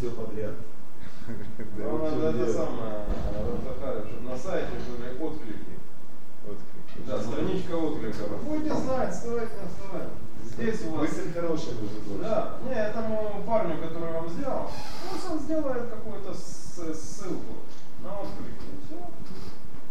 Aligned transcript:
все 0.00 0.10
подряд. 0.12 0.54
Ну, 1.76 1.98
надо 1.98 2.28
это 2.30 2.52
самое, 2.52 3.04
чтобы 3.30 4.30
на 4.30 4.36
сайте 4.36 4.72
были 4.88 5.22
отклики. 5.22 5.76
Отклики. 6.42 7.06
Да, 7.06 7.22
страничка 7.22 7.74
откликов. 7.76 8.42
Будете 8.44 8.74
знать, 8.74 9.14
стоит 9.14 9.50
не 9.52 9.68
стоит. 9.68 10.08
Здесь 10.42 10.86
у 10.86 10.96
вас... 10.96 11.02
Мысль 11.02 11.32
хорошая 11.32 11.74
уже 11.74 12.00
тоже. 12.00 12.22
Да, 12.22 12.58
не, 12.64 12.74
этому 12.74 13.44
парню, 13.46 13.76
который 13.78 14.12
вам 14.12 14.28
сделал, 14.30 14.70
пусть 15.08 15.30
он 15.30 15.38
сделает 15.38 15.90
какую-то 15.90 16.34
ссылку 16.34 17.54
на 18.02 18.20
отклики. 18.20 18.64
и 18.72 18.86
Все. 18.86 18.98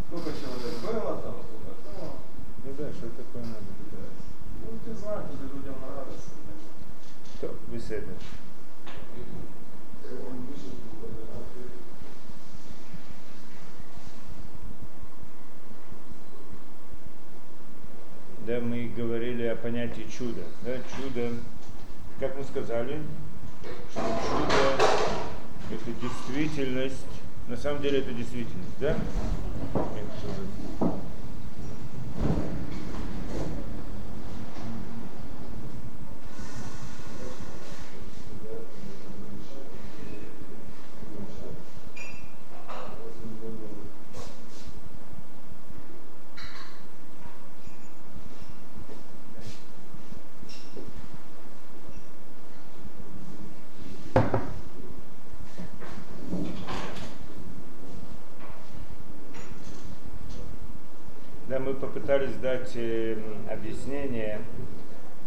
Сколько 0.07 0.31
человек 0.31 0.75
было 0.81 1.21
там, 1.21 1.35
сколько 1.45 1.71
кто. 1.85 2.17
Ну 2.65 2.73
да, 2.77 2.91
что 2.91 3.07
такое 3.15 3.43
надо? 3.45 3.69
Будете 4.65 4.99
знать, 4.99 5.25
если 5.31 5.55
людям 5.55 5.75
нравится. 5.79 6.29
То, 7.39 7.55
беседа. 7.71 8.11
Да, 18.49 18.59
мы 18.61 18.91
говорили 18.97 19.43
о 19.43 19.55
понятии 19.55 20.07
чуда. 20.09 20.41
Да, 20.65 20.71
чудо, 20.97 21.33
как 22.19 22.35
мы 22.35 22.43
сказали, 22.43 22.99
что 23.91 24.01
чудо 24.01 24.83
это 25.71 25.91
действительность, 26.01 27.05
на 27.47 27.55
самом 27.55 27.83
деле 27.83 27.99
это 27.99 28.11
действительность, 28.11 28.79
да? 28.79 28.97
Это 29.75 30.99
Да, 61.49 61.57
мы 61.57 61.73
попытались 61.73 62.35
дать 62.69 62.75
э, 62.75 63.13
м, 63.13 63.51
объяснение, 63.51 64.39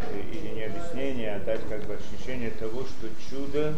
э, 0.00 0.22
или 0.32 0.54
не 0.54 0.62
объяснение, 0.64 1.36
а 1.36 1.40
дать 1.40 1.60
как 1.68 1.84
бы 1.86 1.94
ощущение 1.94 2.50
того, 2.50 2.84
что 2.84 3.08
чудо 3.30 3.74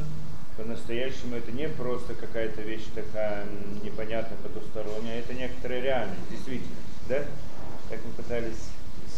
по-настоящему 0.57 1.37
это 1.37 1.51
не 1.51 1.69
просто 1.69 2.15
какая-то 2.15 2.61
вещь 2.63 2.85
такая 2.95 3.45
непонятная, 3.83 4.39
потусторонняя, 4.43 5.17
а 5.17 5.19
это 5.19 5.35
некоторая 5.35 5.81
реальность, 5.81 6.31
действительно, 6.31 6.77
да? 7.09 7.25
Так 7.91 8.01
мы 8.05 8.13
пытались 8.13 8.69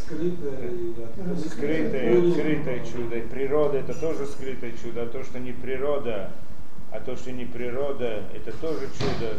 Скрытое 0.05 0.61
скрытое, 1.39 2.30
скрытое 2.33 2.84
чудо. 2.84 3.17
И 3.17 3.22
природа 3.22 3.78
это 3.78 3.92
тоже 3.94 4.27
скрытое 4.27 4.72
чудо, 4.83 5.02
а 5.02 5.06
то, 5.06 5.24
что 5.24 5.39
не 5.41 5.52
природа, 5.52 6.30
а 6.92 7.00
то, 7.00 7.17
что 7.17 7.33
не 7.33 7.44
природа, 7.44 8.22
это 8.34 8.52
тоже 8.58 8.89
чудо. 8.98 9.34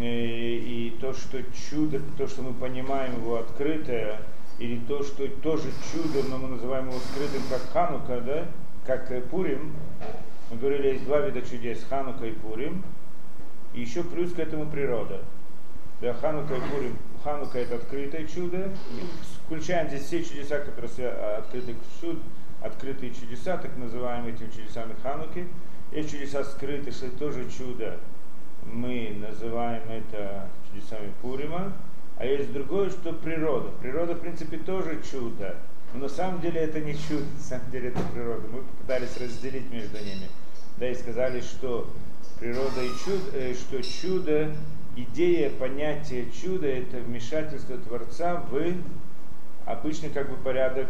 И, 0.00 0.92
и 0.94 0.98
то, 1.00 1.12
что 1.12 1.38
чудо, 1.70 2.00
то, 2.18 2.26
что 2.26 2.42
мы 2.42 2.52
понимаем 2.52 3.14
его 3.14 3.36
открытое, 3.36 4.20
или 4.58 4.78
то, 4.88 5.02
что 5.02 5.28
тоже 5.28 5.70
чудо, 5.92 6.26
но 6.28 6.38
мы 6.38 6.48
называем 6.48 6.88
его 6.88 6.98
скрытым, 6.98 7.42
как 7.50 7.62
Ханука, 7.72 8.20
да, 8.20 8.46
как 8.86 9.10
э, 9.10 9.20
Пурим. 9.20 9.74
Мы 10.50 10.58
говорили, 10.58 10.88
есть 10.94 11.04
два 11.04 11.20
вида 11.20 11.42
чудес, 11.42 11.84
Ханука 11.88 12.26
и 12.26 12.32
Пурим. 12.32 12.82
И 13.74 13.80
еще 13.80 14.02
плюс 14.02 14.32
к 14.32 14.38
этому 14.38 14.66
природа. 14.66 15.20
Да, 16.00 16.14
Ханука 16.14 16.54
и 16.54 16.60
Пурим. 16.60 16.96
Ханука 17.22 17.58
это 17.58 17.76
открытое 17.76 18.26
чудо. 18.26 18.70
И 18.92 19.04
включаем 19.44 19.88
здесь 19.88 20.04
все 20.04 20.24
чудеса, 20.24 20.60
которые 20.60 20.90
свя- 20.90 21.36
открыты 21.38 21.74
к 21.74 22.00
чуд, 22.00 22.18
открытые 22.62 23.12
чудеса, 23.12 23.58
так 23.58 23.76
называемые 23.76 24.34
этими 24.34 24.50
чудесами 24.50 24.94
Хануки. 25.02 25.46
Есть 25.92 26.10
чудеса 26.12 26.44
скрытые, 26.44 26.92
что 26.92 27.06
это 27.06 27.18
тоже 27.18 27.46
чудо. 27.50 27.98
Мы 28.72 29.16
называем 29.20 29.82
это 29.88 30.48
чудесами 30.68 31.12
Пурима. 31.22 31.72
А 32.18 32.24
есть 32.24 32.52
другое, 32.52 32.90
что 32.90 33.12
природа. 33.12 33.70
Природа, 33.80 34.14
в 34.14 34.20
принципе, 34.20 34.56
тоже 34.56 35.00
чудо. 35.10 35.56
Но 35.92 36.00
на 36.00 36.08
самом 36.08 36.40
деле 36.40 36.60
это 36.60 36.80
не 36.80 36.94
чудо, 36.94 37.24
на 37.34 37.40
самом 37.40 37.70
деле 37.70 37.88
это 37.88 38.00
природа. 38.12 38.42
Мы 38.50 38.62
попытались 38.62 39.16
разделить 39.18 39.70
между 39.70 39.98
ними. 39.98 40.28
Да, 40.78 40.88
и 40.88 40.94
сказали, 40.94 41.40
что 41.40 41.90
природа 42.40 42.82
и 42.82 42.88
чудо, 43.04 43.54
что 43.54 43.82
чудо, 43.82 44.52
идея, 44.96 45.50
понятие 45.50 46.30
чуда 46.30 46.66
это 46.66 46.98
вмешательство 46.98 47.76
Творца 47.78 48.42
в 48.50 48.74
обычный 49.66 50.10
как 50.10 50.28
бы 50.30 50.36
порядок 50.36 50.88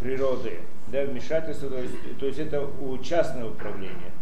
природы. 0.00 0.58
Да, 0.88 1.04
вмешательство, 1.04 1.70
то 1.70 1.78
есть, 1.78 2.18
то 2.18 2.26
есть 2.26 2.38
это 2.38 2.62
у 2.62 2.98
частного 2.98 3.50
управления. 3.50 4.12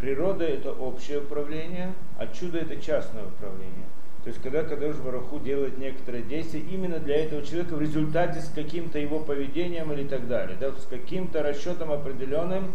Природа 0.00 0.44
это 0.44 0.72
общее 0.72 1.18
управление, 1.18 1.92
а 2.18 2.26
чудо 2.26 2.58
это 2.58 2.76
частное 2.76 3.24
управление. 3.24 3.86
То 4.24 4.28
есть 4.28 4.42
когда 4.42 4.62
Кадош 4.62 4.96
Бараху 4.96 5.38
делает 5.38 5.78
некоторые 5.78 6.22
действия 6.22 6.60
именно 6.60 6.98
для 6.98 7.24
этого 7.24 7.42
человека 7.42 7.74
в 7.74 7.80
результате 7.80 8.40
с 8.40 8.48
каким-то 8.48 8.98
его 8.98 9.20
поведением 9.20 9.92
или 9.92 10.06
так 10.06 10.28
далее, 10.28 10.56
да, 10.58 10.72
с 10.72 10.86
каким-то 10.86 11.42
расчетом 11.42 11.92
определенным, 11.92 12.72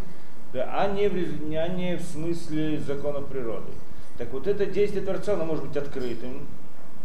да, 0.52 0.68
а, 0.72 0.88
не 0.88 1.08
в, 1.08 1.14
а 1.14 1.68
не 1.68 1.96
в 1.96 2.02
смысле 2.02 2.78
законов 2.78 3.26
природы. 3.26 3.72
Так 4.18 4.32
вот 4.32 4.46
это 4.46 4.66
действие 4.66 5.04
Творца, 5.04 5.34
оно 5.34 5.44
может 5.44 5.66
быть 5.66 5.76
открытым 5.76 6.46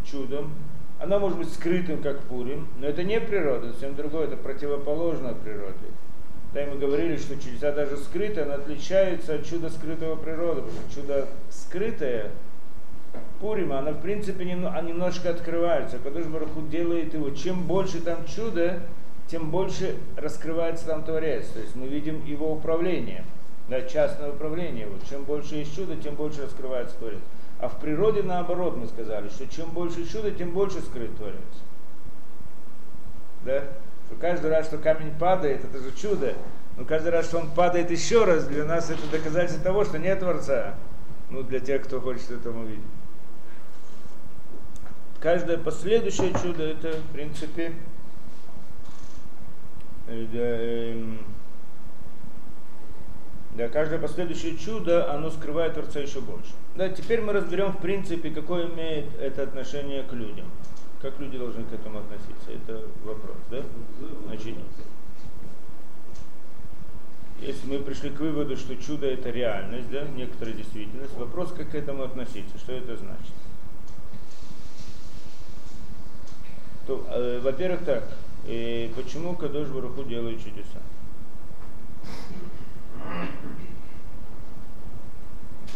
чудом, 0.06 0.53
оно 1.00 1.20
может 1.20 1.38
быть 1.38 1.52
скрытым, 1.52 2.02
как 2.02 2.20
Пурим, 2.22 2.68
но 2.80 2.88
это 2.88 3.03
не 3.03 3.20
природа, 3.20 3.72
совсем 3.72 3.96
другое, 3.96 4.26
это 4.26 4.38
противоположно 4.38 5.34
природе. 5.34 5.76
Да, 6.54 6.64
и 6.64 6.70
мы 6.70 6.78
говорили, 6.78 7.16
что 7.18 7.36
чудеса 7.38 7.72
даже 7.72 7.98
скрытые, 7.98 8.44
оно 8.44 8.56
отличается 8.56 9.36
от 9.36 9.46
чуда 9.46 9.70
скрытого 9.70 10.18
природы, 10.18 10.62
потому 10.64 10.82
что 10.90 11.02
чудо 11.02 11.28
скрытое, 11.50 12.32
Пурима, 13.40 13.80
она 13.80 13.92
в 13.92 14.02
принципе 14.02 14.44
а 14.44 14.82
немножко 14.82 15.30
открывается. 15.30 15.98
Когда 15.98 16.22
Бараху 16.22 16.62
делает 16.70 17.14
его, 17.14 17.32
чем 17.32 17.64
больше 17.64 18.00
там 18.00 18.26
чуда, 18.26 18.82
тем 19.28 19.50
больше 19.50 19.96
раскрывается 20.16 20.86
там 20.86 21.04
Творец. 21.04 21.48
То 21.48 21.60
есть 21.60 21.76
мы 21.76 21.88
видим 21.88 22.24
его 22.26 22.54
управление, 22.54 23.24
да, 23.68 23.82
частное 23.82 24.32
управление. 24.32 24.88
Вот. 24.88 25.08
Чем 25.10 25.24
больше 25.24 25.56
есть 25.56 25.76
чуда, 25.76 25.96
тем 25.96 26.16
больше 26.16 26.44
раскрывается 26.44 26.96
Творец. 26.98 27.20
А 27.60 27.68
в 27.68 27.80
природе 27.80 28.24
наоборот 28.24 28.78
мы 28.78 28.88
сказали, 28.88 29.30
что 29.30 29.48
чем 29.48 29.70
больше 29.72 30.08
чуда, 30.10 30.32
тем 30.32 30.52
больше 30.52 30.82
скрыт 30.82 31.16
Творец. 31.18 31.36
Да? 33.44 33.64
Что 34.12 34.20
каждый 34.20 34.52
раз, 34.52 34.66
что 34.66 34.78
камень 34.78 35.14
падает, 35.18 35.64
это 35.64 35.80
же 35.80 35.96
чудо. 35.96 36.34
Но 36.76 36.84
каждый 36.84 37.12
раз, 37.12 37.28
что 37.28 37.40
он 37.40 37.50
падает 37.50 37.90
еще 37.92 38.26
раз, 38.26 38.44
для 38.46 38.66
нас 38.66 38.90
это 38.90 39.08
доказательство 39.10 39.64
того, 39.64 39.86
что 39.86 40.00
нет 40.00 40.20
Творца. 40.20 40.76
Ну, 41.30 41.44
для 41.44 41.62
тех, 41.62 41.84
кто 41.84 42.02
хочет 42.02 42.30
это 42.30 42.50
увидеть. 42.50 42.84
Каждое 45.22 45.58
последующее 45.58 46.34
чудо, 46.34 46.64
это, 46.64 46.92
в 46.98 47.14
принципе, 47.14 47.74
э, 50.08 50.26
да, 50.34 50.40
эм, 50.40 51.20
да, 53.56 53.70
каждое 53.70 54.00
последующее 54.00 54.58
чудо, 54.58 55.14
оно 55.14 55.30
скрывает 55.30 55.76
Творца 55.76 56.02
еще 56.02 56.20
больше. 56.20 56.52
Да, 56.76 56.90
теперь 56.90 57.22
мы 57.22 57.32
разберем, 57.32 57.72
в 57.72 57.78
принципе, 57.78 58.30
какое 58.30 58.68
имеет 58.68 59.06
это 59.22 59.44
отношение 59.44 60.04
к 60.04 60.12
людям. 60.12 60.48
Как 61.02 61.20
люди 61.20 61.38
должны 61.38 61.64
к 61.64 61.74
этому 61.74 62.00
относиться? 62.00 62.52
Это 62.52 62.86
вопрос, 63.04 63.38
да? 63.50 63.64
Значит, 64.28 64.56
если 67.42 67.68
мы 67.68 67.80
пришли 67.80 68.12
к 68.12 68.20
выводу, 68.20 68.56
что 68.56 68.76
чудо 68.78 69.08
это 69.08 69.32
реальность, 69.32 69.90
да, 69.90 70.03
некоторая 70.09 70.53
действительность, 70.53 71.16
вопрос, 71.16 71.52
как 71.52 71.72
к 71.72 71.76
этому 71.76 72.03
относиться, 72.03 72.56
что 72.59 72.74
это 72.74 72.96
значит? 72.98 73.34
То, 76.86 77.04
э, 77.09 77.40
во-первых, 77.40 77.84
так, 77.84 78.04
э, 78.46 78.90
почему 78.96 79.36
Кадош 79.36 79.70
Баруху 79.70 80.04
делает 80.04 80.44
чудеса? 80.44 80.80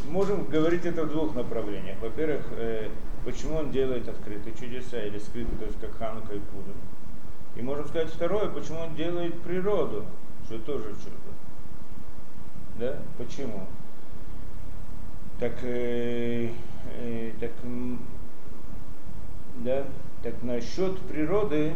Можем 0.07 0.45
говорить 0.45 0.85
это 0.85 1.03
в 1.03 1.09
двух 1.09 1.33
направлениях. 1.33 1.97
Во-первых, 1.99 2.45
э, 2.51 2.89
почему 3.25 3.57
он 3.57 3.71
делает 3.71 4.07
открытые 4.07 4.55
чудеса 4.55 5.03
или 5.03 5.17
скрытые, 5.17 5.57
то 5.57 5.65
есть 5.65 5.79
как 5.79 5.97
Ханука 5.97 6.35
и 6.35 6.39
Пурим. 6.39 6.75
И 7.55 7.61
можем 7.61 7.87
сказать 7.87 8.09
второе, 8.09 8.49
почему 8.49 8.79
он 8.79 8.95
делает 8.95 9.41
природу, 9.41 10.05
что 10.45 10.59
тоже 10.59 10.89
чудо. 10.91 11.33
Да? 12.77 12.99
Почему? 13.17 13.65
Так, 15.39 15.53
э, 15.63 16.49
э, 16.97 17.31
так, 17.39 17.51
да, 19.57 19.83
так 20.23 20.41
насчет 20.43 20.99
природы 21.01 21.73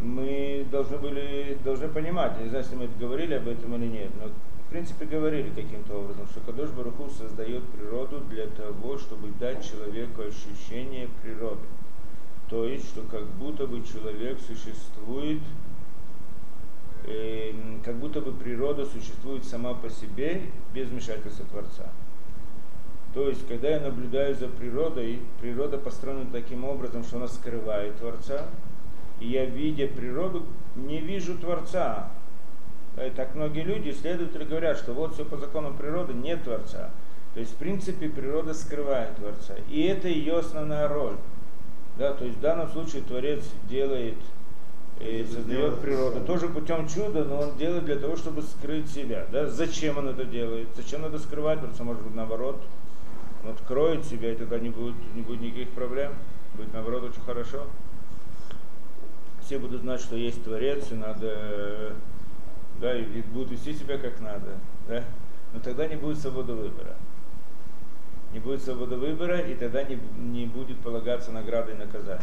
мы 0.00 0.66
должны 0.70 0.98
были, 0.98 1.58
должны 1.64 1.88
понимать, 1.88 2.38
не 2.40 2.48
знаю, 2.48 2.64
если 2.64 2.76
мы 2.76 2.84
это 2.84 2.98
говорили 2.98 3.34
об 3.34 3.48
этом 3.48 3.74
или 3.76 3.86
нет, 3.86 4.10
но 4.20 4.30
в 4.68 4.70
принципе, 4.70 5.06
говорили 5.06 5.48
каким-то 5.48 5.94
образом, 5.94 6.26
что 6.26 6.40
Кадош 6.40 6.68
Баруху 6.72 7.08
создает 7.08 7.64
природу 7.70 8.20
для 8.28 8.48
того, 8.48 8.98
чтобы 8.98 9.30
дать 9.40 9.66
человеку 9.66 10.20
ощущение 10.20 11.08
природы. 11.22 11.66
То 12.50 12.66
есть, 12.66 12.86
что 12.90 13.00
как 13.00 13.24
будто 13.24 13.66
бы 13.66 13.82
человек 13.82 14.38
существует, 14.46 15.40
э, 17.06 17.52
как 17.82 17.96
будто 17.96 18.20
бы 18.20 18.32
природа 18.32 18.84
существует 18.84 19.46
сама 19.46 19.72
по 19.72 19.88
себе 19.88 20.42
без 20.74 20.90
вмешательства 20.90 21.46
Творца. 21.46 21.90
То 23.14 23.26
есть, 23.26 23.48
когда 23.48 23.70
я 23.70 23.80
наблюдаю 23.80 24.34
за 24.34 24.48
природой, 24.48 25.20
природа 25.40 25.78
построена 25.78 26.26
таким 26.30 26.66
образом, 26.66 27.04
что 27.04 27.16
она 27.16 27.28
скрывает 27.28 27.96
Творца, 27.96 28.48
и 29.18 29.28
я, 29.28 29.46
видя 29.46 29.86
природу, 29.86 30.44
не 30.76 31.00
вижу 31.00 31.38
Творца. 31.38 32.10
И 33.06 33.10
так 33.10 33.34
многие 33.34 33.62
люди, 33.62 33.90
исследователи 33.90 34.44
говорят, 34.44 34.78
что 34.78 34.92
вот 34.92 35.14
все 35.14 35.24
по 35.24 35.36
законам 35.36 35.76
природы, 35.76 36.12
нет 36.14 36.42
Творца. 36.44 36.90
То 37.34 37.40
есть, 37.40 37.52
в 37.52 37.56
принципе, 37.56 38.08
природа 38.08 38.54
скрывает 38.54 39.16
Творца. 39.16 39.54
И 39.68 39.82
это 39.82 40.08
ее 40.08 40.38
основная 40.38 40.88
роль. 40.88 41.16
Да, 41.98 42.12
то 42.12 42.24
есть 42.24 42.38
в 42.38 42.40
данном 42.40 42.68
случае 42.70 43.02
Творец 43.02 43.44
делает 43.68 44.16
и 45.00 45.24
создает 45.32 45.80
природу 45.80 46.24
тоже 46.24 46.48
путем 46.48 46.88
чуда, 46.88 47.24
но 47.24 47.40
он 47.40 47.56
делает 47.56 47.84
для 47.84 47.96
того, 47.96 48.16
чтобы 48.16 48.42
скрыть 48.42 48.90
себя. 48.90 49.26
Да? 49.30 49.46
Зачем 49.46 49.98
он 49.98 50.08
это 50.08 50.24
делает? 50.24 50.68
Зачем 50.76 51.02
надо 51.02 51.18
скрывать? 51.18 51.60
Просто 51.60 51.84
может 51.84 52.02
быть 52.02 52.14
наоборот. 52.14 52.60
Он 53.44 53.50
откроет 53.50 54.04
себя, 54.04 54.32
и 54.32 54.36
тогда 54.36 54.58
не 54.58 54.70
будет, 54.70 54.96
не 55.14 55.22
будет 55.22 55.40
никаких 55.40 55.70
проблем. 55.70 56.14
Будет 56.54 56.72
наоборот 56.72 57.04
очень 57.04 57.20
хорошо. 57.22 57.66
Все 59.42 59.58
будут 59.58 59.82
знать, 59.82 60.00
что 60.00 60.16
есть 60.16 60.42
Творец, 60.42 60.90
и 60.90 60.94
надо, 60.94 61.92
да, 62.80 62.96
и 62.96 63.22
будут 63.22 63.52
вести 63.52 63.74
себя 63.74 63.98
как 63.98 64.20
надо. 64.20 64.56
Да? 64.88 65.04
Но 65.52 65.60
тогда 65.60 65.86
не 65.86 65.96
будет 65.96 66.18
свободы 66.18 66.52
выбора 66.52 66.96
не 68.32 68.40
будет 68.40 68.62
свободы 68.62 68.96
выбора, 68.96 69.40
и 69.40 69.54
тогда 69.54 69.82
не, 69.82 69.98
не 70.18 70.46
будет 70.46 70.78
полагаться 70.78 71.32
награда 71.32 71.72
и 71.72 71.76
наказания. 71.76 72.22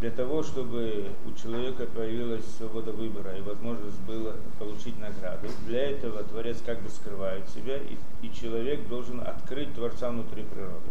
Для 0.00 0.10
того, 0.10 0.42
чтобы 0.42 1.12
у 1.26 1.38
человека 1.38 1.86
появилась 1.86 2.44
свобода 2.56 2.90
выбора 2.90 3.36
и 3.36 3.40
возможность 3.40 4.00
было 4.00 4.34
получить 4.58 4.98
награду, 4.98 5.48
для 5.66 5.90
этого 5.90 6.24
Творец 6.24 6.60
как 6.64 6.80
бы 6.80 6.90
скрывает 6.90 7.48
себя, 7.48 7.76
и, 7.76 7.96
и 8.20 8.32
человек 8.32 8.88
должен 8.88 9.20
открыть 9.20 9.72
Творца 9.74 10.10
внутри 10.10 10.42
природы. 10.42 10.90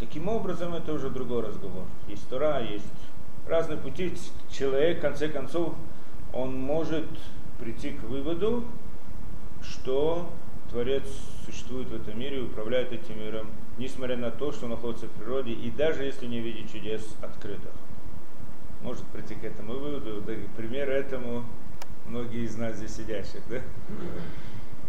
Каким 0.00 0.28
образом, 0.28 0.74
это 0.74 0.92
уже 0.92 1.10
другой 1.10 1.42
разговор. 1.42 1.84
Есть 2.08 2.28
Тора, 2.28 2.60
есть 2.60 2.84
разные 3.46 3.78
пути. 3.78 4.14
Человек, 4.50 4.98
в 4.98 5.02
конце 5.02 5.28
концов, 5.28 5.74
он 6.32 6.54
может 6.58 7.06
прийти 7.60 7.90
к 7.90 8.02
выводу, 8.04 8.64
что 9.62 10.30
Творец 10.70 11.04
существует 11.44 11.88
в 11.88 11.94
этом 11.94 12.18
мире 12.18 12.38
и 12.38 12.42
управляет 12.42 12.92
этим 12.92 13.18
миром, 13.18 13.48
несмотря 13.78 14.16
на 14.16 14.30
то, 14.30 14.52
что 14.52 14.68
находится 14.68 15.06
в 15.06 15.10
природе, 15.10 15.52
и 15.52 15.70
даже 15.70 16.04
если 16.04 16.26
не 16.26 16.40
видит 16.40 16.70
чудес 16.70 17.16
открытых. 17.22 17.72
Может 18.82 19.04
прийти 19.06 19.34
к 19.34 19.44
этому 19.44 19.74
выводу. 19.74 20.22
Да, 20.22 20.32
пример 20.56 20.88
этому 20.88 21.44
многие 22.06 22.44
из 22.44 22.56
нас 22.56 22.76
здесь 22.76 22.94
сидящих, 22.96 23.42
да? 23.48 23.60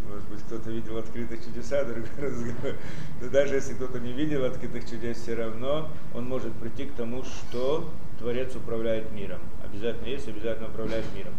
Может 0.07 0.27
быть, 0.29 0.41
кто-то 0.41 0.71
видел 0.71 0.97
открытых 0.97 1.44
чудеса, 1.44 1.83
другой 1.83 2.09
разговор. 2.18 2.75
Но 3.21 3.29
даже 3.29 3.56
если 3.56 3.73
кто-то 3.73 4.00
не 4.00 4.13
видел 4.13 4.45
открытых 4.45 4.89
чудес, 4.89 5.18
все 5.18 5.35
равно 5.35 5.89
он 6.13 6.25
может 6.25 6.53
прийти 6.53 6.85
к 6.85 6.94
тому, 6.94 7.23
что 7.23 7.89
Творец 8.19 8.56
управляет 8.56 9.12
миром. 9.12 9.39
Обязательно 9.63 10.07
есть, 10.07 10.27
обязательно 10.27 10.69
управляет 10.69 11.06
миром. 11.15 11.33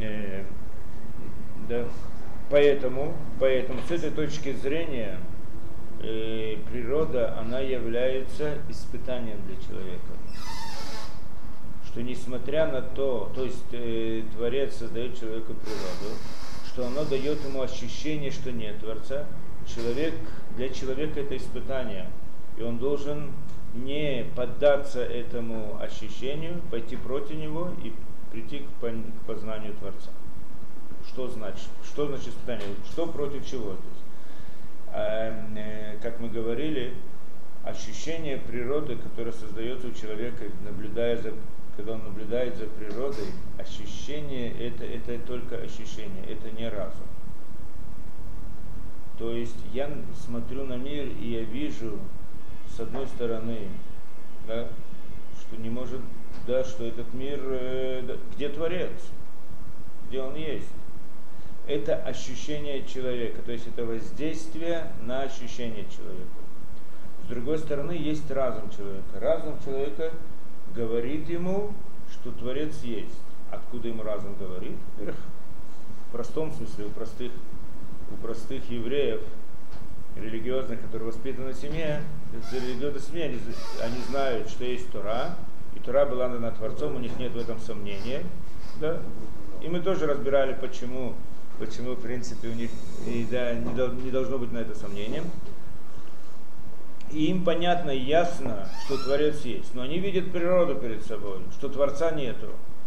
Э, 0.00 0.44
да. 1.68 1.84
Поэтому, 2.50 3.14
поэтому 3.38 3.80
с 3.86 3.90
этой 3.90 4.10
точки 4.10 4.52
зрения 4.52 5.18
э, 6.02 6.56
природа, 6.70 7.38
она 7.38 7.60
является 7.60 8.58
испытанием 8.68 9.38
для 9.46 9.56
человека. 9.56 10.12
Что 11.86 12.02
несмотря 12.02 12.66
на 12.66 12.82
то, 12.82 13.30
то 13.34 13.44
есть 13.44 13.64
э, 13.72 14.22
Творец 14.36 14.76
создает 14.76 15.18
человеку 15.18 15.54
природу, 15.54 16.16
что 16.66 16.86
оно 16.86 17.04
дает 17.04 17.44
ему 17.44 17.62
ощущение, 17.62 18.30
что 18.30 18.52
нет 18.52 18.78
Творца, 18.80 19.26
человек, 19.66 20.14
для 20.56 20.68
человека 20.68 21.20
это 21.20 21.36
испытание. 21.36 22.06
И 22.58 22.62
он 22.62 22.78
должен 22.78 23.32
не 23.74 24.26
поддаться 24.36 25.02
этому 25.02 25.80
ощущению, 25.80 26.60
пойти 26.70 26.96
против 26.96 27.36
него 27.36 27.70
и 27.84 27.92
прийти 28.30 28.60
к 28.60 29.26
познанию 29.26 29.74
Творца. 29.74 30.10
Что 31.08 31.28
значит? 31.28 31.68
Что 31.84 32.06
значит 32.06 32.28
испытание? 32.28 32.66
Что 32.86 33.06
против 33.06 33.46
чего? 33.46 33.70
То 33.70 33.84
есть, 33.92 34.04
э, 34.92 35.98
как 36.02 36.20
мы 36.20 36.28
говорили, 36.28 36.94
ощущение 37.64 38.38
природы, 38.38 38.96
которое 38.96 39.32
создается 39.32 39.88
у 39.88 39.92
человека, 39.92 40.44
наблюдая 40.64 41.16
за, 41.16 41.32
когда 41.76 41.92
он 41.92 42.04
наблюдает 42.04 42.56
за 42.56 42.66
природой, 42.66 43.26
ощущение 43.58 44.52
это, 44.52 44.84
это 44.84 45.18
только 45.26 45.56
ощущение, 45.56 46.24
это 46.26 46.50
не 46.50 46.68
разум. 46.68 47.06
То 49.18 49.32
есть 49.32 49.56
я 49.74 49.90
смотрю 50.24 50.64
на 50.64 50.76
мир 50.76 51.06
и 51.06 51.32
я 51.32 51.42
вижу, 51.42 51.98
с 52.74 52.80
одной 52.80 53.06
стороны, 53.06 53.68
да, 54.46 54.68
что 55.38 55.56
не 55.60 55.68
может, 55.68 56.00
да, 56.50 56.64
что 56.64 56.84
этот 56.84 57.14
мир, 57.14 57.40
э, 57.42 58.16
где 58.34 58.48
Творец, 58.48 58.90
где 60.08 60.20
он 60.20 60.34
есть 60.34 60.66
это 61.66 61.94
ощущение 61.94 62.84
человека, 62.84 63.42
то 63.42 63.52
есть 63.52 63.66
это 63.68 63.84
воздействие 63.84 64.92
на 65.02 65.22
ощущение 65.22 65.86
человека. 65.96 66.26
С 67.24 67.28
другой 67.28 67.58
стороны, 67.58 67.92
есть 67.92 68.28
разум 68.28 68.70
человека. 68.70 69.20
Разум 69.20 69.54
человека 69.64 70.12
говорит 70.74 71.28
ему, 71.28 71.72
что 72.10 72.32
Творец 72.32 72.82
есть. 72.82 73.20
Откуда 73.52 73.86
ему 73.86 74.02
разум 74.02 74.34
говорит? 74.34 74.76
В 74.98 76.12
простом 76.12 76.52
смысле, 76.52 76.86
у 76.86 76.90
простых, 76.90 77.30
у 78.12 78.16
простых 78.16 78.68
евреев, 78.68 79.20
религиозных, 80.16 80.80
которые 80.80 81.12
воспитаны 81.12 81.52
в 81.52 81.56
семье, 81.56 82.02
религиозной 82.50 83.00
семье, 83.00 83.24
они, 83.26 83.38
они 83.80 84.02
знают, 84.08 84.48
что 84.48 84.64
есть 84.64 84.90
Тора, 84.90 85.36
и 85.80 85.86
Тора 85.86 86.06
была 86.06 86.28
дана 86.28 86.50
Творцом, 86.50 86.96
у 86.96 86.98
них 86.98 87.18
нет 87.18 87.32
в 87.32 87.38
этом 87.38 87.58
сомнения. 87.60 88.24
Да? 88.80 88.98
И 89.62 89.68
мы 89.68 89.80
тоже 89.80 90.06
разбирали, 90.06 90.54
почему 90.54 91.14
почему, 91.58 91.92
в 91.92 92.00
принципе, 92.00 92.48
у 92.48 92.54
них 92.54 92.70
и, 93.06 93.26
да, 93.30 93.52
не, 93.52 94.02
не 94.02 94.10
должно 94.10 94.38
быть 94.38 94.50
на 94.50 94.58
это 94.58 94.74
сомнения. 94.74 95.22
И 97.10 97.26
им 97.26 97.44
понятно 97.44 97.90
и 97.90 98.00
ясно, 98.00 98.66
что 98.86 98.96
Творец 98.96 99.42
есть, 99.44 99.74
но 99.74 99.82
они 99.82 99.98
видят 99.98 100.32
природу 100.32 100.76
перед 100.76 101.04
собой, 101.04 101.40
что 101.52 101.68
Творца 101.68 102.12
нету. 102.12 102.46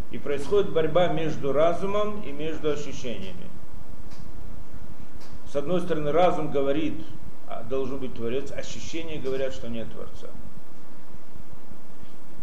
И 0.09 0.17
происходит 0.17 0.71
борьба 0.71 1.09
между 1.09 1.53
разумом 1.53 2.23
и 2.23 2.31
между 2.31 2.71
ощущениями. 2.71 3.47
С 5.51 5.55
одной 5.55 5.81
стороны, 5.81 6.11
разум 6.11 6.51
говорит, 6.51 6.95
а 7.47 7.61
должен 7.63 7.99
быть 7.99 8.15
Творец, 8.15 8.51
ощущения 8.51 9.19
говорят, 9.19 9.53
что 9.53 9.69
нет 9.69 9.91
Творца 9.91 10.29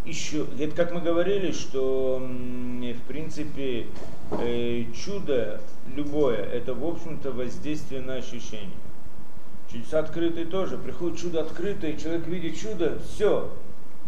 еще, 0.05 0.47
это 0.59 0.75
как 0.75 0.93
мы 0.93 1.01
говорили, 1.01 1.53
что 1.53 2.19
в 2.21 3.03
принципе 3.07 3.87
э, 4.33 4.85
чудо 4.95 5.61
любое, 5.95 6.43
это 6.43 6.75
в 6.75 6.85
общем-то 6.85 7.33
воздействие 7.33 8.01
на 8.01 8.15
ощущение. 8.15 8.71
Чудеса 9.71 10.01
открытые 10.01 10.47
тоже. 10.47 10.79
Приходит 10.79 11.19
чудо 11.19 11.43
открытое, 11.43 11.97
человек 11.97 12.27
видит 12.27 12.59
чудо, 12.59 12.99
все, 13.13 13.51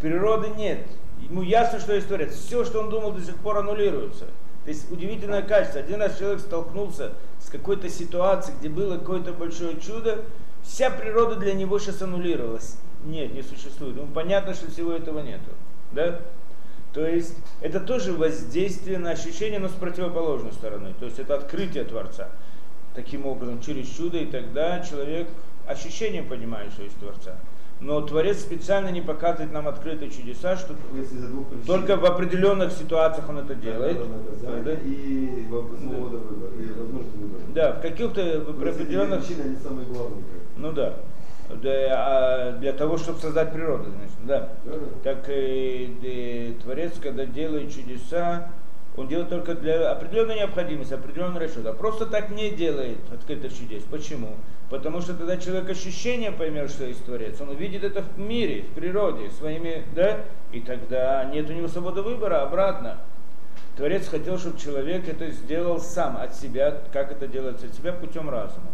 природы 0.01 0.49
нет. 0.57 0.81
Ему 1.21 1.43
ясно, 1.43 1.79
что 1.79 1.95
есть 1.95 2.09
Творец. 2.09 2.35
Все, 2.35 2.65
что 2.65 2.81
он 2.81 2.91
думал, 2.91 3.13
до 3.13 3.23
сих 3.23 3.37
пор 3.37 3.59
аннулируется. 3.59 4.27
То 4.65 4.69
есть 4.69 4.91
удивительное 4.91 5.43
качество. 5.43 5.81
Один 5.81 6.01
раз 6.01 6.19
человек 6.19 6.41
столкнулся 6.41 7.13
с 7.41 7.49
какой-то 7.49 7.89
ситуацией, 7.89 8.57
где 8.59 8.69
было 8.69 8.99
какое-то 8.99 9.33
большое 9.33 9.81
чудо, 9.81 10.25
вся 10.63 10.91
природа 10.91 11.37
для 11.37 11.53
него 11.53 11.79
сейчас 11.79 12.03
аннулировалась. 12.03 12.77
Нет, 13.05 13.35
не 13.35 13.43
существует. 13.43 13.97
Ему 13.97 14.09
понятно, 14.09 14.55
что 14.55 14.71
всего 14.71 14.93
этого 14.93 15.21
нету. 15.21 15.51
Да? 15.95 16.21
То 16.93 17.07
есть 17.07 17.35
это 17.61 17.81
тоже 17.81 18.13
воздействие 18.13 18.99
на 18.99 19.11
ощущение, 19.11 19.59
но 19.59 19.69
с 19.69 19.73
противоположной 19.73 20.53
стороны. 20.53 20.95
То 20.99 21.07
есть 21.07 21.19
это 21.19 21.35
открытие 21.35 21.85
Творца. 21.85 22.29
Таким 22.95 23.27
образом, 23.27 23.61
через 23.63 23.89
чудо, 23.89 24.19
и 24.19 24.27
тогда 24.27 24.81
человек 24.81 25.27
ощущением 25.67 26.29
понимает, 26.29 26.73
что 26.73 26.83
есть 26.83 26.99
Творца. 26.99 27.37
Но 27.81 28.01
Творец 28.03 28.41
специально 28.41 28.91
не 28.91 29.01
показывает 29.01 29.53
нам 29.53 29.67
открытые 29.67 30.11
чудеса, 30.11 30.57
что 30.57 30.77
только 31.67 31.97
в 31.97 32.05
определенных 32.05 32.73
ситуациях 32.73 33.29
он 33.29 33.39
это 33.39 33.55
делает. 33.55 33.99
Да, 34.43 34.73
и 34.85 35.47
свобода 35.49 36.19
выбора, 36.19 36.53
и 36.55 36.67
возможность 36.79 37.17
выбора. 37.17 37.43
Да, 37.55 37.73
в 37.73 37.81
каких-то 37.81 38.45
в 38.47 38.51
определенных... 38.51 39.25
Причины, 39.25 39.43
они 39.47 39.57
самые 39.57 39.87
главные. 39.87 40.23
Ну 40.57 40.73
да 40.73 40.97
для, 41.56 41.88
а, 41.92 42.52
для 42.52 42.73
того, 42.73 42.97
чтобы 42.97 43.21
создать 43.21 43.52
природу, 43.52 43.90
значит, 43.90 44.26
да. 44.26 44.49
Как 45.02 45.28
и, 45.28 45.97
и, 46.02 46.59
Творец, 46.62 46.92
когда 47.00 47.25
делает 47.25 47.75
чудеса, 47.75 48.50
Он 48.97 49.09
делает 49.09 49.30
только 49.30 49.54
для 49.54 49.90
определенной 49.90 50.37
необходимости, 50.37 50.92
определенного 50.92 51.40
расчета. 51.40 51.71
А 51.71 51.73
просто 51.73 52.06
так 52.06 52.30
не 52.30 52.50
делает 52.50 52.99
открытых 53.12 53.56
чудес. 53.56 53.82
Почему? 53.85 54.37
Потому 54.68 55.00
что 55.00 55.14
тогда 55.14 55.37
человек 55.38 55.71
ощущение 55.71 56.30
поймет, 56.30 56.71
что 56.71 56.85
есть 56.85 57.04
Творец. 57.04 57.40
Он 57.40 57.50
увидит 57.50 57.85
это 57.85 58.02
в 58.02 58.18
мире, 58.18 58.62
в 58.62 58.75
природе, 58.75 59.30
своими, 59.30 59.85
да? 59.94 60.21
И 60.52 60.61
тогда 60.61 61.25
нет 61.25 61.49
у 61.49 61.52
него 61.52 61.68
свободы 61.68 62.02
выбора, 62.02 62.42
обратно. 62.42 62.99
Творец 63.76 64.09
хотел, 64.09 64.38
чтобы 64.38 64.59
человек 64.59 65.09
это 65.09 65.30
сделал 65.30 65.80
сам 65.80 66.18
от 66.18 66.35
себя, 66.35 66.82
как 66.92 67.11
это 67.12 67.26
делается 67.26 67.66
от 67.66 67.75
себя, 67.75 67.92
путем 67.92 68.28
разума. 68.28 68.68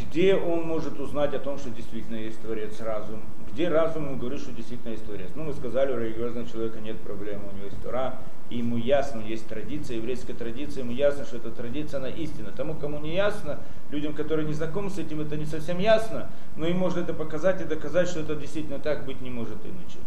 Где 0.00 0.34
он 0.34 0.62
может 0.62 0.98
узнать 0.98 1.34
о 1.34 1.38
том, 1.38 1.58
что 1.58 1.70
действительно 1.70 2.16
есть 2.16 2.40
Творец 2.40 2.80
разум? 2.80 3.20
Где 3.52 3.68
разум 3.68 4.06
ему 4.06 4.16
говорит, 4.16 4.40
что 4.40 4.52
действительно 4.52 4.92
есть 4.92 5.04
Творец? 5.04 5.28
Ну, 5.34 5.44
мы 5.44 5.52
сказали, 5.52 5.92
у 5.92 5.98
религиозного 5.98 6.48
человека 6.48 6.80
нет 6.80 6.98
проблем, 7.00 7.42
у 7.50 7.54
него 7.54 7.66
есть 7.66 7.80
Тора, 7.82 8.18
и 8.48 8.58
ему 8.58 8.76
ясно, 8.76 9.20
есть 9.20 9.46
традиция, 9.46 9.98
еврейская 9.98 10.32
традиция, 10.32 10.82
ему 10.82 10.92
ясно, 10.92 11.24
что 11.24 11.36
эта 11.36 11.50
традиция, 11.50 11.98
она 11.98 12.08
истина. 12.08 12.50
Тому, 12.56 12.74
кому 12.74 12.98
не 12.98 13.14
ясно, 13.14 13.58
людям, 13.90 14.14
которые 14.14 14.46
не 14.46 14.54
знакомы 14.54 14.90
с 14.90 14.98
этим, 14.98 15.20
это 15.20 15.36
не 15.36 15.46
совсем 15.46 15.78
ясно, 15.78 16.30
но 16.56 16.66
им 16.66 16.78
можно 16.78 17.00
это 17.00 17.12
показать 17.12 17.60
и 17.60 17.64
доказать, 17.64 18.08
что 18.08 18.20
это 18.20 18.34
действительно 18.36 18.78
так 18.78 19.04
быть 19.04 19.20
не 19.20 19.30
может 19.30 19.58
иначе. 19.64 19.98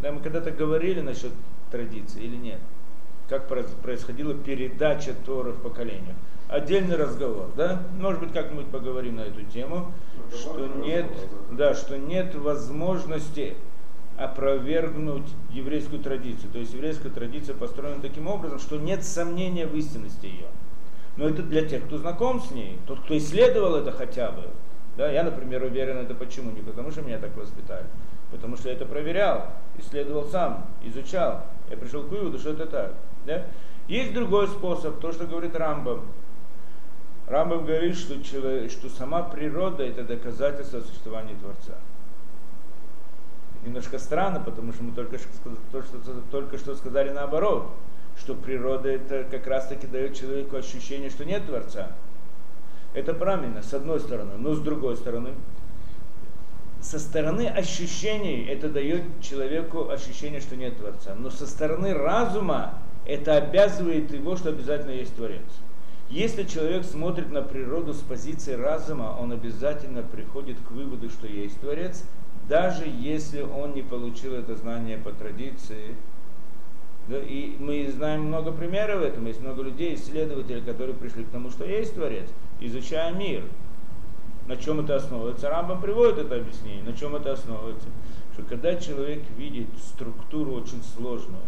Да, 0.00 0.12
мы 0.12 0.20
когда-то 0.20 0.50
говорили 0.50 1.00
насчет 1.00 1.32
традиции 1.70 2.22
или 2.22 2.36
нет? 2.36 2.60
Как 3.28 3.48
происходила 3.48 4.34
передача 4.34 5.12
Торы 5.24 5.52
в 5.52 5.60
поколениях. 5.60 6.16
Отдельный 6.48 6.96
разговор, 6.96 7.50
да? 7.56 7.82
Может 7.98 8.20
быть, 8.20 8.32
как-нибудь 8.32 8.66
поговорим 8.66 9.16
на 9.16 9.22
эту 9.22 9.42
тему, 9.42 9.92
Ну, 10.30 10.36
что 10.36 10.66
нет, 10.66 11.06
разговор, 11.10 11.56
да, 11.56 11.74
что 11.74 11.98
нет 11.98 12.34
возможности 12.36 13.54
опровергнуть 14.16 15.26
еврейскую 15.50 16.00
традицию. 16.00 16.50
То 16.52 16.58
есть 16.58 16.72
еврейская 16.72 17.10
традиция 17.10 17.54
построена 17.54 18.00
таким 18.00 18.28
образом, 18.28 18.58
что 18.58 18.76
нет 18.76 19.04
сомнения 19.04 19.66
в 19.66 19.74
истинности 19.74 20.26
ее. 20.26 20.46
Но 21.16 21.28
это 21.28 21.42
для 21.42 21.64
тех, 21.64 21.84
кто 21.84 21.98
знаком 21.98 22.40
с 22.40 22.50
ней, 22.50 22.78
тот, 22.86 23.00
кто 23.00 23.16
исследовал 23.16 23.74
это 23.74 23.90
хотя 23.90 24.30
бы. 24.30 24.44
Да, 24.96 25.10
я, 25.10 25.24
например, 25.24 25.62
уверен 25.62 25.98
это 25.98 26.14
почему? 26.14 26.52
Не 26.52 26.62
потому 26.62 26.90
что 26.90 27.02
меня 27.02 27.18
так 27.18 27.36
воспитали, 27.36 27.86
потому 28.30 28.56
что 28.56 28.68
я 28.68 28.74
это 28.74 28.86
проверял, 28.86 29.46
исследовал 29.78 30.24
сам, 30.24 30.66
изучал. 30.82 31.44
Я 31.70 31.76
пришел 31.76 32.02
к 32.02 32.08
выводу, 32.08 32.38
что 32.38 32.50
это 32.50 32.66
так. 32.66 32.94
Да? 33.26 33.44
Есть 33.88 34.14
другой 34.14 34.48
способ, 34.48 35.00
то, 35.00 35.12
что 35.12 35.26
говорит 35.26 35.54
Рамбам. 35.54 36.06
Рамбам 37.28 37.64
говорит, 37.64 37.96
что, 37.96 38.22
человек, 38.22 38.70
что 38.70 38.88
сама 38.88 39.22
природа 39.22 39.82
это 39.82 40.04
доказательство 40.04 40.80
существования 40.80 41.34
Творца. 41.34 41.74
Немножко 43.64 43.98
странно, 43.98 44.38
потому 44.38 44.72
что 44.72 44.84
мы 44.84 44.92
только 44.92 45.18
что, 45.18 45.28
то, 45.72 45.82
что, 45.82 45.98
только 46.30 46.56
что 46.56 46.76
сказали 46.76 47.10
наоборот, 47.10 47.68
что 48.16 48.34
природа 48.34 48.88
это 48.88 49.24
как 49.28 49.46
раз 49.48 49.66
таки 49.66 49.88
дает 49.88 50.14
человеку 50.14 50.56
ощущение, 50.56 51.10
что 51.10 51.24
нет 51.24 51.44
Творца. 51.46 51.90
Это 52.94 53.12
правильно, 53.12 53.62
с 53.62 53.74
одной 53.74 53.98
стороны, 53.98 54.36
но 54.38 54.54
с 54.54 54.60
другой 54.60 54.96
стороны, 54.96 55.30
со 56.80 57.00
стороны 57.00 57.48
ощущений 57.48 58.44
это 58.44 58.68
дает 58.68 59.02
человеку 59.20 59.90
ощущение, 59.90 60.40
что 60.40 60.54
нет 60.54 60.76
Творца. 60.76 61.16
Но 61.18 61.30
со 61.30 61.48
стороны 61.48 61.92
разума 61.92 62.74
это 63.04 63.36
обязывает 63.36 64.12
его, 64.12 64.36
что 64.36 64.50
обязательно 64.50 64.92
есть 64.92 65.16
Творец. 65.16 65.42
Если 66.08 66.44
человек 66.44 66.84
смотрит 66.84 67.32
на 67.32 67.42
природу 67.42 67.92
с 67.92 68.00
позиции 68.00 68.52
разума, 68.52 69.16
он 69.20 69.32
обязательно 69.32 70.02
приходит 70.02 70.56
к 70.60 70.70
выводу, 70.70 71.10
что 71.10 71.26
есть 71.26 71.60
Творец, 71.60 72.04
даже 72.48 72.84
если 72.86 73.42
он 73.42 73.74
не 73.74 73.82
получил 73.82 74.34
это 74.34 74.54
знание 74.54 74.98
по 74.98 75.10
традиции. 75.10 75.96
Да, 77.08 77.18
и 77.18 77.56
мы 77.58 77.90
знаем 77.90 78.22
много 78.22 78.52
примеров 78.52 79.02
этого, 79.02 79.26
есть 79.26 79.40
много 79.40 79.62
людей, 79.62 79.94
исследователей, 79.94 80.62
которые 80.62 80.94
пришли 80.94 81.24
к 81.24 81.30
тому, 81.30 81.50
что 81.50 81.64
есть 81.64 81.94
Творец, 81.94 82.28
изучая 82.60 83.12
мир. 83.12 83.42
На 84.46 84.56
чем 84.56 84.80
это 84.80 84.96
основывается? 84.96 85.50
Рамбам 85.50 85.80
приводит 85.80 86.18
это 86.18 86.36
объяснение. 86.36 86.84
На 86.84 86.92
чем 86.92 87.16
это 87.16 87.32
основывается? 87.32 87.88
Что 88.32 88.44
когда 88.44 88.76
человек 88.76 89.22
видит 89.36 89.66
структуру 89.78 90.52
очень 90.52 90.82
сложную, 90.96 91.42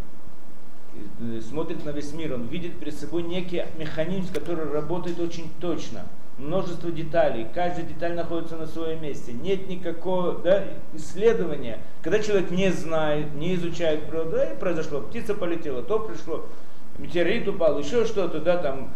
смотрит 1.48 1.84
на 1.84 1.90
весь 1.90 2.12
мир, 2.12 2.34
он 2.34 2.46
видит 2.46 2.78
перед 2.78 2.94
собой 2.94 3.22
некий 3.22 3.64
механизм, 3.78 4.32
который 4.32 4.70
работает 4.70 5.18
очень 5.20 5.50
точно. 5.60 6.04
Множество 6.38 6.92
деталей, 6.92 7.48
каждая 7.52 7.84
деталь 7.84 8.14
находится 8.14 8.56
на 8.56 8.66
своем 8.66 9.02
месте. 9.02 9.32
Нет 9.32 9.68
никакого 9.68 10.38
да, 10.38 10.64
исследования. 10.94 11.80
Когда 12.00 12.20
человек 12.20 12.52
не 12.52 12.70
знает, 12.70 13.34
не 13.34 13.56
изучает 13.56 14.06
природу, 14.06 14.32
да, 14.32 14.52
и 14.52 14.56
произошло, 14.56 15.00
птица 15.00 15.34
полетела, 15.34 15.82
то 15.82 15.98
пришло, 15.98 16.46
метеорит 16.98 17.48
упал, 17.48 17.78
еще 17.80 18.04
что-то, 18.04 18.40
да, 18.40 18.56
там, 18.58 18.92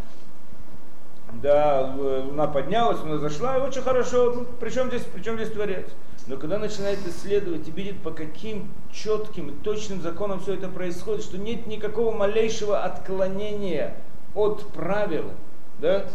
да, 1.42 1.94
луна 1.96 2.46
поднялась, 2.46 3.00
луна 3.00 3.18
зашла, 3.18 3.58
и 3.58 3.60
очень 3.60 3.82
хорошо, 3.82 4.32
ну, 4.36 4.46
причем 4.60 4.88
здесь, 4.88 5.02
причем 5.12 5.34
здесь 5.36 5.50
Творец. 5.50 5.86
Но 6.26 6.36
когда 6.36 6.58
начинает 6.58 7.00
исследовать 7.06 7.66
и 7.66 7.72
видит, 7.72 7.98
по 7.98 8.12
каким 8.12 8.70
четким 8.92 9.50
и 9.50 9.52
точным 9.62 10.00
законам 10.00 10.40
все 10.40 10.54
это 10.54 10.68
происходит, 10.68 11.24
что 11.24 11.36
нет 11.36 11.66
никакого 11.66 12.14
малейшего 12.16 12.84
отклонения 12.84 13.96
от 14.34 14.66
правил, 14.68 15.32
да, 15.80 16.06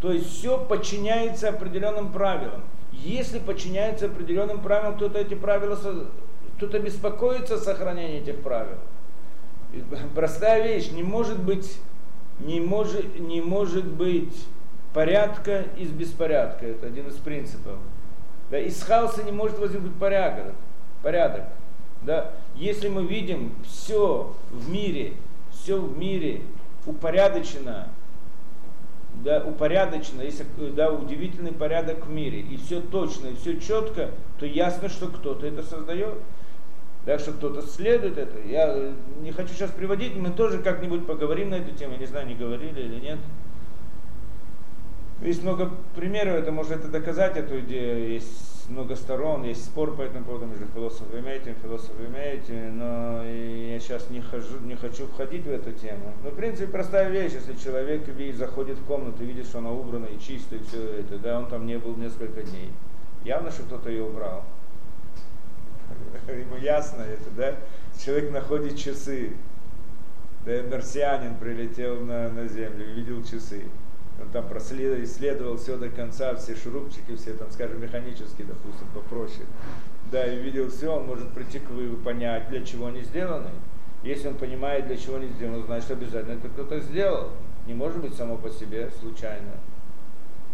то 0.00 0.12
есть 0.12 0.30
все 0.30 0.58
подчиняется 0.58 1.48
определенным 1.48 2.12
правилам. 2.12 2.62
Если 2.92 3.38
подчиняется 3.38 4.06
определенным 4.06 4.60
правилам, 4.62 4.94
кто-то 4.94 5.18
эти 5.18 5.34
правила, 5.34 5.76
кто-то 6.56 6.78
беспокоится 6.78 7.56
о 7.56 7.58
сохранении 7.58 8.20
этих 8.20 8.40
правил. 8.42 8.78
Простая 10.14 10.62
вещь, 10.62 10.90
не 10.92 11.02
может 11.02 11.40
быть, 11.40 11.78
не 12.38 12.60
может, 12.60 13.18
не 13.18 13.40
может 13.40 13.86
быть 13.86 14.46
порядка 14.94 15.64
из 15.76 15.90
беспорядка. 15.90 16.66
Это 16.66 16.86
один 16.86 17.08
из 17.08 17.16
принципов. 17.16 17.76
Да, 18.50 18.58
из 18.58 18.82
хаоса 18.82 19.22
не 19.22 19.32
может 19.32 19.58
возникнуть 19.58 19.94
порядок. 19.94 20.54
порядок. 21.02 21.44
Да. 22.02 22.32
Если 22.54 22.88
мы 22.88 23.04
видим 23.04 23.54
все 23.64 24.34
в 24.50 24.70
мире, 24.70 25.14
все 25.50 25.78
в 25.80 25.98
мире 25.98 26.42
упорядочено, 26.86 27.88
да, 29.24 29.42
упорядочено, 29.44 30.22
есть 30.22 30.42
да, 30.74 30.92
удивительный 30.92 31.52
порядок 31.52 32.06
в 32.06 32.10
мире, 32.10 32.40
и 32.40 32.56
все 32.56 32.80
точно, 32.80 33.28
и 33.28 33.36
все 33.36 33.60
четко, 33.60 34.10
то 34.38 34.46
ясно, 34.46 34.88
что 34.88 35.08
кто-то 35.08 35.46
это 35.46 35.62
создает. 35.62 36.14
Да, 37.06 37.18
что 37.18 37.32
кто-то 37.32 37.62
следует 37.62 38.18
это. 38.18 38.38
Я 38.46 38.92
не 39.22 39.32
хочу 39.32 39.54
сейчас 39.54 39.70
приводить, 39.70 40.14
мы 40.14 40.30
тоже 40.30 40.58
как-нибудь 40.58 41.06
поговорим 41.06 41.50
на 41.50 41.54
эту 41.54 41.74
тему, 41.74 41.94
я 41.94 41.98
не 42.00 42.06
знаю, 42.06 42.26
не 42.26 42.34
говорили 42.34 42.80
или 42.80 43.00
нет. 43.00 43.18
Есть 45.20 45.42
много 45.42 45.72
примеров, 45.96 46.36
это 46.36 46.52
может 46.52 46.72
это 46.72 46.88
доказать 46.88 47.36
эту 47.36 47.58
идею, 47.60 48.08
есть 48.08 48.68
много 48.68 48.94
сторон, 48.94 49.42
есть 49.42 49.64
спор 49.64 49.96
по 49.96 50.02
этому 50.02 50.24
поводу 50.24 50.46
между 50.46 50.66
философами 50.66 51.28
этим, 51.30 51.56
философами 51.60 52.18
этим, 52.18 52.78
но 52.78 53.24
я 53.24 53.80
сейчас 53.80 54.10
не, 54.10 54.20
хожу, 54.20 54.60
не 54.60 54.76
хочу 54.76 55.08
входить 55.08 55.44
в 55.44 55.50
эту 55.50 55.72
тему. 55.72 56.12
Но 56.22 56.30
в 56.30 56.36
принципе 56.36 56.70
простая 56.70 57.08
вещь, 57.08 57.32
если 57.32 57.54
человек 57.54 58.02
заходит 58.36 58.78
в 58.78 58.84
комнату, 58.84 59.24
видит, 59.24 59.46
что 59.46 59.58
она 59.58 59.72
убрана 59.72 60.06
и 60.06 60.20
чистая, 60.20 60.60
и 60.60 60.62
все 60.62 61.00
это, 61.00 61.18
да, 61.18 61.40
он 61.40 61.48
там 61.48 61.66
не 61.66 61.78
был 61.78 61.96
несколько 61.96 62.42
дней. 62.42 62.70
Явно, 63.24 63.50
что 63.50 63.64
кто-то 63.64 63.90
ее 63.90 64.04
убрал. 64.04 64.44
Ему 66.28 66.56
ясно 66.58 67.02
это, 67.02 67.30
да? 67.36 67.56
Человек 67.98 68.30
находит 68.30 68.78
часы, 68.78 69.32
да, 70.46 70.62
марсианин 70.70 71.34
прилетел 71.34 72.02
на, 72.02 72.28
на 72.28 72.46
Землю, 72.46 72.94
видел 72.94 73.24
часы 73.24 73.64
он 74.20 74.28
там 74.30 74.48
проследовал, 74.48 75.02
исследовал 75.04 75.56
все 75.56 75.76
до 75.76 75.88
конца, 75.88 76.34
все 76.34 76.56
шурупчики, 76.56 77.14
все 77.16 77.34
там, 77.34 77.50
скажем, 77.50 77.80
механически, 77.80 78.42
допустим, 78.42 78.86
попроще. 78.94 79.46
Да, 80.10 80.26
и 80.26 80.40
видел 80.40 80.70
все, 80.70 80.94
он 80.94 81.06
может 81.06 81.30
прийти 81.32 81.58
к 81.58 81.70
выводу, 81.70 82.02
понять, 82.02 82.48
для 82.48 82.64
чего 82.64 82.86
они 82.86 83.02
сделаны. 83.02 83.50
Если 84.02 84.28
он 84.28 84.34
понимает, 84.34 84.86
для 84.86 84.96
чего 84.96 85.16
они 85.16 85.28
сделаны, 85.28 85.62
значит 85.64 85.90
обязательно 85.90 86.38
это 86.38 86.48
кто-то 86.48 86.80
сделал. 86.80 87.30
Не 87.66 87.74
может 87.74 88.00
быть 88.00 88.14
само 88.14 88.36
по 88.36 88.48
себе 88.50 88.90
случайно. 89.00 89.52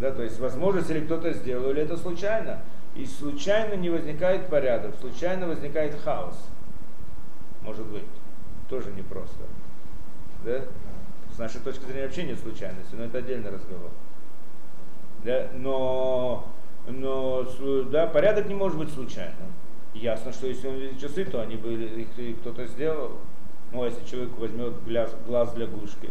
Да, 0.00 0.10
то 0.10 0.22
есть 0.22 0.40
возможность 0.40 0.90
или 0.90 1.04
кто-то 1.04 1.32
сделал, 1.32 1.70
или 1.70 1.82
это 1.82 1.96
случайно. 1.96 2.62
И 2.96 3.06
случайно 3.06 3.74
не 3.74 3.90
возникает 3.90 4.48
порядок, 4.48 4.94
случайно 5.00 5.46
возникает 5.46 5.94
хаос. 6.02 6.36
Может 7.62 7.86
быть. 7.86 8.02
Тоже 8.68 8.90
непросто. 8.92 9.44
Да? 10.44 10.62
С 11.34 11.38
нашей 11.38 11.60
точки 11.60 11.84
зрения 11.84 12.04
вообще 12.04 12.22
нет 12.22 12.38
случайности, 12.38 12.94
но 12.94 13.04
это 13.04 13.18
отдельный 13.18 13.50
разговор. 13.50 13.90
Да? 15.24 15.48
Но, 15.54 16.46
но 16.86 17.42
да, 17.90 18.06
порядок 18.06 18.46
не 18.46 18.54
может 18.54 18.78
быть 18.78 18.90
случайным. 18.90 19.52
Ясно, 19.94 20.32
что 20.32 20.46
если 20.46 20.68
он 20.68 20.74
видит 20.74 21.00
часы, 21.00 21.24
то 21.24 21.40
они 21.40 21.56
были, 21.56 22.06
их 22.16 22.38
кто-то 22.38 22.66
сделал. 22.66 23.18
Ну, 23.72 23.82
а 23.82 23.86
если 23.86 24.04
человек 24.04 24.38
возьмет 24.38 24.84
глаз, 24.84 25.12
глаз 25.26 25.52
для 25.54 25.66
гушки, 25.66 26.10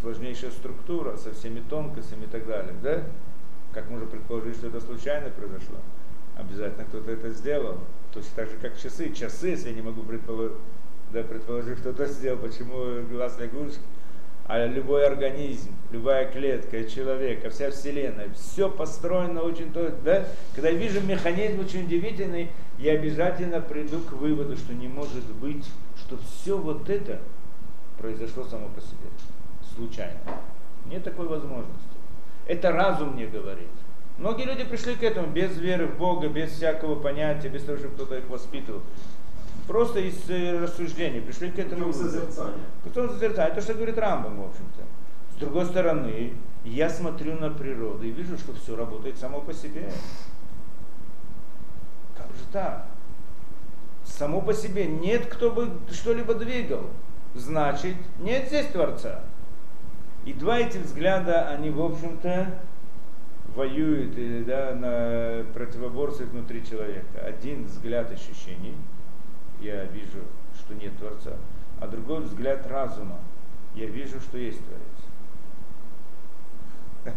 сложнейшая 0.00 0.50
структура 0.50 1.16
со 1.16 1.32
всеми 1.32 1.60
тонкостями 1.60 2.24
и 2.24 2.28
так 2.28 2.46
далее, 2.46 2.74
да? 2.82 3.02
Как 3.72 3.88
можно 3.88 4.06
предположить, 4.06 4.56
что 4.56 4.66
это 4.66 4.80
случайно 4.80 5.30
произошло? 5.30 5.76
Обязательно 6.36 6.84
кто-то 6.84 7.10
это 7.10 7.30
сделал. 7.30 7.78
Точно 8.12 8.30
так 8.36 8.50
же, 8.50 8.56
как 8.58 8.78
часы. 8.78 9.12
Часы, 9.14 9.48
если 9.48 9.70
я 9.70 9.74
не 9.74 9.82
могу 9.82 10.02
предположить, 10.02 10.58
да, 11.14 11.22
предположим, 11.22 11.76
кто-то 11.76 12.06
сделал, 12.06 12.38
почему 12.38 13.02
глаз 13.08 13.38
лягушки, 13.38 13.78
а 14.46 14.66
любой 14.66 15.06
организм, 15.06 15.70
любая 15.90 16.30
клетка, 16.30 16.84
человека, 16.84 17.48
вся 17.50 17.70
вселенная, 17.70 18.28
все 18.34 18.68
построено 18.68 19.42
очень 19.42 19.72
то, 19.72 19.90
да? 20.04 20.26
Когда 20.54 20.68
я 20.68 20.76
вижу 20.76 21.00
механизм 21.00 21.60
очень 21.60 21.84
удивительный, 21.84 22.50
я 22.78 22.92
обязательно 22.92 23.60
приду 23.60 24.00
к 24.00 24.12
выводу, 24.12 24.56
что 24.56 24.74
не 24.74 24.88
может 24.88 25.24
быть, 25.36 25.64
что 25.96 26.18
все 26.18 26.58
вот 26.58 26.90
это 26.90 27.20
произошло 27.98 28.44
само 28.44 28.68
по 28.68 28.80
себе, 28.80 29.08
случайно. 29.74 30.18
Нет 30.86 31.04
такой 31.04 31.26
возможности. 31.28 31.78
Это 32.46 32.72
разум 32.72 33.14
мне 33.14 33.26
говорит. 33.26 33.68
Многие 34.18 34.44
люди 34.44 34.64
пришли 34.64 34.94
к 34.94 35.02
этому 35.02 35.28
без 35.28 35.56
веры 35.56 35.86
в 35.86 35.96
Бога, 35.96 36.28
без 36.28 36.50
всякого 36.50 37.00
понятия, 37.00 37.48
без 37.48 37.64
того, 37.64 37.78
чтобы 37.78 37.94
кто-то 37.94 38.18
их 38.18 38.28
воспитывал. 38.28 38.82
Просто 39.66 40.00
из 40.00 40.28
э, 40.28 40.60
рассуждений 40.60 41.20
пришли 41.20 41.50
к 41.50 41.58
этому. 41.58 41.86
Путем 41.86 42.02
созерцания. 42.02 42.64
Путем 42.82 43.08
созерцания. 43.08 43.54
То, 43.54 43.60
что 43.62 43.74
говорит 43.74 43.98
Рамбам, 43.98 44.42
в 44.42 44.46
общем-то. 44.46 44.82
С 45.34 45.40
другой 45.40 45.66
стороны, 45.66 46.34
я 46.64 46.88
смотрю 46.88 47.38
на 47.38 47.50
природу 47.50 48.04
и 48.04 48.10
вижу, 48.10 48.36
что 48.38 48.52
все 48.54 48.76
работает 48.76 49.18
само 49.18 49.40
по 49.40 49.52
себе. 49.52 49.90
Как 52.16 52.26
же 52.28 52.44
так? 52.52 52.86
Само 54.04 54.42
по 54.42 54.52
себе 54.52 54.86
нет, 54.86 55.26
кто 55.26 55.50
бы 55.50 55.70
что-либо 55.90 56.34
двигал. 56.34 56.84
Значит, 57.34 57.96
нет 58.20 58.46
здесь 58.48 58.66
Творца. 58.66 59.22
И 60.24 60.32
два 60.32 60.58
эти 60.58 60.78
взгляда, 60.78 61.48
они, 61.48 61.70
в 61.70 61.82
общем-то, 61.82 62.46
воюют 63.54 64.16
или, 64.16 64.44
да, 64.44 64.74
на 64.74 65.44
противоборстве 65.52 66.26
внутри 66.26 66.64
человека. 66.64 67.20
Один 67.24 67.64
взгляд 67.66 68.10
ощущений, 68.10 68.74
я 69.64 69.84
вижу, 69.84 70.20
что 70.58 70.74
нет 70.74 70.96
Творца, 70.98 71.36
а 71.80 71.88
другой 71.88 72.22
взгляд 72.22 72.66
разума, 72.66 73.18
я 73.74 73.86
вижу, 73.86 74.20
что 74.20 74.38
есть 74.38 74.60
Творец. 77.04 77.16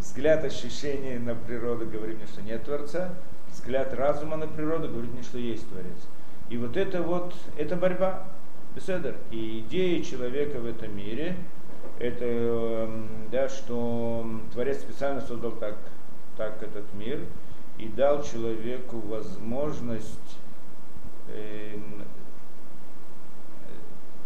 Взгляд 0.00 0.44
ощущений 0.44 1.18
на 1.18 1.34
природу 1.34 1.86
говорит 1.86 2.16
мне, 2.16 2.26
что 2.26 2.42
нет 2.42 2.64
Творца, 2.64 3.14
взгляд 3.50 3.94
разума 3.94 4.36
на 4.36 4.48
природу 4.48 4.88
говорит 4.88 5.12
мне, 5.12 5.22
что 5.22 5.38
есть 5.38 5.68
Творец. 5.68 6.08
И 6.50 6.56
вот 6.56 6.76
это 6.76 7.02
вот, 7.02 7.34
это 7.56 7.76
борьба. 7.76 8.24
Беседер. 8.74 9.16
И 9.30 9.60
идея 9.60 10.02
человека 10.02 10.58
в 10.58 10.66
этом 10.66 10.96
мире, 10.96 11.36
это, 11.98 12.24
эм, 12.24 13.08
да, 13.30 13.48
что 13.48 14.26
Творец 14.52 14.80
специально 14.80 15.20
создал 15.20 15.52
так, 15.52 15.76
так 16.36 16.62
этот 16.62 16.92
мир 16.94 17.20
и 17.78 17.86
дал 17.86 18.22
человеку 18.22 18.98
возможность 18.98 20.38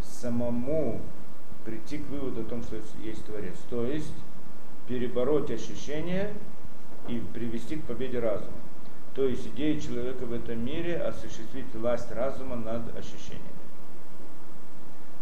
самому 0.03 1.01
прийти 1.65 1.99
к 1.99 2.09
выводу 2.09 2.43
о 2.43 2.45
том, 2.45 2.63
что 2.63 2.77
есть 3.03 3.25
Творец. 3.27 3.57
То 3.69 3.85
есть 3.85 4.13
перебороть 4.89 5.51
ощущения 5.51 6.33
и 7.09 7.21
привести 7.35 7.77
к 7.77 7.85
победе 7.85 8.21
разума. 8.21 8.53
То 9.15 9.27
есть 9.27 9.47
идея 9.49 9.81
человека 9.81 10.27
в 10.27 10.33
этом 10.33 10.65
мире 10.65 10.97
осуществить 10.99 11.75
власть 11.75 12.11
разума 12.13 12.57
над 12.57 12.97
ощущениями. 12.97 13.51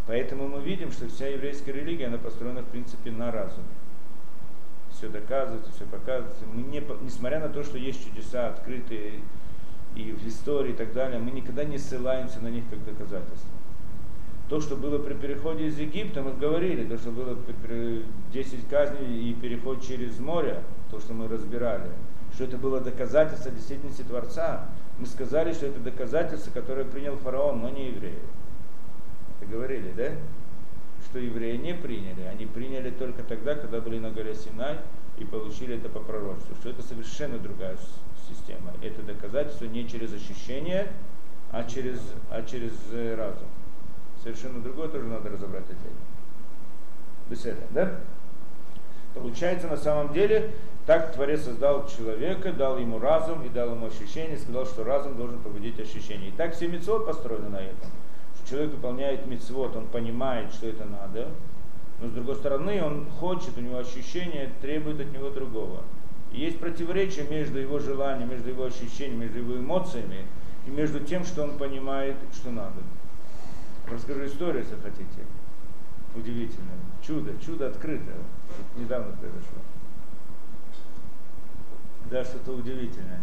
Поэтому 0.06 0.48
мы 0.48 0.60
видим, 0.60 0.90
что 0.90 1.08
вся 1.08 1.28
еврейская 1.28 1.72
религия, 1.72 2.08
она 2.08 2.18
построена 2.18 2.62
в 2.62 2.66
принципе 2.66 3.10
на 3.10 3.30
разуме. 3.30 3.64
Все 4.90 5.08
доказывается, 5.08 5.72
все 5.72 5.86
показывается. 5.86 6.44
Мы 6.46 6.62
не, 6.62 6.82
несмотря 7.02 7.40
на 7.40 7.48
то, 7.48 7.62
что 7.62 7.78
есть 7.78 8.04
чудеса 8.04 8.48
открытые 8.48 9.22
и 9.96 10.12
в 10.12 10.26
истории 10.26 10.72
и 10.72 10.76
так 10.76 10.92
далее, 10.92 11.18
мы 11.18 11.30
никогда 11.30 11.64
не 11.64 11.78
ссылаемся 11.78 12.40
на 12.40 12.48
них 12.48 12.64
как 12.70 12.84
доказательства. 12.84 13.50
То, 14.48 14.60
что 14.60 14.76
было 14.76 14.98
при 14.98 15.14
переходе 15.14 15.66
из 15.66 15.78
Египта, 15.78 16.22
мы 16.22 16.32
говорили, 16.32 16.84
то, 16.84 16.98
что 16.98 17.10
было 17.10 17.36
10 18.32 18.68
казней 18.68 19.30
и 19.30 19.34
переход 19.34 19.82
через 19.82 20.18
море, 20.18 20.62
то, 20.90 21.00
что 21.00 21.14
мы 21.14 21.28
разбирали, 21.28 21.90
что 22.34 22.44
это 22.44 22.58
было 22.58 22.80
доказательство 22.80 23.50
действительности 23.50 24.02
Творца. 24.02 24.68
Мы 24.98 25.06
сказали, 25.06 25.52
что 25.52 25.66
это 25.66 25.80
доказательство, 25.80 26.50
которое 26.50 26.84
принял 26.84 27.16
фараон, 27.16 27.62
но 27.62 27.70
не 27.70 27.88
евреи. 27.88 28.18
Это 29.40 29.50
говорили, 29.50 29.92
да? 29.96 30.10
Что 31.06 31.18
евреи 31.18 31.56
не 31.56 31.74
приняли. 31.74 32.22
Они 32.22 32.46
приняли 32.46 32.90
только 32.90 33.22
тогда, 33.22 33.54
когда 33.54 33.80
были 33.80 33.98
на 33.98 34.10
горе 34.10 34.34
Синай 34.34 34.78
и 35.18 35.24
получили 35.24 35.76
это 35.76 35.88
по 35.88 36.00
пророчеству. 36.00 36.54
Что 36.56 36.70
это 36.70 36.82
совершенно 36.82 37.38
другая 37.38 37.76
система. 38.34 38.72
Это 38.82 39.02
доказательство 39.02 39.66
не 39.66 39.88
через 39.88 40.12
ощущение, 40.12 40.88
а 41.50 41.64
через, 41.64 42.00
а 42.30 42.42
через 42.42 42.72
э, 42.92 43.14
разум. 43.14 43.48
Совершенно 44.22 44.60
другое 44.60 44.88
тоже 44.88 45.06
надо 45.06 45.30
разобрать 45.30 45.64
отдельно. 45.64 46.00
Беседа, 47.30 47.60
да? 47.70 48.00
Получается, 49.14 49.68
на 49.68 49.76
самом 49.76 50.12
деле, 50.12 50.52
так 50.86 51.14
Творец 51.14 51.44
создал 51.44 51.88
человека, 51.88 52.52
дал 52.52 52.78
ему 52.78 52.98
разум 52.98 53.42
и 53.44 53.48
дал 53.48 53.70
ему 53.70 53.86
ощущение, 53.86 54.36
сказал, 54.38 54.66
что 54.66 54.84
разум 54.84 55.16
должен 55.16 55.38
победить 55.38 55.78
ощущение. 55.80 56.30
И 56.30 56.32
так 56.32 56.54
все 56.54 56.68
мецвод 56.68 57.06
построены 57.06 57.48
на 57.48 57.60
этом. 57.60 57.90
Что 58.36 58.50
человек 58.50 58.72
выполняет 58.72 59.26
мецвод, 59.26 59.76
он 59.76 59.86
понимает, 59.86 60.52
что 60.52 60.66
это 60.66 60.84
надо, 60.84 61.28
но 62.00 62.08
с 62.08 62.12
другой 62.12 62.34
стороны, 62.36 62.82
он 62.82 63.06
хочет, 63.18 63.56
у 63.56 63.60
него 63.60 63.78
ощущение 63.78 64.50
требует 64.60 65.00
от 65.00 65.12
него 65.12 65.30
другого. 65.30 65.82
И 66.34 66.40
есть 66.40 66.58
противоречие 66.58 67.28
между 67.28 67.60
его 67.60 67.78
желанием, 67.78 68.28
между 68.28 68.48
его 68.48 68.64
ощущением, 68.64 69.20
между 69.20 69.38
его 69.38 69.56
эмоциями 69.56 70.24
и 70.66 70.70
между 70.70 70.98
тем, 70.98 71.24
что 71.24 71.44
он 71.44 71.56
понимает, 71.56 72.16
что 72.34 72.50
надо. 72.50 72.82
Расскажу 73.88 74.26
историю, 74.26 74.64
если 74.64 74.74
хотите. 74.82 75.24
Удивительно. 76.16 76.72
Чудо, 77.06 77.32
чудо 77.44 77.68
открытое. 77.68 78.16
Недавно 78.76 79.16
произошло. 79.16 79.58
Да, 82.10 82.24
что-то 82.24 82.52
удивительное. 82.52 83.20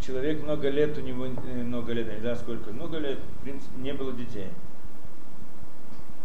Человек 0.00 0.44
много 0.44 0.68
лет, 0.68 0.96
у 0.96 1.00
него 1.00 1.26
э, 1.26 1.62
много 1.62 1.92
лет, 1.92 2.06
не 2.06 2.20
знаю 2.20 2.36
сколько, 2.36 2.70
много 2.70 2.98
лет, 2.98 3.18
в 3.18 3.42
принципе, 3.42 3.80
не 3.80 3.92
было 3.92 4.12
детей. 4.12 4.48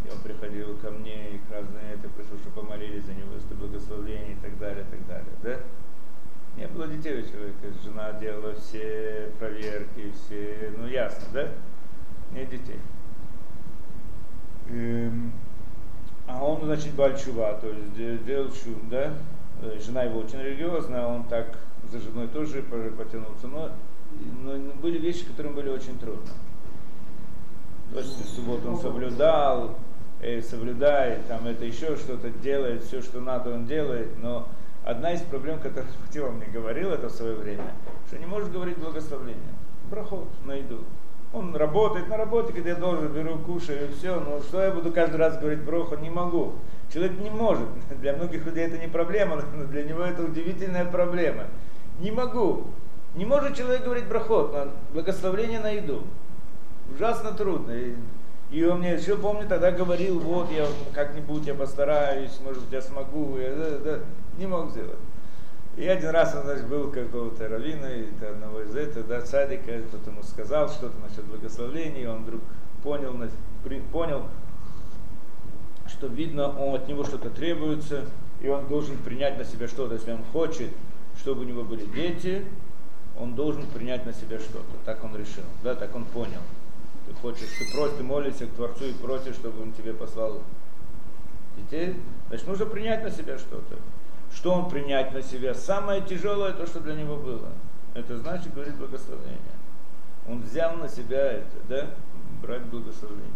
И 0.06 0.12
он 0.12 0.20
приходил 0.20 0.78
ко 0.78 0.91
мне, 0.91 1.32
и 1.32 1.41
разные 1.52 1.94
это 1.96 2.08
пришел, 2.10 2.38
что 2.38 2.50
помолились 2.52 3.06
за 3.06 3.13
него, 3.13 3.39
что 3.39 3.56
благословление 3.56 4.34
и 4.34 4.36
так 4.36 4.58
далее, 4.60 4.84
и 4.84 4.91
так 4.91 5.08
далее. 5.08 5.34
Да? 5.41 5.60
Не 6.58 6.68
было 6.68 6.88
детей 6.88 7.20
у 7.20 7.28
человека, 7.28 7.68
жена 7.84 8.13
делала 8.13 8.54
все 8.56 9.32
проверки, 9.39 10.13
все, 10.13 10.72
ну 10.78 10.88
ясно, 10.88 11.28
да? 11.34 11.50
Нет 12.32 12.50
детей. 12.50 12.80
Эм, 14.70 15.34
а 16.28 16.44
он, 16.44 16.62
значит, 16.63 16.94
Бальчува, 16.94 17.54
то 17.56 17.68
есть 17.68 18.26
делал 18.26 18.52
шум, 18.52 18.89
да? 18.89 19.13
Э, 19.62 19.80
жена 19.80 20.04
его 20.04 20.20
очень 20.20 20.39
религиозная, 20.39 21.06
он 21.06 21.24
так 21.26 21.60
за 21.91 22.00
женой 22.00 22.28
тоже 22.28 22.62
потянулся, 22.62 23.48
но, 23.48 23.72
но 24.44 24.74
были 24.82 24.98
вещи, 24.98 25.26
которые 25.26 25.54
были 25.54 25.70
очень 25.70 25.98
трудны. 26.00 26.32
То 27.91 28.00
есть 28.00 28.18
в 28.18 28.36
субботу 28.36 28.70
он 28.70 28.78
соблюдал, 28.78 29.78
э, 30.26 30.42
соблюдает, 30.42 31.28
там 31.28 31.46
это 31.46 31.66
еще 31.66 31.96
что-то 31.96 32.30
делает, 32.30 32.84
все, 32.84 33.02
что 33.02 33.22
надо, 33.22 33.54
он 33.54 33.66
делает, 33.66 34.10
но 34.22 34.48
одна 34.84 35.14
из 35.14 35.22
проблем, 35.22 35.60
которую 35.60 35.88
Патила 36.06 36.32
мне 36.32 36.48
говорил 36.48 36.92
это 36.92 37.10
в 37.10 37.12
свое 37.12 37.36
время, 37.36 37.74
что 38.08 38.18
не 38.18 38.26
может 38.26 38.52
говорить 38.52 38.78
благословление. 38.78 39.54
Проход 39.90 40.28
на 40.46 40.54
еду. 40.54 40.84
Он 41.34 41.56
работает 41.56 42.08
на 42.08 42.18
работе, 42.18 42.54
где 42.54 42.70
я 42.70 42.76
должен, 42.76 43.10
беру, 43.10 43.38
кушаю, 43.40 43.90
и 43.90 43.94
все. 43.94 44.20
Но 44.20 44.40
что 44.40 44.62
я 44.64 44.72
буду 44.72 44.92
каждый 44.92 45.18
раз 45.18 45.38
говорить 45.38 45.62
броху, 45.62 45.98
не 45.98 46.10
могу. 46.10 46.54
Человек 46.92 47.20
не 47.20 47.30
может. 47.30 47.68
Для 48.00 48.14
многих 48.14 48.46
людей 48.46 48.66
это 48.66 48.78
не 48.78 48.88
проблема, 48.88 49.42
но 49.56 49.66
для 49.66 49.84
него 49.84 50.02
это 50.02 50.24
удивительная 50.24 50.86
проблема. 50.86 51.44
Не 52.00 52.12
могу. 52.12 52.68
Не 53.16 53.26
может 53.26 53.56
человек 53.56 53.84
говорить 53.84 54.08
брахот, 54.08 54.54
на 54.54 54.68
благословление 54.94 55.60
на 55.60 55.72
еду. 55.72 56.04
Ужасно 56.94 57.32
трудно. 57.32 57.72
И, 57.72 57.96
и 58.52 58.64
он 58.64 58.80
мне 58.80 58.94
еще 58.94 59.18
помню, 59.18 59.48
тогда 59.48 59.72
говорил, 59.72 60.20
вот 60.20 60.52
я 60.52 60.68
как-нибудь 60.94 61.48
я 61.48 61.56
постараюсь, 61.56 62.40
может 62.44 62.64
быть 62.64 62.72
я 62.72 62.82
смогу. 62.82 63.38
Я, 63.38 63.56
да, 63.56 63.78
да, 63.80 64.00
не 64.38 64.46
мог 64.46 64.72
сделать. 64.72 64.98
И 65.78 65.86
один 65.86 66.12
раз 66.12 66.34
он 66.36 66.44
значит, 66.44 66.68
был 66.68 66.90
какого-то 66.90 67.50
равина, 67.50 67.90
одного 68.30 68.62
из 68.62 68.76
этого, 68.76 69.06
да, 69.06 69.26
садика, 69.26 69.82
кто-то 69.90 70.10
ему 70.10 70.24
сказал 70.24 70.70
что-то 70.70 70.96
насчет 71.00 71.26
благословения, 71.26 72.04
и 72.04 72.06
он 72.06 72.24
вдруг 72.24 72.42
понял, 72.82 73.14
понял, 73.92 74.24
что 75.88 76.08
видно, 76.08 76.48
он, 76.58 76.76
от 76.76 76.88
него 76.88 77.04
что-то 77.04 77.30
требуется, 77.30 78.06
и 78.42 78.48
он 78.48 78.68
должен 78.68 78.98
принять 79.00 79.38
на 79.38 79.44
себя 79.44 79.68
что-то, 79.68 79.96
если 79.96 80.14
он 80.14 80.24
хочет, 80.32 80.72
чтобы 81.18 81.42
у 81.42 81.44
него 81.44 81.64
были 81.64 81.86
дети, 81.86 82.46
он 83.20 83.36
должен 83.36 83.66
принять 83.68 84.06
на 84.06 84.14
себя 84.14 84.40
что-то. 84.40 84.64
Так 84.86 85.04
он 85.04 85.16
решил, 85.16 85.44
да, 85.64 85.76
так 85.76 85.94
он 85.96 86.06
понял. 86.06 86.42
Ты 87.08 87.13
хочешь, 87.22 87.50
ты 87.60 87.72
просишь, 87.72 87.98
ты 87.98 88.04
молишься 88.04 88.48
к 88.48 88.52
Творцу 88.52 88.86
и 88.86 88.94
просишь, 88.94 89.36
чтобы 89.36 89.62
он 89.62 89.74
тебе 89.74 89.94
послал 89.94 90.41
детей, 91.58 91.96
значит, 92.30 92.48
нужно 92.48 92.65
принять 92.65 93.04
на 93.04 93.12
себя 93.12 93.38
что-то 93.38 93.78
что 94.36 94.54
он 94.54 94.70
принять 94.70 95.13
на 95.13 95.22
себя. 95.22 95.54
Самое 95.54 96.02
тяжелое 96.02 96.54
то, 96.54 96.68
что 96.68 96.80
для 96.82 96.94
него 96.94 97.15
было. 97.15 97.50
Это 97.94 98.18
значит, 98.18 98.54
говорит 98.54 98.76
благословение. 98.76 99.39
Он 100.28 100.41
взял 100.41 100.76
на 100.76 100.89
себя 100.89 101.34
это, 101.34 101.58
да? 101.70 101.88
брать 102.41 102.63
благословение. 102.63 103.32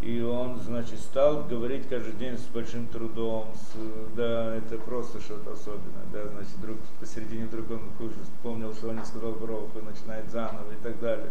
И 0.00 0.22
он, 0.22 0.58
значит, 0.58 0.98
стал 0.98 1.44
говорить 1.44 1.86
каждый 1.86 2.14
день 2.14 2.38
с 2.38 2.46
большим 2.46 2.86
трудом, 2.86 3.48
с, 3.54 4.16
да, 4.16 4.54
это 4.54 4.78
просто 4.78 5.20
что-то 5.20 5.52
особенное, 5.52 6.06
да, 6.10 6.26
значит, 6.28 6.52
вдруг 6.56 6.78
посередине 6.98 7.44
вдруг 7.44 7.70
он 7.70 7.82
вспомнил, 8.24 8.72
что 8.72 8.88
он 8.88 8.96
не 8.96 9.04
сказал 9.04 9.32
броху, 9.32 9.78
и 9.78 9.82
начинает 9.82 10.30
заново 10.30 10.72
и 10.72 10.82
так 10.82 10.98
далее. 11.00 11.28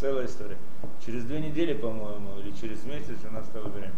Целая 0.00 0.24
история. 0.24 0.56
Через 1.04 1.24
две 1.24 1.40
недели, 1.40 1.74
по-моему, 1.74 2.38
или 2.38 2.52
через 2.52 2.84
месяц 2.84 3.18
у 3.28 3.34
нас 3.34 3.44
стало 3.44 3.68
время. 3.68 3.92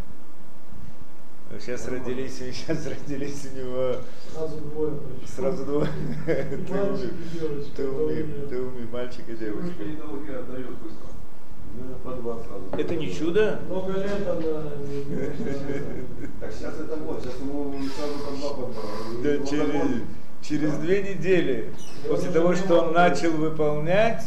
Сейчас 1.61 1.87
родились, 1.87 2.39
сейчас 2.39 2.85
родились 2.89 3.47
у 3.53 3.57
него 3.57 3.97
Сразу 4.35 4.57
двое 4.57 4.95
причем. 4.97 5.29
сразу 5.29 5.65
двое. 5.65 5.89
Ты 6.27 6.81
умный, 6.81 7.11
ты 7.77 7.89
умный, 7.89 8.25
ты 8.49 8.61
умный 8.61 8.87
мальчик 8.91 9.29
и 9.29 9.37
девочка. 9.37 9.63
Девушка 9.63 9.83
и 9.85 9.97
долги 9.97 10.33
отдает 10.33 10.71
быстро. 10.79 11.07
По 12.03 12.11
два 12.15 12.39
сразу. 12.43 12.65
Это 12.77 12.97
не 12.97 13.13
чудо? 13.15 13.61
Много 13.69 13.93
лет 13.93 14.27
она. 14.27 14.73
Так 16.41 16.53
сейчас 16.53 16.81
это 16.81 16.97
вот, 16.97 17.23
сейчас 17.23 17.39
ему 17.39 17.73
сразу 17.97 18.19
по 18.25 18.37
два 18.37 18.55
по 18.55 18.73
два. 18.73 18.83
Да, 19.23 19.47
через, 19.47 20.03
через 20.43 20.73
две 20.79 21.15
недели, 21.15 21.73
после 22.09 22.33
того, 22.33 22.57
что 22.57 22.81
он 22.83 22.93
начал 22.93 23.31
выполнять, 23.31 24.25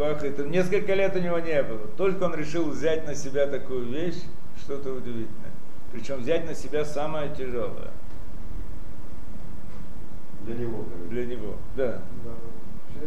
бах, 0.00 0.24
это 0.24 0.44
несколько 0.44 0.94
лет 0.94 1.14
у 1.14 1.18
него 1.20 1.38
не 1.38 1.62
было. 1.62 1.86
Только 1.98 2.24
он 2.24 2.34
решил 2.34 2.70
взять 2.70 3.06
на 3.06 3.14
себя 3.14 3.46
такую 3.46 3.84
вещь, 3.84 4.22
что-то 4.58 4.94
удивительное. 4.94 5.52
Причем 5.92 6.20
взять 6.20 6.46
на 6.46 6.54
себя 6.54 6.84
самое 6.84 7.34
тяжелое 7.34 7.90
Для 10.46 10.54
него, 10.54 10.84
для 11.10 11.26
него. 11.26 11.56
Да. 11.76 12.00
Да. 12.24 13.04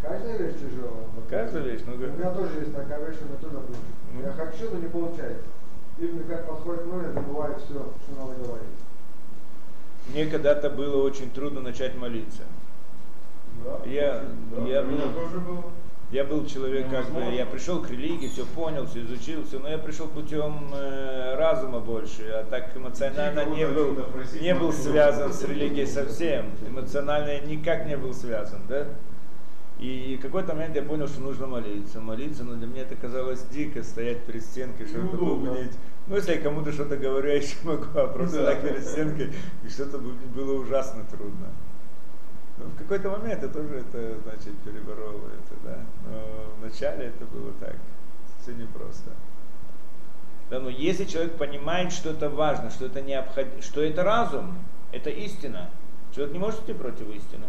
Каждая 0.00 0.38
вещь 0.38 0.54
тяжелая. 0.54 1.04
Каждая 1.28 1.62
вещь, 1.64 1.82
ну 1.86 1.94
У 1.94 1.96
меня 1.98 2.30
тоже 2.30 2.60
есть 2.60 2.74
такая 2.74 3.06
вещь, 3.06 3.18
у 3.20 3.24
меня 3.26 3.36
тоже. 3.40 3.66
Ну. 4.14 4.22
Я 4.22 4.32
хочу, 4.32 4.70
но 4.72 4.78
не 4.78 4.88
получается. 4.88 5.44
Именно 5.98 6.22
как 6.24 6.48
подходит 6.48 6.86
момент, 6.86 7.14
забывает 7.14 7.58
все, 7.58 7.74
что 7.74 8.20
надо 8.20 8.42
говорить. 8.42 8.68
Мне 10.08 10.26
когда-то 10.26 10.70
было 10.70 11.02
очень 11.02 11.30
трудно 11.30 11.60
начать 11.60 11.96
молиться. 11.96 12.42
Да, 13.64 13.80
Я- 13.90 14.22
да, 14.54 14.62
я 14.66 14.82
у 14.82 14.86
меня 14.86 15.12
тоже 15.12 15.40
было. 15.40 15.64
Я 16.12 16.22
был 16.22 16.46
человек, 16.46 16.88
как 16.88 17.10
бы, 17.10 17.20
я 17.34 17.44
пришел 17.46 17.82
к 17.82 17.90
религии, 17.90 18.28
все 18.28 18.44
понял, 18.46 18.86
все 18.86 19.00
изучил, 19.02 19.44
все, 19.44 19.58
но 19.58 19.68
я 19.68 19.76
пришел 19.76 20.06
путем 20.06 20.70
э, 20.72 21.34
разума 21.36 21.80
больше, 21.80 22.22
а 22.30 22.44
так 22.48 22.76
эмоционально 22.76 23.44
не 23.46 23.66
был, 23.66 23.96
не 24.40 24.54
был 24.54 24.72
связан 24.72 25.32
с 25.32 25.42
религией 25.42 25.86
совсем, 25.86 26.52
эмоционально 26.68 27.30
я 27.30 27.40
никак 27.40 27.86
не 27.86 27.96
был 27.96 28.14
связан, 28.14 28.60
да. 28.68 28.86
И 29.80 30.16
в 30.18 30.22
какой-то 30.22 30.54
момент 30.54 30.76
я 30.76 30.82
понял, 30.82 31.08
что 31.08 31.20
нужно 31.20 31.48
молиться, 31.48 32.00
молиться, 32.00 32.44
но 32.44 32.54
для 32.54 32.66
меня 32.68 32.82
это 32.82 32.94
казалось 32.94 33.44
дико, 33.50 33.82
стоять 33.82 34.22
перед 34.24 34.42
стенкой, 34.44 34.86
что-то 34.86 35.16
бубнить. 35.16 35.72
Ну, 36.06 36.14
если 36.14 36.34
я 36.34 36.40
кому-то 36.40 36.70
что-то 36.70 36.96
говорю, 36.96 37.28
я 37.28 37.34
еще 37.34 37.56
могу, 37.64 37.84
а 37.96 38.06
просто 38.06 38.38
Да. 38.38 38.52
так 38.52 38.62
перед 38.62 38.86
стенкой, 38.86 39.32
и 39.64 39.68
что-то 39.68 39.98
было 39.98 40.60
ужасно 40.62 41.02
трудно. 41.10 41.48
В 42.56 42.78
какой-то 42.78 43.10
момент 43.10 43.42
я 43.42 43.48
тоже 43.48 43.76
это, 43.76 44.18
значит, 44.22 44.56
переборол 44.64 45.20
это, 45.26 45.54
да. 45.64 45.78
Но 46.10 46.54
вначале 46.60 47.06
это 47.06 47.24
было 47.26 47.52
так, 47.60 47.76
все 48.40 48.52
непросто. 48.52 49.10
Да, 50.48 50.60
но 50.60 50.70
если 50.70 51.04
человек 51.04 51.36
понимает, 51.36 51.92
что 51.92 52.10
это 52.10 52.30
важно, 52.30 52.70
что 52.70 52.86
это 52.86 53.02
необходимо, 53.02 53.60
что 53.60 53.82
это 53.82 54.04
разум, 54.04 54.58
это 54.92 55.10
истина, 55.10 55.68
человек 56.14 56.32
не 56.32 56.38
может 56.38 56.62
идти 56.62 56.72
против 56.72 57.08
истины. 57.10 57.44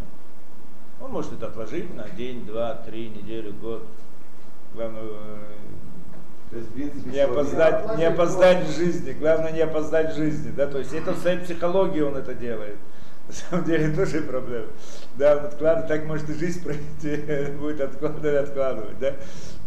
Он 1.00 1.12
может 1.12 1.32
это 1.34 1.48
отложить 1.48 1.94
на 1.94 2.10
день, 2.10 2.46
два, 2.46 2.74
три, 2.74 3.10
неделю, 3.10 3.54
год. 3.54 3.84
Главное, 4.74 5.04
э, 5.04 5.38
есть, 6.52 6.74
принципе, 6.74 7.10
не 7.12 7.20
опоздать, 7.20 7.98
не 7.98 8.04
опоздать 8.04 8.68
в 8.68 8.76
жизни. 8.76 9.14
Главное 9.14 9.52
не 9.52 9.62
опоздать 9.62 10.14
в 10.14 10.16
жизни. 10.16 10.52
Да? 10.52 10.68
То 10.68 10.80
есть 10.80 10.94
это 10.94 11.14
в 11.14 11.20
своей 11.20 11.40
психологии 11.40 12.02
он 12.02 12.16
это 12.16 12.34
делает. 12.34 12.78
На 13.28 13.34
самом 13.34 13.66
деле 13.66 13.94
тоже 13.94 14.22
проблема. 14.22 14.68
Да, 15.18 15.38
он 15.38 15.46
откладывает, 15.46 15.88
так 15.88 16.06
может 16.06 16.30
и 16.30 16.34
жизнь 16.34 16.64
пройти, 16.64 17.52
будет 17.60 17.82
откладывать, 17.82 18.50
откладывать, 18.50 19.00
да. 19.00 19.16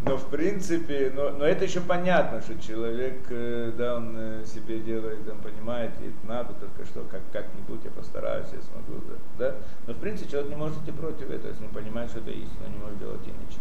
Но 0.02 0.16
в 0.16 0.30
принципе, 0.30 1.12
но, 1.14 1.28
но 1.30 1.44
это 1.44 1.64
еще 1.64 1.80
понятно, 1.80 2.40
что 2.40 2.58
человек, 2.58 3.18
э, 3.28 3.70
да, 3.76 3.96
он 3.96 4.14
э, 4.16 4.44
себе 4.46 4.78
делает, 4.78 5.28
он 5.30 5.38
понимает, 5.40 5.90
и 6.00 6.08
это 6.08 6.26
надо 6.26 6.54
только 6.54 6.86
что, 6.86 7.04
как, 7.10 7.20
как-нибудь 7.32 7.84
я 7.84 7.90
постараюсь, 7.90 8.46
я 8.52 8.62
смогу, 8.62 9.02
да, 9.06 9.50
да. 9.50 9.56
Но 9.86 9.92
в 9.92 9.98
принципе 9.98 10.30
человек 10.30 10.50
не 10.50 10.56
может 10.56 10.78
идти 10.82 10.92
против 10.92 11.30
этого, 11.30 11.48
если 11.48 11.64
он 11.64 11.70
понимает, 11.70 12.08
что 12.08 12.20
это 12.20 12.30
истина, 12.30 12.64
не 12.66 12.78
может 12.78 12.98
делать 12.98 13.20
иначе. 13.26 13.60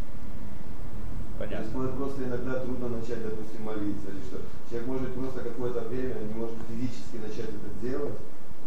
То 1.39 1.45
есть 1.45 1.71
Понятно. 1.71 1.97
просто 1.97 2.23
иногда 2.23 2.59
трудно 2.59 2.89
начать, 2.89 3.23
допустим, 3.23 3.63
молиться 3.63 4.07
или 4.12 4.19
что. 4.27 4.39
Человек 4.69 4.88
может 4.88 5.13
просто 5.13 5.39
какое-то 5.41 5.81
время 5.88 6.15
не 6.19 6.33
может 6.33 6.55
физически 6.67 7.15
начать 7.15 7.51
это 7.51 7.69
делать, 7.81 8.15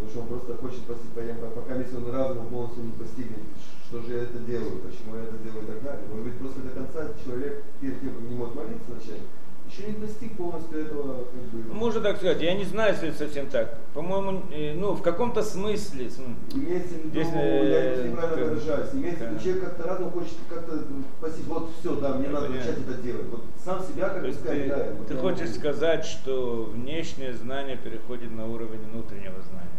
потому 0.02 0.10
что 0.10 0.20
он 0.20 0.26
просто 0.26 0.56
хочет 0.56 0.82
постепенно, 0.82 1.48
пока 1.54 1.76
если 1.76 1.96
он 1.96 2.10
разумом 2.10 2.48
полностью 2.48 2.84
не 2.84 2.92
постигнет, 2.92 3.38
что 3.86 4.02
же 4.02 4.14
я 4.14 4.22
это 4.22 4.38
делаю, 4.38 4.80
почему 4.82 5.16
я 5.16 5.24
это 5.24 5.38
делаю 5.38 5.62
и 5.62 5.66
так 5.66 5.82
далее. 5.82 6.02
Может 6.10 6.24
быть, 6.24 6.38
просто 6.38 6.60
до 6.60 6.70
конца 6.70 7.08
человек 7.24 7.62
перед 7.80 8.00
тем, 8.00 8.10
как 8.10 8.22
не 8.22 8.34
может 8.34 8.54
молиться 8.54 8.90
начать, 8.90 9.22
еще 9.70 9.88
не 9.88 10.04
достиг 10.04 10.36
полностью 10.36 10.80
этого, 10.80 11.24
как 11.24 11.42
бы, 11.50 11.74
Можно 11.74 12.00
так 12.00 12.16
сказать, 12.16 12.42
я 12.42 12.54
не 12.54 12.64
знаю, 12.64 12.92
если 12.92 13.08
это 13.08 13.18
совсем 13.18 13.46
так. 13.46 13.78
По-моему, 13.94 14.42
э, 14.52 14.74
ну, 14.74 14.92
в 14.92 15.02
каком-то 15.02 15.42
смысле. 15.42 16.10
Имеется 16.52 16.94
в 16.94 16.98
виду, 16.98 17.08
Здесь, 17.10 17.28
я 17.28 18.08
неправильно 18.08 18.50
выражаюсь, 18.50 18.88
имеется 18.92 19.24
в 19.24 19.30
виду, 19.30 19.40
человек 19.40 19.64
как-то 19.64 19.88
разум 19.88 20.10
хочет 20.10 20.34
как-то 20.50 20.84
постичь, 21.20 21.46
вот 21.46 21.70
все, 21.78 21.94
да, 21.96 22.14
мне 22.14 22.26
Я 22.26 22.32
надо 22.32 22.46
понимаю. 22.48 22.66
начать 22.66 22.82
это 22.86 23.02
делать. 23.02 23.26
Вот 23.30 23.44
сам 23.64 23.82
себя 23.82 24.08
как 24.08 24.22
бы 24.22 24.32
сказать, 24.32 24.62
ты, 24.64 24.68
да. 24.68 24.86
ты 25.08 25.16
хочешь 25.16 25.54
сказать, 25.54 26.04
что 26.04 26.64
внешнее 26.74 27.32
знание 27.32 27.78
переходит 27.78 28.32
на 28.32 28.46
уровень 28.46 28.80
внутреннего 28.90 29.40
знания. 29.42 29.71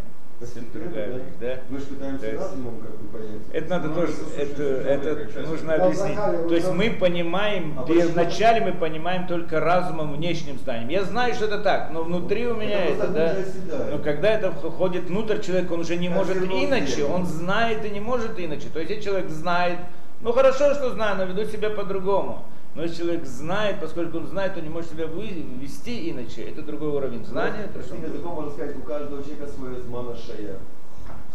Другая 0.73 1.21
да. 1.39 1.59
Мы 1.69 1.79
же 1.79 1.85
пытаемся 1.85 2.25
есть- 2.25 2.37
разумом 2.41 2.79
как 2.81 2.91
бы 2.97 3.17
понять. 3.17 3.41
Это 3.53 3.69
надо 3.69 3.87
Ну, 3.87 3.95
тоже, 3.95 4.13
это 4.37 4.63
это, 4.63 5.41
нужно 5.47 5.75
объяснить. 5.75 6.17
То 6.17 6.53
есть 6.55 6.71
мы 6.73 6.89
понимаем, 6.91 7.75
А 7.79 7.83
вначале 7.83 8.59
мы 8.61 8.73
понимаем 8.73 9.25
только 9.27 9.59
разумом, 9.61 10.13
внешним 10.13 10.59
знанием. 10.59 10.89
Я 10.89 11.03
знаю, 11.05 11.33
что 11.33 11.45
это 11.45 11.59
так, 11.59 11.91
но 11.91 12.03
внутри 12.03 12.45
у 12.47 12.55
меня 12.55 12.83
Это 12.85 13.03
это, 13.03 13.07
да. 13.07 13.31
оседает. 13.31 13.91
Но 13.93 13.99
когда 13.99 14.31
это 14.31 14.51
входит 14.51 15.05
внутрь 15.05 15.39
человека, 15.39 15.71
он 15.73 15.79
уже 15.81 15.95
не 15.95 16.09
Как 16.09 16.17
может 16.17 16.37
иначе, 16.37 17.05
он 17.05 17.25
знает 17.25 17.85
и 17.85 17.89
не 17.89 18.01
может 18.01 18.37
иначе. 18.37 18.67
То 18.73 18.79
есть 18.79 18.91
если 18.91 19.03
человек 19.03 19.29
знает, 19.29 19.77
ну 20.21 20.33
хорошо, 20.33 20.73
что 20.73 20.89
знаю, 20.91 21.17
но 21.17 21.23
веду 21.23 21.45
себя 21.45 21.69
по-другому. 21.69 22.43
Но 22.75 22.81
если 22.81 23.03
человек 23.03 23.25
знает, 23.25 23.79
поскольку 23.79 24.17
он 24.17 24.27
знает, 24.27 24.57
он 24.57 24.63
не 24.63 24.69
может 24.69 24.89
себя 24.91 25.05
вести 25.05 26.09
иначе. 26.09 26.41
Это 26.43 26.63
другой 26.63 26.89
уровень 26.89 27.23
знания. 27.25 27.67
то, 27.71 27.81
что 27.83 27.95
языком 27.95 28.33
можно 28.33 28.51
сказать, 28.51 28.75
у 28.77 28.81
каждого 28.81 29.23
человека 29.23 29.47
свой 29.51 29.79
змана 29.81 30.15
шая. 30.15 30.57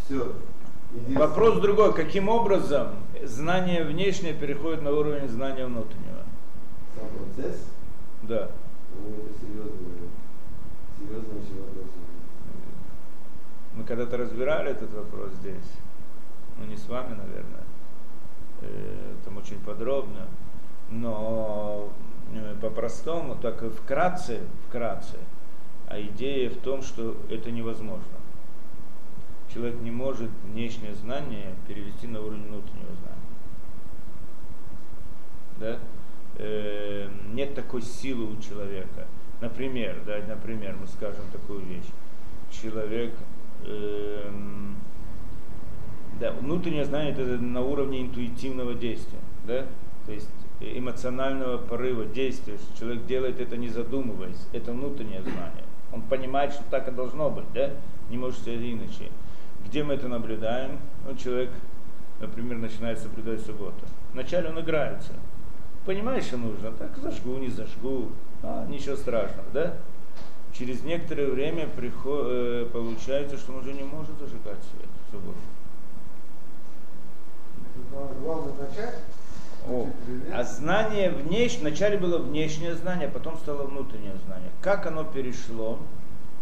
Все. 0.04 0.32
Вопрос 1.14 1.60
другой. 1.60 1.94
Каким 1.94 2.28
образом 2.28 2.88
знание 3.22 3.84
внешнее 3.84 4.34
переходит 4.34 4.82
на 4.82 4.90
уровень 4.90 5.28
знания 5.28 5.66
внутреннего? 5.66 6.24
Сам 6.96 7.06
процесс, 7.10 7.66
Да. 8.22 8.48
ну 8.96 9.08
это 9.12 9.38
серьезный, 9.40 10.08
серьезный 10.98 11.36
очень 11.40 11.60
вопрос. 11.60 11.84
Мы 13.76 13.84
когда-то 13.84 14.16
разбирали 14.16 14.70
этот 14.72 14.92
вопрос 14.92 15.30
здесь. 15.40 15.70
Ну, 16.58 16.66
не 16.66 16.76
с 16.76 16.88
вами, 16.88 17.10
наверное. 17.10 17.62
Э, 18.62 19.14
Там 19.24 19.36
очень 19.36 19.60
подробно. 19.60 20.26
Но 20.90 21.90
э, 22.32 22.54
по-простому, 22.60 23.36
так 23.36 23.62
и 23.62 23.68
вкратце, 23.68 24.40
вкратце, 24.66 25.16
а 25.86 26.00
идея 26.00 26.50
в 26.50 26.56
том, 26.56 26.82
что 26.82 27.16
это 27.30 27.50
невозможно. 27.50 28.04
Человек 29.52 29.80
не 29.80 29.90
может 29.90 30.30
внешнее 30.44 30.94
знание 30.94 31.54
перевести 31.66 32.06
на 32.06 32.20
уровень 32.20 32.46
внутреннего 32.46 32.94
знания. 32.94 33.18
Да? 35.58 35.78
Э, 36.36 37.08
Нет 37.32 37.54
такой 37.54 37.82
силы 37.82 38.32
у 38.32 38.40
человека. 38.40 39.06
Например, 39.40 39.96
да, 40.04 40.18
например, 40.26 40.76
мы 40.80 40.86
скажем 40.86 41.24
такую 41.32 41.60
вещь. 41.60 41.86
Человек, 42.50 43.14
эм, 43.64 44.76
да, 46.18 46.32
внутреннее 46.32 46.84
знание 46.84 47.12
это 47.12 47.22
на 47.22 47.60
уровне 47.60 48.02
интуитивного 48.02 48.74
действия, 48.74 49.20
да, 49.46 49.66
то 50.06 50.12
есть 50.12 50.30
эмоционального 50.60 51.58
порыва, 51.58 52.04
действия, 52.04 52.58
что 52.58 52.78
человек 52.78 53.06
делает 53.06 53.40
это 53.40 53.56
не 53.56 53.68
задумываясь, 53.68 54.46
это 54.52 54.72
внутреннее 54.72 55.22
знание. 55.22 55.64
Он 55.92 56.02
понимает, 56.02 56.52
что 56.52 56.62
так 56.70 56.88
и 56.88 56.90
должно 56.90 57.30
быть, 57.30 57.50
да, 57.54 57.70
не 58.10 58.18
может 58.18 58.40
ser 58.44 58.56
иначе. 58.56 59.10
Где 59.66 59.82
мы 59.82 59.94
это 59.94 60.08
наблюдаем? 60.08 60.78
Ну, 61.06 61.16
человек, 61.16 61.50
например, 62.20 62.58
начинает 62.58 62.98
соблюдать 62.98 63.40
субботу. 63.40 63.84
Вначале 64.12 64.48
он 64.48 64.60
играется. 64.60 65.12
Понимаешь, 65.84 66.24
что 66.24 66.36
нужно? 66.36 66.72
Так 66.72 66.96
зажгу, 66.98 67.38
не 67.38 67.48
зажгу. 67.48 68.10
А, 68.42 68.66
ничего 68.66 68.96
страшного, 68.96 69.48
да? 69.52 69.76
Через 70.52 70.82
некоторое 70.82 71.30
время 71.30 71.68
приход, 71.68 72.26
э, 72.28 72.66
получается, 72.72 73.36
что 73.36 73.52
он 73.52 73.60
уже 73.60 73.72
не 73.72 73.84
может 73.84 74.18
зажигать 74.18 74.58
свет 74.64 74.88
в 75.06 75.10
субботу. 75.12 75.38
Главное 78.22 78.54
начать. 78.54 78.96
О, 79.68 79.86
а 80.32 80.44
знание 80.44 81.10
внешнее, 81.10 81.60
вначале 81.60 81.98
было 81.98 82.18
внешнее 82.18 82.74
знание, 82.74 83.08
а 83.08 83.10
потом 83.10 83.36
стало 83.38 83.64
внутреннее 83.64 84.16
знание. 84.26 84.50
Как 84.62 84.86
оно 84.86 85.04
перешло, 85.04 85.78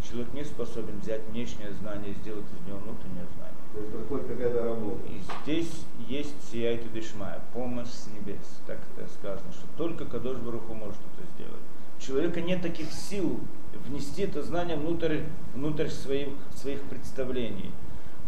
человек 0.09 0.33
не 0.33 0.45
способен 0.45 1.01
взять 1.01 1.23
внешнее 1.31 1.73
знание 1.73 2.13
и 2.13 2.15
сделать 2.15 2.45
из 2.45 2.67
него 2.67 2.79
внутреннее 2.79 3.27
знание. 3.37 3.57
То 3.73 3.81
есть 3.81 3.93
проходит 3.93 4.27
какая-то 4.29 4.65
работа. 4.65 5.01
И 5.09 5.21
здесь 5.43 5.85
есть 6.09 6.35
сияйта 6.51 6.89
дешмая, 6.89 7.41
помощь 7.53 7.89
с 7.89 8.07
небес. 8.07 8.61
Так 8.67 8.79
это 8.97 9.09
сказано, 9.11 9.53
что 9.53 9.67
только 9.77 10.05
Кадош 10.05 10.39
Баруху 10.39 10.75
может 10.75 10.97
это 10.97 11.27
сделать. 11.35 11.63
У 11.99 12.01
человека 12.01 12.41
нет 12.41 12.63
таких 12.63 12.93
сил 12.93 13.41
внести 13.87 14.23
это 14.23 14.43
знание 14.43 14.77
внутрь, 14.77 15.21
внутрь 15.55 15.89
своих, 15.89 16.29
своих 16.55 16.81
представлений. 16.83 17.71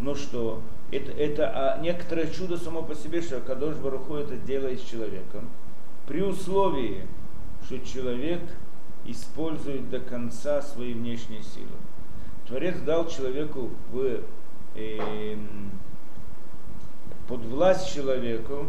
Но 0.01 0.15
что 0.15 0.61
это, 0.91 1.13
это 1.13 1.51
а 1.51 1.81
некоторое 1.81 2.29
чудо 2.29 2.57
само 2.57 2.83
по 2.83 2.95
себе, 2.95 3.21
что 3.21 3.41
Кадош 3.41 3.77
Баруху 3.77 4.15
это 4.15 4.37
делает 4.37 4.81
с 4.81 4.85
человеком. 4.85 5.49
При 6.07 6.23
условии, 6.23 7.07
что 7.65 7.79
человек 7.81 8.41
использует 9.05 9.91
до 9.91 10.01
конца 10.01 10.63
свои 10.63 10.95
внешние 10.95 11.43
силы. 11.43 11.69
Творец 12.47 12.79
дал 12.81 13.09
человеку 13.09 13.71
в, 13.91 14.21
э, 14.75 15.37
под 17.27 17.41
власть 17.41 17.93
человеку 17.93 18.67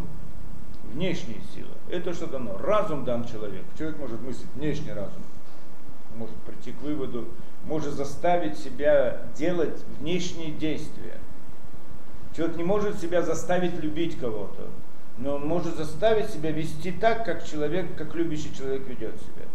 внешние 0.91 1.39
силы. 1.53 1.69
Это 1.89 2.13
что 2.13 2.27
дано? 2.27 2.57
Разум 2.57 3.05
дан 3.05 3.25
человеку. 3.25 3.65
Человек 3.77 3.99
может 3.99 4.21
мыслить 4.21 4.47
внешний 4.55 4.91
разум, 4.91 5.23
может 6.15 6.35
прийти 6.37 6.73
к 6.73 6.81
выводу, 6.81 7.25
может 7.65 7.93
заставить 7.93 8.57
себя 8.57 9.21
делать 9.37 9.81
внешние 9.99 10.51
действия. 10.51 11.17
Человек 12.39 12.55
не 12.55 12.63
может 12.63 13.01
себя 13.01 13.21
заставить 13.21 13.83
любить 13.83 14.17
кого-то, 14.17 14.69
но 15.17 15.35
он 15.35 15.45
может 15.45 15.75
заставить 15.75 16.29
себя 16.29 16.51
вести 16.51 16.93
так, 16.93 17.25
как 17.25 17.45
человек, 17.45 17.97
как 17.97 18.15
любящий 18.15 18.55
человек 18.55 18.87
ведет 18.87 19.13
себя. 19.19 19.45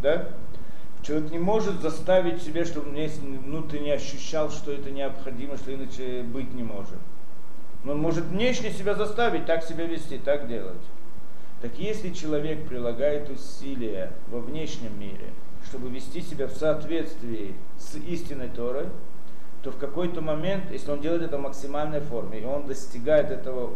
Да? 0.00 0.28
Человек 1.02 1.30
не 1.30 1.38
может 1.38 1.80
заставить 1.80 2.42
себя, 2.42 2.66
чтобы 2.66 2.90
он 2.90 3.38
внутренне 3.38 3.94
ощущал, 3.94 4.50
что 4.50 4.70
это 4.70 4.90
необходимо, 4.90 5.56
что 5.56 5.74
иначе 5.74 6.24
быть 6.24 6.52
не 6.52 6.62
может. 6.62 6.98
Но 7.84 7.92
он 7.92 8.00
может 8.00 8.26
внешне 8.26 8.70
себя 8.70 8.94
заставить 8.94 9.46
так 9.46 9.64
себя 9.64 9.86
вести, 9.86 10.18
так 10.18 10.48
делать. 10.48 10.84
Так 11.62 11.78
если 11.78 12.12
человек 12.12 12.68
прилагает 12.68 13.30
усилия 13.30 14.12
во 14.28 14.40
внешнем 14.40 15.00
мире, 15.00 15.30
чтобы 15.70 15.88
вести 15.88 16.20
себя 16.20 16.48
в 16.48 16.52
соответствии 16.52 17.54
с 17.78 17.96
истинной 17.96 18.50
Торой, 18.50 18.88
то 19.66 19.72
в 19.72 19.78
какой-то 19.78 20.20
момент, 20.20 20.70
если 20.70 20.92
он 20.92 21.00
делает 21.00 21.22
это 21.22 21.38
в 21.38 21.40
максимальной 21.40 21.98
форме, 21.98 22.38
и 22.38 22.44
он 22.44 22.68
достигает 22.68 23.32
этого, 23.32 23.72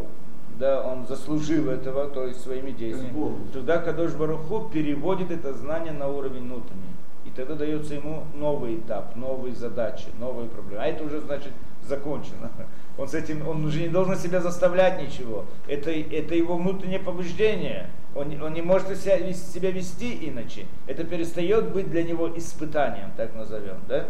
да, 0.57 0.81
он 0.81 1.05
заслужил 1.05 1.69
этого, 1.69 2.07
то 2.07 2.25
есть 2.25 2.39
своими 2.39 2.71
действиями, 2.71 3.35
тогда 3.51 3.77
Кадош 3.77 4.13
Баруху 4.13 4.69
переводит 4.69 5.31
это 5.31 5.53
знание 5.53 5.91
на 5.91 6.07
уровень 6.07 6.43
внутренний. 6.43 6.95
И 7.25 7.29
тогда 7.29 7.55
дается 7.55 7.95
ему 7.95 8.23
новый 8.33 8.77
этап, 8.77 9.17
новые 9.17 9.53
задачи, 9.53 10.05
новые 10.17 10.47
проблемы. 10.47 10.81
А 10.81 10.87
это 10.87 11.03
уже 11.03 11.19
значит 11.19 11.51
закончено. 11.83 12.49
Он 12.97 13.09
с 13.09 13.13
этим, 13.13 13.47
он 13.47 13.65
уже 13.65 13.79
не 13.79 13.87
должен 13.87 14.15
себя 14.15 14.41
заставлять 14.41 15.01
ничего. 15.01 15.45
Это, 15.67 15.91
это 15.91 16.35
его 16.35 16.55
внутреннее 16.55 16.99
побуждение. 16.99 17.89
Он, 18.15 18.41
он 18.41 18.53
не 18.53 18.61
может 18.61 18.97
себя, 18.97 19.33
себя 19.33 19.71
вести 19.71 20.29
иначе. 20.29 20.65
Это 20.87 21.03
перестает 21.05 21.71
быть 21.71 21.89
для 21.89 22.03
него 22.03 22.29
испытанием, 22.37 23.11
так 23.15 23.33
назовем, 23.33 23.77
да? 23.87 24.07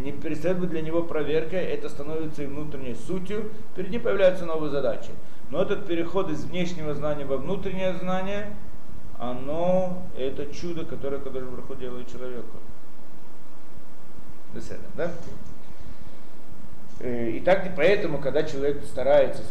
Не 0.00 0.12
перестает 0.12 0.58
быть 0.58 0.70
для 0.70 0.82
него 0.82 1.02
проверкой, 1.02 1.64
это 1.64 1.88
становится 1.88 2.42
и 2.42 2.46
внутренней 2.46 2.94
сутью, 2.94 3.50
перед 3.76 3.90
ним 3.90 4.02
появляются 4.02 4.46
новые 4.46 4.70
задачи. 4.70 5.10
Но 5.50 5.62
этот 5.62 5.86
переход 5.86 6.30
из 6.30 6.44
внешнего 6.44 6.94
знания 6.94 7.24
во 7.24 7.36
внутреннее 7.36 7.94
знание, 7.94 8.54
оно, 9.18 10.02
это 10.16 10.46
чудо, 10.54 10.84
которое 10.84 11.18
Кадыш 11.18 11.44
Браху 11.44 11.74
делает 11.74 12.10
человеку. 12.10 12.56
Да? 14.96 15.10
Э, 17.00 17.30
и 17.30 17.40
так 17.40 17.66
и 17.66 17.70
поэтому, 17.74 18.18
когда 18.18 18.42
человек 18.42 18.84
старается, 18.84 19.42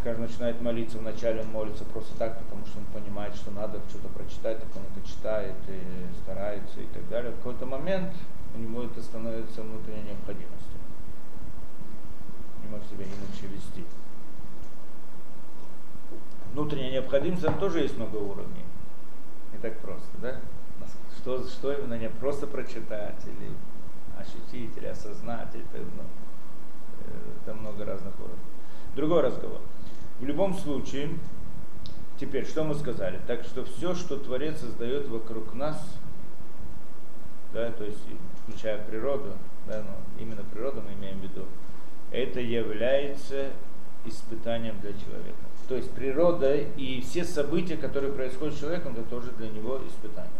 скажем, 0.00 0.22
начинает 0.22 0.60
молиться, 0.60 0.98
вначале 0.98 1.40
он 1.40 1.48
молится 1.48 1.84
просто 1.84 2.16
так, 2.18 2.38
потому 2.38 2.66
что 2.66 2.78
он 2.78 2.84
понимает, 3.00 3.34
что 3.34 3.50
надо 3.50 3.78
что-то 3.88 4.08
прочитать, 4.08 4.58
так 4.58 4.68
он 4.76 4.82
это 4.94 5.08
читает 5.08 5.54
и 5.68 6.22
старается 6.22 6.80
и 6.80 6.86
так 6.94 7.08
далее. 7.08 7.32
В 7.32 7.36
какой-то 7.36 7.66
момент 7.66 8.12
у 8.54 8.58
него 8.58 8.82
это 8.84 9.02
становится 9.02 9.62
внутренней 9.62 10.02
необходимостью. 10.02 10.78
Не 12.62 12.70
может 12.70 12.88
себя 12.88 13.04
иначе 13.04 13.46
вести. 13.46 13.84
Внутренняя 16.52 16.92
необходимость, 16.92 17.42
там 17.44 17.58
тоже 17.58 17.80
есть 17.80 17.96
много 17.96 18.16
уровней. 18.16 18.64
Не 19.52 19.58
так 19.58 19.78
просто, 19.78 20.18
да? 20.20 20.40
Что, 21.16 21.44
что 21.46 21.72
именно 21.72 21.98
не 21.98 22.08
просто 22.08 22.46
прочитать 22.46 23.22
или 23.26 23.50
ощутить, 24.18 24.76
или 24.76 24.86
осознать, 24.86 25.54
или, 25.54 25.64
ну, 25.74 26.02
там 27.44 27.58
много 27.58 27.84
разных 27.84 28.18
уровней. 28.18 28.36
Другой 28.96 29.22
разговор. 29.22 29.60
В 30.18 30.24
любом 30.24 30.54
случае, 30.54 31.10
теперь, 32.18 32.46
что 32.46 32.64
мы 32.64 32.74
сказали? 32.74 33.20
Так 33.26 33.44
что 33.44 33.64
все, 33.64 33.94
что 33.94 34.18
Творец 34.18 34.60
создает 34.60 35.08
вокруг 35.08 35.54
нас, 35.54 35.78
да, 37.52 37.70
то 37.72 37.84
есть 37.84 37.98
включая 38.50 38.78
природу, 38.84 39.32
да, 39.66 39.82
ну, 39.82 40.22
именно 40.22 40.42
природу 40.52 40.82
мы 40.82 40.92
имеем 40.94 41.20
в 41.20 41.22
виду, 41.22 41.46
это 42.10 42.40
является 42.40 43.50
испытанием 44.04 44.78
для 44.80 44.92
человека. 44.92 45.38
То 45.68 45.76
есть 45.76 45.90
природа 45.92 46.56
и 46.56 47.00
все 47.00 47.24
события, 47.24 47.76
которые 47.76 48.12
происходят 48.12 48.54
с 48.54 48.58
человеком, 48.58 48.92
это 48.92 49.02
тоже 49.04 49.30
для 49.32 49.48
него 49.48 49.80
испытание. 49.86 50.30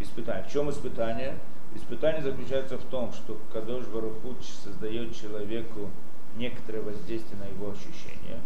Испытание. 0.00 0.44
В 0.44 0.50
чем 0.50 0.70
испытание? 0.70 1.36
Испытание 1.74 2.22
заключается 2.22 2.78
в 2.78 2.84
том, 2.84 3.12
что 3.12 3.38
Кадош 3.52 3.86
Барухуч 3.86 4.44
создает 4.64 5.14
человеку 5.14 5.90
некоторое 6.36 6.80
воздействие 6.80 7.38
на 7.38 7.44
его 7.44 7.70
ощущения. 7.70 8.40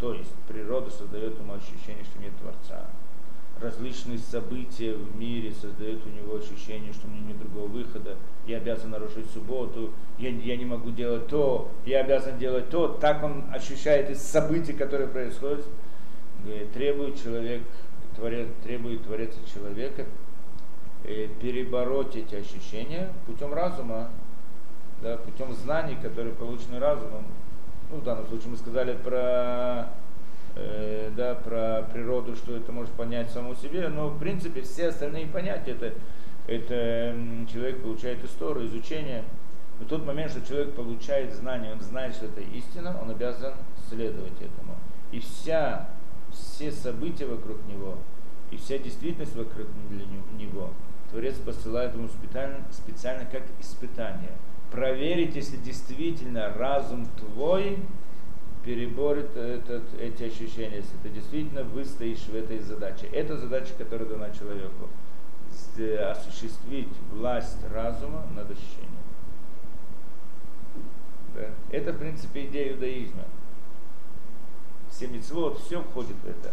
То 0.00 0.14
есть 0.14 0.32
природа 0.48 0.90
создает 0.90 1.38
ему 1.38 1.54
ощущение, 1.54 2.04
что 2.04 2.18
нет 2.18 2.32
Творца. 2.40 2.86
Различные 3.60 4.18
события 4.18 4.92
в 4.94 5.16
мире 5.16 5.52
создают 5.52 6.02
у 6.06 6.10
него 6.10 6.36
ощущение, 6.36 6.92
что 6.92 7.06
у 7.06 7.10
меня 7.10 7.28
нет 7.28 7.38
другого 7.38 7.68
выхода. 7.68 8.16
Я 8.46 8.58
обязан 8.58 8.90
нарушить 8.90 9.30
субботу, 9.30 9.92
я, 10.18 10.28
я 10.28 10.56
не 10.56 10.66
могу 10.66 10.90
делать 10.90 11.26
то, 11.28 11.70
я 11.86 12.00
обязан 12.00 12.38
делать 12.38 12.68
то. 12.68 12.88
Так 12.88 13.22
он 13.22 13.44
ощущает 13.52 14.10
из 14.10 14.20
событий, 14.20 14.72
которые 14.72 15.08
происходят. 15.08 15.64
Требует 16.74 17.20
человек, 17.20 17.62
творец, 18.14 18.48
требует 18.62 19.02
творец 19.04 19.32
человека 19.52 20.06
Э, 21.08 21.28
перебороть 21.40 22.16
эти 22.16 22.34
ощущения 22.34 23.12
путем 23.26 23.54
разума, 23.54 24.10
да, 25.00 25.16
путем 25.18 25.54
знаний, 25.54 25.96
которые 26.02 26.34
получены 26.34 26.80
разумом. 26.80 27.26
Ну, 27.92 27.98
в 27.98 28.02
данном 28.02 28.26
случае 28.26 28.50
мы 28.50 28.56
сказали 28.56 28.96
про, 28.96 29.90
э, 30.56 31.10
да, 31.16 31.34
про 31.34 31.88
природу, 31.92 32.34
что 32.34 32.56
это 32.56 32.72
может 32.72 32.92
понять 32.92 33.30
само 33.30 33.54
себе, 33.54 33.88
но 33.88 34.08
в 34.08 34.18
принципе 34.18 34.62
все 34.62 34.88
остальные 34.88 35.26
понятия, 35.26 35.72
это, 35.72 35.92
это 36.46 37.16
человек 37.52 37.82
получает 37.82 38.24
историю, 38.24 38.66
изучение. 38.66 39.24
В 39.78 39.84
тот 39.84 40.06
момент, 40.06 40.30
что 40.30 40.46
человек 40.46 40.74
получает 40.74 41.34
знание, 41.34 41.72
он 41.72 41.80
знает, 41.80 42.14
что 42.14 42.26
это 42.26 42.40
истина, 42.40 42.96
он 43.00 43.10
обязан 43.10 43.54
следовать 43.88 44.40
этому. 44.40 44.74
И 45.12 45.20
вся, 45.20 45.88
все 46.32 46.72
события 46.72 47.26
вокруг 47.26 47.58
него, 47.66 47.98
и 48.50 48.56
вся 48.56 48.78
действительность 48.78 49.36
вокруг 49.36 49.66
него, 50.38 50.70
Творец 51.10 51.36
посылает 51.36 51.94
ему 51.94 52.08
специально, 52.08 52.64
специально 52.70 53.24
как 53.26 53.42
испытание. 53.60 54.32
Проверить, 54.70 55.36
если 55.36 55.56
действительно 55.56 56.52
разум 56.54 57.06
твой 57.18 57.78
переборет 58.66 59.36
этот, 59.36 59.84
эти 59.98 60.24
ощущения, 60.24 60.76
если 60.76 60.96
ты 61.02 61.08
действительно 61.08 61.62
выстоишь 61.62 62.26
в 62.26 62.34
этой 62.34 62.58
задаче. 62.58 63.06
Это 63.12 63.38
задача, 63.38 63.72
которая 63.78 64.08
дана 64.08 64.30
человеку. 64.30 64.88
Осуществить 66.10 66.92
власть 67.12 67.58
разума 67.72 68.26
над 68.34 68.50
ощущением. 68.50 68.90
Да? 71.34 71.48
Это, 71.70 71.92
в 71.92 71.98
принципе, 71.98 72.46
идея 72.46 72.72
иудаизма. 72.72 73.22
Все 74.90 75.06
мецвод, 75.06 75.60
все 75.60 75.80
входит 75.82 76.16
в 76.16 76.28
это. 76.28 76.52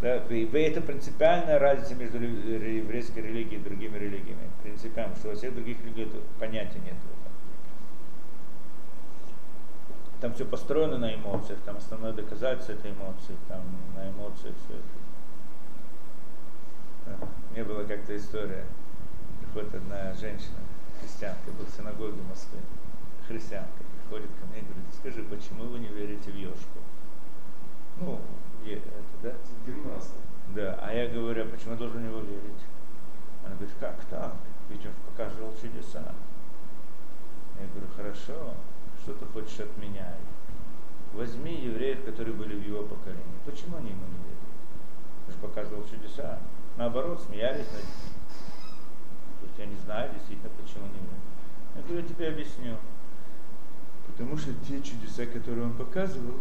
Да, 0.00 0.16
и 0.16 0.44
это 0.46 0.80
принципиальная 0.80 1.58
разница 1.58 1.94
между 1.94 2.18
еврейской 2.18 3.20
религией 3.20 3.60
и 3.60 3.64
другими 3.64 3.98
религиями. 3.98 4.50
Принципиально, 4.62 5.14
что 5.16 5.28
во 5.28 5.34
всех 5.34 5.54
других 5.54 5.78
религиях 5.82 6.08
понятия 6.40 6.78
нет 6.78 6.94
этого. 6.94 7.22
Там 10.22 10.32
все 10.34 10.44
построено 10.44 10.98
на 10.98 11.16
эмоциях, 11.16 11.58
там 11.64 11.78
основное 11.78 12.12
доказательство 12.12 12.74
это 12.74 12.88
эмоции, 12.88 13.36
там 13.48 13.60
на 13.96 14.08
эмоциях 14.08 14.54
все 14.64 14.74
это. 14.74 14.84
Да. 17.06 17.28
Мне 17.50 17.64
была 17.64 17.82
как-то 17.82 18.16
история, 18.16 18.64
приходит 19.40 19.74
одна 19.74 20.14
женщина, 20.14 20.60
христианка, 21.00 21.50
была 21.50 21.66
в 21.66 21.76
синагоге 21.76 22.20
в 22.20 22.28
Москве, 22.28 22.60
христианка 23.26 23.82
подходит 23.98 24.30
ко 24.38 24.46
мне 24.46 24.60
и 24.60 24.62
говорит, 24.62 24.84
скажи, 24.96 25.24
почему 25.24 25.64
вы 25.64 25.80
не 25.80 25.88
верите 25.88 26.30
в 26.30 26.36
Йошку? 26.36 26.78
Ну, 27.98 28.20
это, 28.64 28.90
да? 29.24 29.32
Гимнаст. 29.66 30.14
Да, 30.54 30.78
а 30.82 30.94
я 30.94 31.08
говорю, 31.08 31.42
а 31.42 31.48
почему 31.48 31.72
я 31.72 31.78
должен 31.78 32.00
в 32.00 32.06
него 32.06 32.20
верить? 32.20 32.62
Она 33.44 33.56
говорит, 33.56 33.74
как 33.80 34.04
так? 34.04 34.36
Ведь 34.68 34.86
он 34.86 34.92
показывал 35.10 35.52
чудеса. 35.60 36.14
Я 37.60 37.66
говорю, 37.66 37.88
хорошо, 37.96 38.54
что 39.02 39.14
ты 39.14 39.26
хочешь 39.26 39.58
от 39.58 39.76
меня? 39.78 40.14
Возьми 41.12 41.54
евреев, 41.54 42.04
которые 42.04 42.34
были 42.34 42.54
в 42.54 42.66
его 42.66 42.84
поколении. 42.84 43.22
Почему 43.44 43.76
они 43.76 43.90
ему 43.90 44.06
не 44.06 44.18
верили? 44.24 44.48
Он 45.26 45.32
же 45.32 45.38
показывал 45.40 45.84
чудеса. 45.88 46.38
Наоборот, 46.76 47.20
смеялись 47.20 47.66
над 47.66 47.82
ним. 47.82 48.12
То 49.40 49.46
есть 49.46 49.58
я 49.58 49.66
не 49.66 49.76
знаю 49.76 50.10
действительно, 50.14 50.50
почему 50.56 50.86
не 50.86 51.00
верят. 51.00 51.22
Я 51.74 51.82
говорю, 51.82 52.00
я 52.00 52.08
тебе 52.08 52.28
объясню. 52.28 52.76
Потому 54.06 54.36
что 54.36 54.54
те 54.66 54.80
чудеса, 54.82 55.26
которые 55.26 55.66
он 55.66 55.74
показывал, 55.74 56.38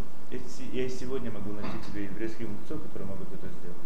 я 0.71 0.89
сегодня 0.89 1.31
могу 1.31 1.51
найти 1.51 1.77
тебе 1.87 2.05
еврейских 2.05 2.47
мудрецов, 2.47 2.81
которые 2.83 3.09
могут 3.09 3.27
это 3.33 3.47
сделать. 3.47 3.77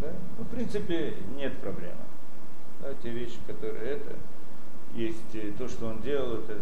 Да? 0.00 0.12
Ну, 0.36 0.44
в 0.44 0.48
принципе, 0.48 1.16
нет 1.34 1.58
проблемы. 1.60 1.96
Да, 2.80 2.94
те 3.02 3.10
вещи, 3.10 3.38
которые 3.46 3.96
это, 3.96 4.14
есть 4.98 5.34
э, 5.34 5.52
то, 5.56 5.68
что 5.68 5.86
он 5.86 6.00
делал, 6.02 6.34
это 6.34 6.54
э, 6.54 6.58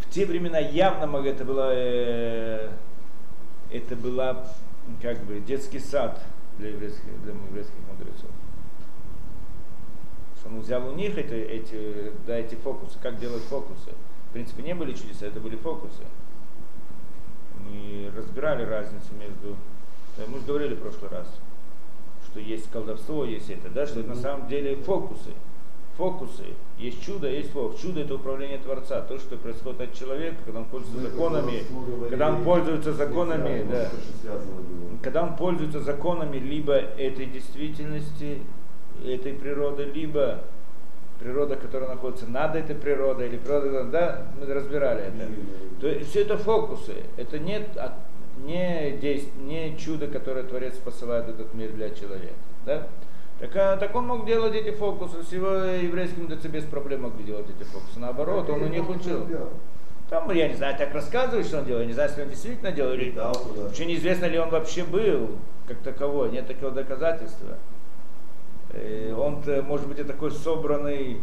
в 0.00 0.10
те 0.10 0.26
времена 0.26 0.58
явно 0.58 1.16
это 1.26 1.44
было, 1.44 1.70
э, 1.72 2.70
это 3.70 3.96
была 3.96 4.46
как 5.00 5.22
бы 5.24 5.40
детский 5.40 5.78
сад 5.78 6.22
для 6.58 6.68
еврейских, 6.70 7.22
для 7.24 7.32
еврейских 7.32 7.74
мудрецов. 7.88 8.30
Он 10.44 10.60
взял 10.60 10.86
у 10.86 10.92
них 10.92 11.16
эти, 11.16 11.32
эти, 11.32 12.12
да, 12.26 12.36
эти 12.36 12.56
фокусы, 12.56 12.98
как 13.00 13.18
делать 13.18 13.42
фокусы. 13.44 13.92
В 14.28 14.32
принципе, 14.32 14.62
не 14.62 14.74
были 14.74 14.92
чудеса, 14.92 15.26
это 15.26 15.40
были 15.40 15.56
фокусы. 15.56 16.02
Мы 17.60 18.10
разбирали 18.14 18.64
разницу 18.64 19.14
между, 19.18 19.56
да, 20.18 20.24
мы 20.26 20.40
же 20.40 20.46
говорили 20.46 20.74
в 20.74 20.80
прошлый 20.80 21.10
раз, 21.10 21.28
что 22.26 22.40
есть 22.40 22.70
колдовство, 22.70 23.24
есть 23.24 23.48
это, 23.48 23.70
да, 23.70 23.86
что 23.86 24.00
это 24.00 24.10
на 24.10 24.16
самом 24.16 24.48
деле 24.48 24.76
фокусы. 24.76 25.30
Фокусы. 25.98 26.44
Есть 26.78 27.04
чудо, 27.04 27.28
есть 27.28 27.50
фокус. 27.52 27.80
Чудо 27.80 28.00
это 28.00 28.14
управление 28.14 28.58
Творца. 28.58 29.02
То, 29.02 29.18
что 29.18 29.36
происходит 29.36 29.80
от 29.82 29.94
человека, 29.94 30.36
когда 30.44 30.60
он 30.60 30.64
пользуется 30.66 31.00
законами, 31.10 31.62
когда 32.08 32.28
он 32.30 32.44
пользуется 32.44 32.92
законами, 32.94 33.66
да. 33.70 33.90
Когда 35.02 35.22
он 35.22 35.36
пользуется 35.36 35.80
законами 35.80 36.38
либо 36.38 36.72
этой 36.74 37.26
действительности, 37.26 38.38
этой 39.04 39.34
природы, 39.34 39.84
либо 39.84 40.38
природа, 41.20 41.56
которая 41.56 41.90
находится 41.90 42.26
над 42.26 42.56
этой 42.56 42.74
природой, 42.74 43.28
или 43.28 43.36
природа, 43.36 43.84
да, 43.84 44.26
мы 44.40 44.52
разбирали 44.52 45.02
это. 45.02 45.28
То 45.80 45.86
есть 45.88 46.10
все 46.10 46.22
это 46.22 46.36
фокусы, 46.36 46.94
это 47.16 47.38
не, 47.38 47.56
от- 47.56 47.92
не, 48.44 48.92
действ- 49.00 49.36
не 49.38 49.76
чудо, 49.78 50.06
которое 50.08 50.42
Творец 50.42 50.74
посылает 50.78 51.26
в 51.26 51.28
этот 51.30 51.52
мир 51.54 51.70
для 51.72 51.90
человека. 51.90 52.34
Да? 52.66 52.88
Так, 53.42 53.56
а, 53.56 53.76
так 53.76 53.92
он 53.96 54.06
мог 54.06 54.24
делать 54.24 54.54
эти 54.54 54.70
фокусы, 54.70 55.24
с 55.24 55.32
его 55.32 55.48
еврейским 55.48 56.28
ДЦ 56.28 56.46
без 56.46 56.62
проблем 56.62 57.02
мог 57.02 57.24
делать 57.24 57.46
эти 57.50 57.66
фокусы. 57.66 57.98
Наоборот, 57.98 58.48
он 58.48 58.62
у 58.62 58.68
них 58.68 58.88
учил. 58.88 59.26
Там, 60.08 60.30
я 60.30 60.46
не 60.46 60.54
знаю, 60.54 60.76
так 60.78 60.94
рассказывают, 60.94 61.48
что 61.48 61.58
он 61.58 61.64
делал, 61.64 61.80
я 61.80 61.86
не 61.86 61.92
знаю, 61.92 62.08
если 62.10 62.22
он 62.22 62.28
действительно 62.28 62.70
делал, 62.70 62.92
или 62.92 63.10
вообще 63.10 63.86
неизвестно 63.86 64.26
ли 64.26 64.38
он 64.38 64.50
вообще 64.50 64.84
был, 64.84 65.30
как 65.66 65.78
таковой, 65.78 66.30
нет 66.30 66.46
такого 66.46 66.70
доказательства. 66.70 67.56
Э, 68.70 69.12
Он, 69.12 69.42
может 69.66 69.88
быть, 69.88 69.98
и 69.98 70.04
такой 70.04 70.30
собранный, 70.30 71.20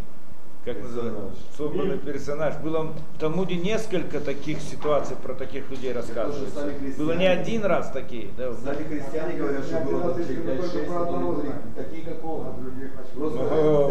как 0.65 0.81
называется, 0.83 1.21
собранный 1.57 1.97
персонаж. 1.97 2.55
Было 2.57 2.93
в 3.15 3.19
Талмуде 3.19 3.55
несколько 3.55 4.19
таких 4.19 4.59
ситуаций 4.61 5.15
про 5.15 5.33
таких 5.33 5.69
людей 5.71 5.93
рассказывается. 5.93 6.69
Было 6.97 7.13
не 7.13 7.25
один 7.27 7.63
раз 7.65 7.89
такие. 7.91 8.27
Да. 8.37 8.53
Сами 8.53 8.83
христиане 8.83 9.37
говорят, 9.37 9.65
что 9.65 9.79
было 9.79 10.01
там 10.01 10.13
человек 10.15 10.45
5-6, 10.45 10.85
которые 10.85 11.31
были 11.31 11.51
такие, 11.75 12.03
как 12.03 12.25
он. 12.25 12.45
Просто 13.15 13.37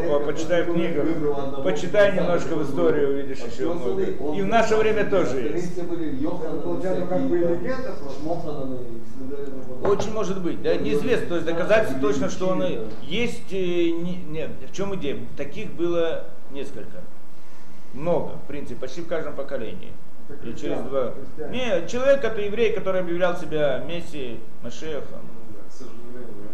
по- 0.08 0.20
почитай 0.20 0.62
в 0.64 0.72
книгах. 0.74 1.64
Почитай 1.64 2.14
немножко 2.14 2.54
в 2.54 2.62
историю, 2.64 3.10
увидишь 3.14 3.38
еще 3.38 3.72
много. 3.72 4.02
И 4.02 4.42
в 4.42 4.46
наше 4.46 4.76
время 4.76 5.08
тоже 5.08 5.40
есть. 5.40 5.74
подобное. 8.44 8.78
Очень 9.82 10.12
может 10.12 10.42
быть, 10.42 10.62
да, 10.62 10.74
неизвестно, 10.74 11.28
то 11.28 11.34
есть 11.36 11.46
доказательство 11.46 12.00
точно, 12.00 12.30
что 12.30 12.48
он 12.48 12.64
есть, 13.02 13.52
э, 13.52 13.90
не, 13.90 14.16
не, 14.28 14.48
в 14.66 14.72
чем 14.72 14.94
идея, 14.96 15.18
таких 15.36 15.72
было 15.72 16.24
несколько, 16.50 16.98
много, 17.94 18.32
в 18.44 18.48
принципе, 18.48 18.80
почти 18.80 19.00
в 19.02 19.08
каждом 19.08 19.34
поколении. 19.34 19.92
Это 20.28 20.48
И 20.48 20.56
через 20.56 20.78
два. 20.80 21.14
Не, 21.50 21.88
человек, 21.88 22.22
это 22.22 22.40
еврей, 22.40 22.72
который 22.72 23.00
объявлял 23.00 23.36
себя 23.36 23.78
Мессией, 23.78 24.40
Машехом. 24.62 25.20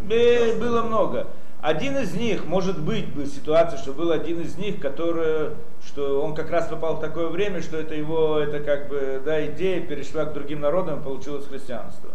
Бе- 0.03 0.39
часто 0.39 0.61
Было 0.61 0.83
много. 0.83 1.27
Один 1.61 1.97
из 1.97 2.13
них, 2.15 2.45
может 2.45 2.79
быть, 2.79 3.09
был 3.15 3.27
ситуация, 3.27 3.79
что 3.79 3.95
был 3.95 4.13
один 4.13 4.41
из 4.43 4.59
них, 4.59 4.81
который, 4.81 5.53
что 5.87 6.23
он 6.23 6.35
как 6.35 6.51
раз 6.51 6.69
попал 6.69 6.97
в 6.97 7.01
такое 7.01 7.29
время, 7.29 7.63
что 7.63 7.79
это 7.79 7.95
его, 7.95 8.39
это 8.39 8.61
как 8.61 8.89
бы, 8.89 9.23
да, 9.25 9.45
идея 9.47 9.81
перешла 9.81 10.27
к 10.27 10.35
другим 10.35 10.61
народам 10.61 11.01
и 11.01 11.03
получилось 11.03 11.47
христианство. 11.47 12.11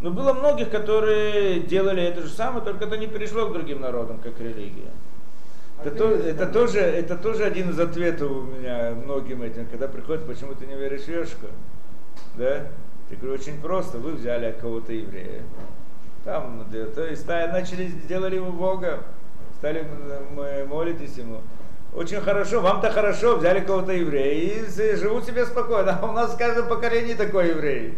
Но 0.00 0.10
было 0.10 0.32
многих, 0.32 0.70
которые 0.70 1.60
делали 1.60 2.02
это 2.02 2.22
же 2.22 2.28
самое, 2.28 2.64
только 2.64 2.86
это 2.86 2.96
не 2.96 3.06
перешло 3.06 3.46
к 3.46 3.52
другим 3.52 3.80
народам, 3.80 4.18
как 4.18 4.40
религия. 4.40 4.90
Это, 5.84 5.96
то- 5.96 6.10
это 6.14 6.46
тоже, 6.46 6.78
это 6.80 7.16
тоже 7.16 7.44
один 7.44 7.70
из 7.70 7.78
ответов 7.78 8.30
у 8.30 8.42
меня 8.42 8.92
многим 9.04 9.42
этим, 9.42 9.66
когда 9.66 9.86
приходят, 9.86 10.26
почему 10.26 10.54
ты 10.54 10.66
не 10.66 10.74
веришь 10.76 11.02
Ешку? 11.02 11.46
Да? 12.36 12.66
Я 13.10 13.16
говорю, 13.18 13.34
очень 13.34 13.60
просто, 13.60 13.98
вы 13.98 14.12
взяли 14.12 14.54
кого-то 14.58 14.92
еврея, 14.92 15.42
там, 16.24 16.66
то 16.94 17.04
есть 17.04 17.26
начали, 17.28 17.86
сделали 17.88 18.36
его 18.36 18.50
Бога, 18.50 19.00
стали 19.58 19.80
м- 19.80 20.38
м- 20.38 20.68
молитесь 20.68 21.18
ему. 21.18 21.42
Очень 21.94 22.20
хорошо, 22.22 22.60
вам-то 22.60 22.90
хорошо, 22.90 23.36
взяли 23.36 23.60
кого-то 23.60 23.92
еврея 23.92 24.54
и 24.64 24.96
живут 24.96 25.26
себе 25.26 25.44
спокойно. 25.44 25.98
А 26.02 26.06
у 26.06 26.12
нас 26.12 26.32
в 26.34 26.38
каждом 26.38 26.66
поколении 26.66 27.14
такой 27.14 27.50
еврей. 27.50 27.94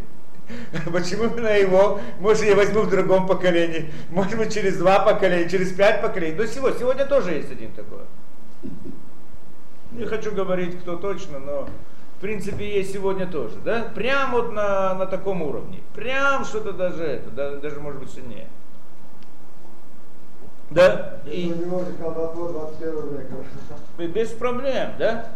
Почему 0.92 1.24
именно 1.24 1.48
его? 1.48 2.00
Может, 2.20 2.44
я 2.44 2.54
возьму 2.54 2.82
в 2.82 2.90
другом 2.90 3.26
поколении. 3.26 3.92
Может 4.10 4.38
быть, 4.38 4.54
через 4.54 4.76
два 4.76 5.00
поколения, 5.00 5.48
через 5.48 5.72
пять 5.72 6.00
поколений. 6.00 6.36
До 6.36 6.46
сегодня, 6.46 6.78
сегодня 6.78 7.06
тоже 7.06 7.32
есть 7.32 7.50
один 7.50 7.72
такой. 7.72 8.00
Не 9.92 10.04
хочу 10.04 10.32
говорить, 10.32 10.78
кто 10.80 10.96
точно, 10.96 11.38
но 11.38 11.68
в 12.16 12.20
принципе 12.20 12.78
есть 12.78 12.92
сегодня 12.92 13.26
тоже. 13.26 13.56
Да? 13.64 13.90
Прям 13.94 14.32
вот 14.32 14.52
на, 14.52 14.94
на 14.94 15.06
таком 15.06 15.42
уровне. 15.42 15.80
Прям 15.94 16.44
что-то 16.44 16.72
даже 16.72 17.02
это, 17.04 17.30
да- 17.30 17.56
даже 17.56 17.80
может 17.80 18.00
быть 18.00 18.10
сильнее. 18.10 18.48
Да? 20.70 21.20
И 21.26 21.52
у 21.52 21.64
него 21.64 21.80
же 21.80 21.92
колдовство 21.92 22.48
21 22.48 23.18
века. 23.18 24.12
без 24.12 24.30
проблем, 24.30 24.92
да? 24.98 25.30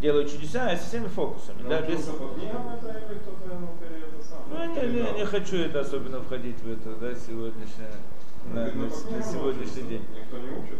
Делают 0.00 0.30
чудеса 0.32 0.76
со 0.76 0.84
всеми 0.88 1.08
фокусами. 1.08 1.62
Да, 1.68 1.82
без... 1.82 2.00
Это 2.08 2.12
Ну, 4.50 4.56
самое, 4.56 4.88
не, 4.88 5.02
не, 5.02 5.18
не 5.18 5.24
хочу 5.26 5.56
это 5.56 5.80
особенно 5.80 6.20
входить 6.22 6.58
в 6.62 6.72
это, 6.72 6.90
да, 7.00 7.14
сегодняшнее, 7.14 7.90
на, 8.52 8.64
Видно, 8.64 8.84
на- 8.84 8.88
на 8.88 8.90
книгам 8.90 9.22
сегодняшний 9.22 9.82
день. 9.82 10.04
Никто 10.16 10.38
не 10.38 10.50
учит. 10.58 10.78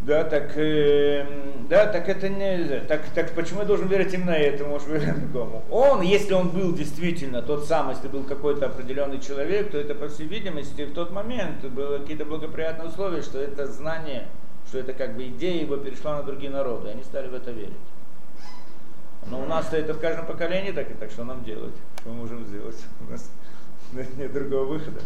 Да, 0.00 0.24
так, 0.24 0.52
э, 0.56 1.26
да, 1.68 1.86
так 1.86 2.08
это 2.08 2.28
не, 2.28 2.80
так, 2.80 3.02
так 3.14 3.32
почему 3.32 3.60
я 3.60 3.66
должен 3.66 3.88
верить 3.88 4.14
именно 4.14 4.30
этому, 4.30 4.70
может 4.70 4.88
верить 4.88 5.20
другому? 5.32 5.62
Он, 5.70 6.02
если 6.02 6.34
он 6.34 6.50
был 6.50 6.72
действительно 6.72 7.42
тот 7.42 7.66
самый, 7.66 7.94
если 7.94 8.08
был 8.08 8.22
какой-то 8.24 8.66
определенный 8.66 9.20
человек, 9.20 9.70
то 9.70 9.78
это, 9.78 9.94
по 9.94 10.08
всей 10.08 10.26
видимости, 10.26 10.82
в 10.84 10.94
тот 10.94 11.10
момент 11.10 11.64
было 11.64 11.98
какие-то 11.98 12.24
благоприятные 12.24 12.88
условия, 12.88 13.22
что 13.22 13.38
это 13.38 13.66
знание, 13.66 14.28
что 14.68 14.78
это 14.78 14.92
как 14.92 15.16
бы 15.16 15.26
идея 15.28 15.62
его 15.62 15.76
перешла 15.76 16.16
на 16.18 16.22
другие 16.22 16.50
народы, 16.50 16.90
они 16.90 17.02
стали 17.02 17.28
в 17.28 17.34
это 17.34 17.50
верить. 17.50 17.72
Но 19.26 19.42
у 19.42 19.46
нас 19.46 19.72
это 19.72 19.92
в 19.94 20.00
каждом 20.00 20.26
поколении 20.26 20.72
так 20.72 20.90
и 20.90 20.94
так, 20.94 21.10
что 21.10 21.24
нам 21.24 21.44
делать? 21.44 21.74
Что 22.00 22.10
мы 22.10 22.16
можем 22.16 22.46
сделать? 22.46 22.76
У 23.06 23.12
нас 23.12 23.30
нет 24.16 24.32
другого 24.32 24.64
выхода. 24.64 25.00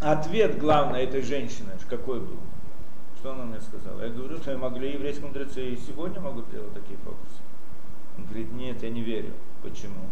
Ответ 0.00 0.58
главный 0.58 1.02
этой 1.02 1.22
женщины 1.22 1.72
какой 1.90 2.20
был? 2.20 2.38
Что 3.18 3.32
она 3.32 3.44
мне 3.44 3.60
сказала? 3.60 4.02
Я 4.02 4.08
говорю, 4.08 4.38
что 4.38 4.56
могли 4.56 4.92
еврейские 4.92 5.26
мудрецы 5.26 5.70
и 5.70 5.76
сегодня 5.76 6.20
могут 6.20 6.50
делать 6.50 6.72
такие 6.72 6.98
фокусы. 7.00 7.42
Он 8.16 8.24
говорит, 8.24 8.52
нет, 8.52 8.82
я 8.82 8.90
не 8.90 9.02
верю. 9.02 9.32
Почему? 9.62 10.08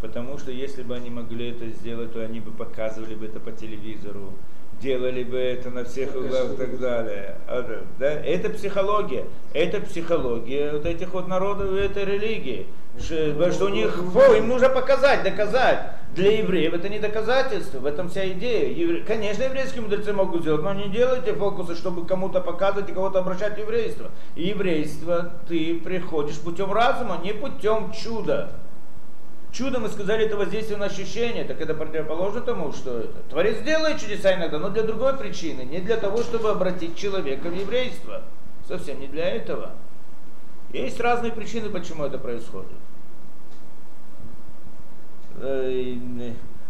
Потому 0.00 0.38
что 0.38 0.50
если 0.50 0.82
бы 0.82 0.96
они 0.96 1.10
могли 1.10 1.50
это 1.50 1.68
сделать, 1.68 2.12
то 2.12 2.20
они 2.24 2.40
бы 2.40 2.50
показывали 2.50 3.14
бы 3.14 3.26
это 3.26 3.38
по 3.38 3.52
телевизору, 3.52 4.32
делали 4.80 5.24
бы 5.24 5.36
это 5.36 5.70
на 5.70 5.84
всех 5.84 6.14
углах 6.14 6.52
и 6.52 6.56
так 6.56 6.78
далее. 6.78 7.36
А, 7.46 7.84
да? 7.98 8.10
Это 8.10 8.50
психология. 8.50 9.24
Это 9.52 9.80
психология 9.80 10.72
вот 10.72 10.86
этих 10.86 11.12
вот 11.14 11.28
народов 11.28 11.72
и 11.72 11.80
этой 11.80 12.04
религии. 12.04 12.66
Что, 12.98 13.52
что 13.52 13.66
у 13.66 13.68
них, 13.68 13.94
фу, 13.94 14.34
им 14.34 14.48
нужно 14.48 14.68
показать, 14.68 15.22
доказать. 15.22 15.92
Для 16.14 16.38
евреев 16.38 16.74
это 16.74 16.88
не 16.88 16.98
доказательство, 16.98 17.78
в 17.78 17.86
этом 17.86 18.08
вся 18.08 18.28
идея. 18.30 18.72
Евре... 18.72 19.04
Конечно, 19.06 19.44
еврейские 19.44 19.82
мудрецы 19.82 20.12
могут 20.12 20.40
сделать, 20.40 20.62
но 20.62 20.74
не 20.74 20.88
делайте 20.88 21.32
фокусы, 21.32 21.76
чтобы 21.76 22.06
кому-то 22.06 22.40
показывать 22.40 22.90
и 22.90 22.92
кого-то 22.92 23.20
обращать 23.20 23.54
в 23.54 23.58
еврейство. 23.58 24.10
И 24.34 24.48
еврейство 24.48 25.32
ты 25.46 25.78
приходишь 25.78 26.38
путем 26.38 26.72
разума, 26.72 27.20
не 27.22 27.32
путем 27.32 27.92
чуда. 27.92 28.52
Чудо, 29.50 29.80
мы 29.80 29.88
сказали, 29.88 30.26
это 30.26 30.36
воздействие 30.36 30.78
на 30.78 30.86
ощущение, 30.86 31.44
так 31.44 31.60
это 31.60 31.74
противоположно 31.74 32.42
тому, 32.42 32.72
что 32.72 32.98
это. 33.00 33.18
Творец 33.30 33.60
делает 33.62 34.00
чудеса 34.00 34.34
иногда, 34.34 34.58
но 34.58 34.68
для 34.68 34.82
другой 34.82 35.16
причины, 35.16 35.62
не 35.62 35.80
для 35.80 35.96
того, 35.96 36.18
чтобы 36.18 36.50
обратить 36.50 36.96
человека 36.96 37.48
в 37.48 37.54
еврейство. 37.54 38.22
Совсем 38.68 39.00
не 39.00 39.06
для 39.06 39.28
этого. 39.28 39.70
Есть 40.72 41.00
разные 41.00 41.32
причины, 41.32 41.70
почему 41.70 42.04
это 42.04 42.18
происходит. 42.18 42.76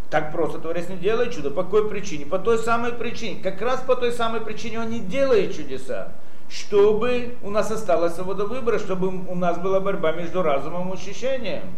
Так 0.08 0.32
просто 0.32 0.58
Творец 0.58 0.88
не 0.88 0.96
делает 0.96 1.32
чудо. 1.32 1.50
По 1.50 1.64
какой 1.64 1.90
причине? 1.90 2.24
По 2.24 2.38
той 2.38 2.58
самой 2.58 2.92
причине. 2.92 3.42
Как 3.42 3.60
раз 3.60 3.80
по 3.80 3.96
той 3.96 4.12
самой 4.12 4.40
причине 4.40 4.80
он 4.80 4.90
не 4.90 5.00
делает 5.00 5.56
чудеса. 5.56 6.12
Чтобы 6.48 7.36
у 7.42 7.50
нас 7.50 7.70
осталась 7.70 8.14
свобода 8.14 8.46
выбора, 8.46 8.78
чтобы 8.78 9.08
у 9.08 9.34
нас 9.34 9.58
была 9.58 9.80
борьба 9.80 10.12
между 10.12 10.42
разумом 10.42 10.90
и 10.90 10.94
ощущением. 10.94 11.74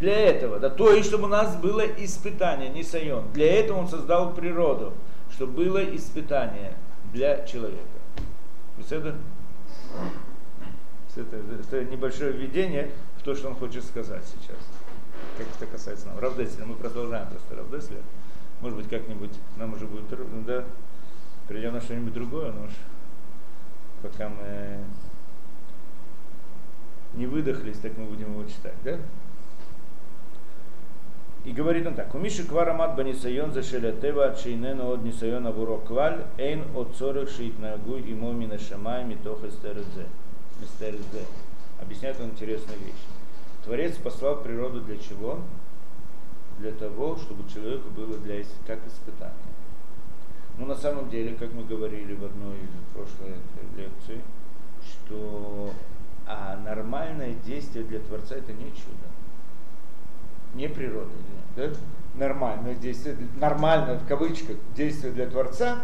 Для 0.00 0.14
этого, 0.14 0.58
да, 0.58 0.70
то 0.70 0.92
есть, 0.92 1.08
чтобы 1.08 1.24
у 1.24 1.28
нас 1.28 1.56
было 1.56 1.82
испытание, 1.82 2.68
не 2.68 2.82
сайон. 2.82 3.24
Для 3.32 3.60
этого 3.60 3.78
он 3.78 3.88
создал 3.88 4.34
природу, 4.34 4.92
чтобы 5.30 5.64
было 5.64 5.96
испытание 5.96 6.74
для 7.12 7.46
человека. 7.46 7.78
Это, 8.90 9.14
это, 11.16 11.36
это 11.60 11.84
небольшое 11.84 12.32
введение 12.32 12.90
в 13.18 13.22
то, 13.22 13.34
что 13.34 13.48
он 13.48 13.54
хочет 13.54 13.84
сказать 13.84 14.24
сейчас 14.24 14.58
как 15.36 15.46
это 15.56 15.66
касается 15.66 16.06
нам. 16.06 16.18
Равдеселя, 16.18 16.64
мы 16.64 16.74
продолжаем 16.74 17.28
просто 17.28 17.56
Равдеселя. 17.56 18.00
Может 18.60 18.78
быть, 18.78 18.88
как-нибудь 18.88 19.32
нам 19.56 19.74
уже 19.74 19.86
будет 19.86 20.08
трудно, 20.08 20.42
да, 20.44 20.64
перейдем 21.48 21.74
на 21.74 21.80
что-нибудь 21.80 22.14
другое, 22.14 22.52
но 22.52 22.64
уж 22.64 22.72
пока 24.02 24.28
мы 24.28 24.78
не 27.14 27.26
выдохлись, 27.26 27.78
так 27.78 27.96
мы 27.98 28.06
будем 28.06 28.32
его 28.32 28.44
читать, 28.44 28.74
да? 28.84 28.98
И 31.44 31.52
говорит 31.52 31.86
он 31.86 31.94
так, 31.94 32.14
у 32.14 32.18
Миши 32.18 32.44
кварамат 32.44 32.96
банисайон 32.96 33.52
за 33.52 33.62
шелятева 33.62 34.34
чейнена 34.34 34.88
от 34.88 35.02
нисайон 35.02 35.46
авуро 35.46 35.78
клаль, 35.78 36.24
эйн 36.38 36.64
от 36.74 36.96
цорых 36.96 37.28
шит 37.28 37.58
нагу 37.58 37.96
и 37.96 38.14
момина 38.14 38.58
шамай 38.58 39.04
митох 39.04 39.44
эстерзе. 39.44 40.06
Объясняет 41.80 42.18
он 42.20 42.30
интересную 42.30 42.78
вещь. 42.80 43.04
Творец 43.64 43.96
послал 43.96 44.42
природу 44.42 44.80
для 44.80 44.96
чего? 44.96 45.40
Для 46.58 46.72
того, 46.72 47.16
чтобы 47.16 47.48
человеку 47.50 47.90
было 47.90 48.16
для, 48.18 48.42
как 48.66 48.78
испытание. 48.86 49.34
Но 50.56 50.66
на 50.66 50.76
самом 50.76 51.10
деле, 51.10 51.34
как 51.36 51.52
мы 51.52 51.64
говорили 51.64 52.14
в 52.14 52.24
одной 52.24 52.56
из 52.56 52.94
прошлой 52.94 53.34
лекций, 53.76 54.22
что 54.82 55.70
а 56.26 56.56
нормальное 56.64 57.34
действие 57.44 57.84
для 57.84 57.98
Творца 58.00 58.36
это 58.36 58.52
не 58.52 58.70
чудо. 58.70 59.13
Не 60.54 60.68
природа. 60.68 61.10
Да? 61.56 61.70
Нормальное 62.14 62.74
действие, 62.74 63.16
нормальное 63.40 63.98
в 63.98 64.06
кавычках 64.06 64.56
действие 64.76 65.12
для 65.12 65.26
Творца, 65.26 65.78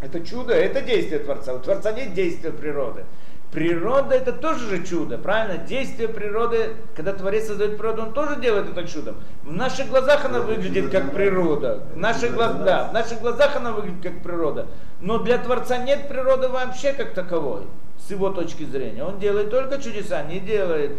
это 0.00 0.20
чудо, 0.20 0.52
это 0.52 0.82
действие 0.82 1.20
Творца. 1.20 1.54
У 1.54 1.58
Творца 1.58 1.92
нет 1.92 2.12
действия 2.12 2.50
природы. 2.52 3.04
Природа 3.52 4.14
это 4.14 4.32
тоже 4.32 4.68
же 4.68 4.84
чудо, 4.84 5.16
правильно? 5.16 5.56
Действие 5.56 6.08
природы, 6.08 6.74
когда 6.94 7.12
Творец 7.12 7.46
создает 7.46 7.78
природу, 7.78 8.02
он 8.02 8.12
тоже 8.12 8.38
делает 8.40 8.68
это 8.68 8.86
чудом. 8.86 9.16
В 9.44 9.52
наших 9.52 9.88
глазах 9.88 10.24
она 10.24 10.40
выглядит 10.40 10.90
как 10.90 11.12
природа. 11.12 11.84
В 11.94 11.96
наших, 11.96 12.34
глаз, 12.34 12.56
да, 12.64 12.88
в 12.88 12.92
наших 12.92 13.20
глазах 13.20 13.56
она 13.56 13.72
выглядит 13.72 14.02
как 14.02 14.22
природа. 14.22 14.66
Но 15.00 15.18
для 15.18 15.38
Творца 15.38 15.78
нет 15.78 16.08
природы 16.08 16.48
вообще 16.48 16.92
как 16.92 17.14
таковой, 17.14 17.62
с 17.98 18.10
его 18.10 18.30
точки 18.30 18.64
зрения. 18.64 19.04
Он 19.04 19.18
делает 19.20 19.48
только 19.50 19.80
чудеса, 19.80 20.22
не 20.24 20.40
делает 20.40 20.92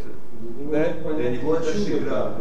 да? 2.06 2.36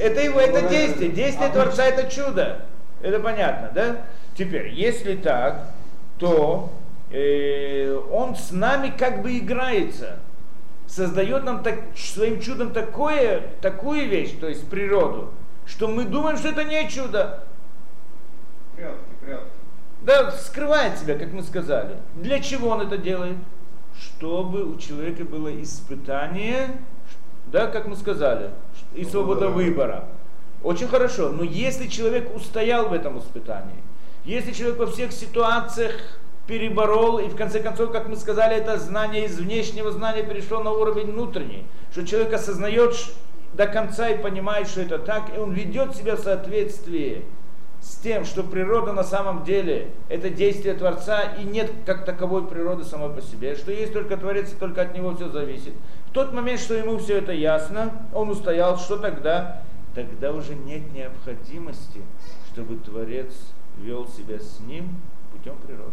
Это 0.00 0.20
его, 0.20 0.40
это 0.40 0.68
действие. 0.68 1.10
Действие 1.10 1.50
Творца 1.50 1.84
это 1.84 2.10
чудо. 2.10 2.62
Это 3.00 3.20
понятно, 3.20 3.70
да? 3.74 4.02
Теперь, 4.36 4.68
если 4.68 5.16
так, 5.16 5.72
то 6.18 6.70
э, 7.10 7.96
он 8.12 8.36
с 8.36 8.50
нами 8.50 8.92
как 8.96 9.22
бы 9.22 9.38
играется, 9.38 10.18
создает 10.86 11.44
нам 11.44 11.62
так, 11.62 11.80
своим 11.96 12.40
чудом 12.40 12.72
такое, 12.72 13.42
такую 13.60 14.08
вещь, 14.08 14.34
то 14.40 14.48
есть 14.48 14.68
природу, 14.68 15.32
что 15.66 15.86
мы 15.88 16.04
думаем, 16.04 16.36
что 16.36 16.48
это 16.48 16.64
не 16.64 16.88
чудо. 16.88 17.44
Прятки, 18.74 18.96
прятки. 19.24 19.50
Да, 20.02 20.30
скрывает 20.30 20.98
себя, 20.98 21.16
как 21.16 21.32
мы 21.32 21.42
сказали. 21.42 21.96
Для 22.14 22.40
чего 22.40 22.68
он 22.68 22.80
это 22.80 22.96
делает? 22.96 23.36
Чтобы 24.00 24.64
у 24.64 24.76
человека 24.76 25.24
было 25.24 25.62
испытание, 25.62 26.80
да, 27.46 27.66
как 27.66 27.86
мы 27.86 27.96
сказали, 27.96 28.50
и 28.94 29.04
свобода 29.04 29.48
выбора. 29.48 30.08
Очень 30.62 30.88
хорошо, 30.88 31.30
но 31.30 31.42
если 31.44 31.86
человек 31.86 32.34
устоял 32.34 32.88
в 32.88 32.92
этом 32.92 33.18
испытании, 33.18 33.82
если 34.24 34.52
человек 34.52 34.78
во 34.78 34.86
всех 34.86 35.12
ситуациях 35.12 35.92
переборол, 36.46 37.18
и 37.18 37.28
в 37.28 37.36
конце 37.36 37.60
концов, 37.60 37.92
как 37.92 38.08
мы 38.08 38.16
сказали, 38.16 38.56
это 38.56 38.78
знание 38.78 39.26
из 39.26 39.38
внешнего 39.38 39.90
знания 39.90 40.22
перешло 40.22 40.62
на 40.62 40.72
уровень 40.72 41.12
внутренний, 41.12 41.66
что 41.92 42.06
человек 42.06 42.32
осознает 42.32 42.94
до 43.52 43.66
конца 43.66 44.08
и 44.08 44.20
понимает, 44.20 44.68
что 44.68 44.80
это 44.80 44.98
так, 44.98 45.34
и 45.34 45.38
он 45.38 45.52
ведет 45.52 45.94
себя 45.94 46.16
в 46.16 46.20
соответствии 46.20 47.24
с 47.88 47.96
тем, 47.96 48.26
что 48.26 48.42
природа 48.42 48.92
на 48.92 49.02
самом 49.02 49.44
деле 49.44 49.90
это 50.10 50.28
действие 50.28 50.74
Творца, 50.74 51.22
и 51.22 51.44
нет 51.44 51.72
как 51.86 52.04
таковой 52.04 52.46
природы 52.46 52.84
самой 52.84 53.08
по 53.08 53.22
себе, 53.22 53.54
что 53.54 53.72
есть 53.72 53.94
только 53.94 54.18
Творец, 54.18 54.52
и 54.52 54.56
только 54.56 54.82
от 54.82 54.94
него 54.94 55.14
все 55.16 55.30
зависит. 55.30 55.72
В 56.08 56.12
тот 56.12 56.34
момент, 56.34 56.60
что 56.60 56.74
ему 56.74 56.98
все 56.98 57.16
это 57.16 57.32
ясно, 57.32 58.06
он 58.12 58.28
устоял, 58.28 58.76
что 58.76 58.98
тогда? 58.98 59.62
Тогда 59.94 60.32
уже 60.32 60.54
нет 60.54 60.92
необходимости, 60.92 62.02
чтобы 62.52 62.76
Творец 62.76 63.32
вел 63.78 64.06
себя 64.06 64.38
с 64.38 64.60
ним 64.60 64.94
путем 65.32 65.56
природы. 65.66 65.92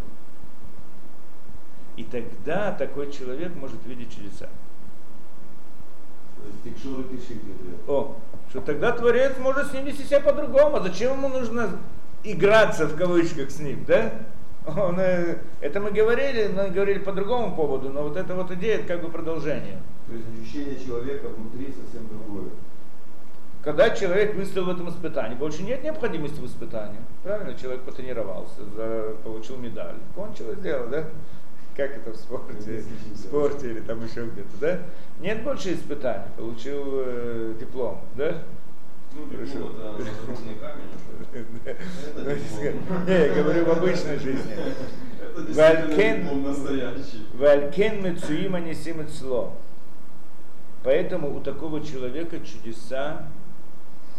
И 1.96 2.04
тогда 2.04 2.74
такой 2.74 3.10
человек 3.10 3.56
может 3.56 3.84
видеть 3.86 4.14
чудеса. 4.14 4.50
О, 7.88 8.16
что 8.50 8.62
тогда 8.62 8.92
Творец 8.92 9.34
может 9.40 9.68
с 9.68 9.74
ним 9.74 9.86
вести 9.86 10.04
себя 10.04 10.22
по-другому. 10.22 10.82
Зачем 10.82 11.14
ему 11.14 11.30
нужно 11.30 11.70
играться 12.24 12.88
в 12.88 12.96
кавычках 12.96 13.52
с 13.52 13.60
ним, 13.60 13.86
да? 13.86 14.12
Он, 14.66 15.00
э, 15.00 15.38
это 15.62 15.80
мы 15.80 15.92
говорили, 15.92 16.48
мы 16.48 16.70
говорили 16.70 16.98
по 16.98 17.12
другому 17.12 17.56
поводу, 17.56 17.90
но 17.90 18.02
вот 18.02 18.18
эта 18.18 18.34
вот 18.34 18.50
идея, 18.52 18.80
это 18.80 18.88
как 18.88 19.02
бы 19.04 19.10
продолжение. 19.10 19.78
То 20.08 20.14
есть 20.14 20.26
ощущение 20.42 20.84
человека 20.84 21.28
внутри 21.28 21.68
совсем 21.68 22.08
другое. 22.08 22.50
Когда 23.64 23.90
человек 23.92 24.36
выстоял 24.36 24.66
в 24.66 24.70
этом 24.70 24.90
испытании, 24.90 25.36
больше 25.36 25.64
нет 25.64 25.84
необходимости 25.84 26.40
в 26.40 26.46
испытании. 26.46 27.00
Правильно, 27.24 27.56
человек 27.56 27.82
потренировался, 27.82 28.62
получил 29.24 29.58
медаль, 29.58 29.96
кончил 30.16 30.52
и 30.52 30.56
сделал, 30.56 30.88
да? 30.90 31.06
Как 31.76 31.98
это 31.98 32.12
в 32.12 32.16
спорте, 32.16 32.84
в 33.14 33.18
спорте 33.18 33.72
или 33.72 33.82
там 33.82 34.04
еще 34.04 34.26
где-то, 34.26 34.58
да? 34.62 34.80
Нет 35.20 35.44
больше 35.44 35.74
испытаний, 35.74 36.26
получил 36.38 36.84
э, 37.06 37.56
диплом, 37.60 38.00
да? 38.16 38.44
Ну, 39.14 39.26
диплом 39.28 39.76
это 39.76 39.98
разрубный 39.98 40.56
камень. 40.56 40.90
Не, 43.08 43.14
я 43.14 43.34
говорю 43.34 43.66
в 43.66 43.70
обычной 43.72 44.20
жизни. 44.20 44.56
Валькен 47.34 48.04
мецуима 48.04 48.60
несим 48.60 49.08
цло. 49.10 49.54
Поэтому 50.84 51.36
у 51.36 51.42
такого 51.42 51.84
человека 51.84 52.40
чудеса, 52.40 53.28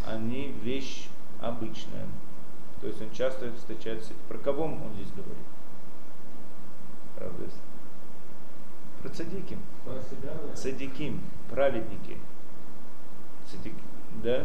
они 0.06 0.54
вещь 0.62 1.08
обычная. 1.40 2.06
То 2.80 2.88
есть 2.88 3.00
он 3.00 3.10
часто 3.12 3.50
встречается. 3.52 4.12
Про 4.28 4.38
кого 4.38 4.64
он 4.64 4.78
здесь 4.96 5.12
говорит? 5.12 5.36
Правда? 7.16 7.44
Про 9.02 9.08
цадиким. 9.10 9.58
Цадиким, 10.54 11.20
праведники. 11.50 12.16
Цадик, 13.50 13.74
да? 14.22 14.44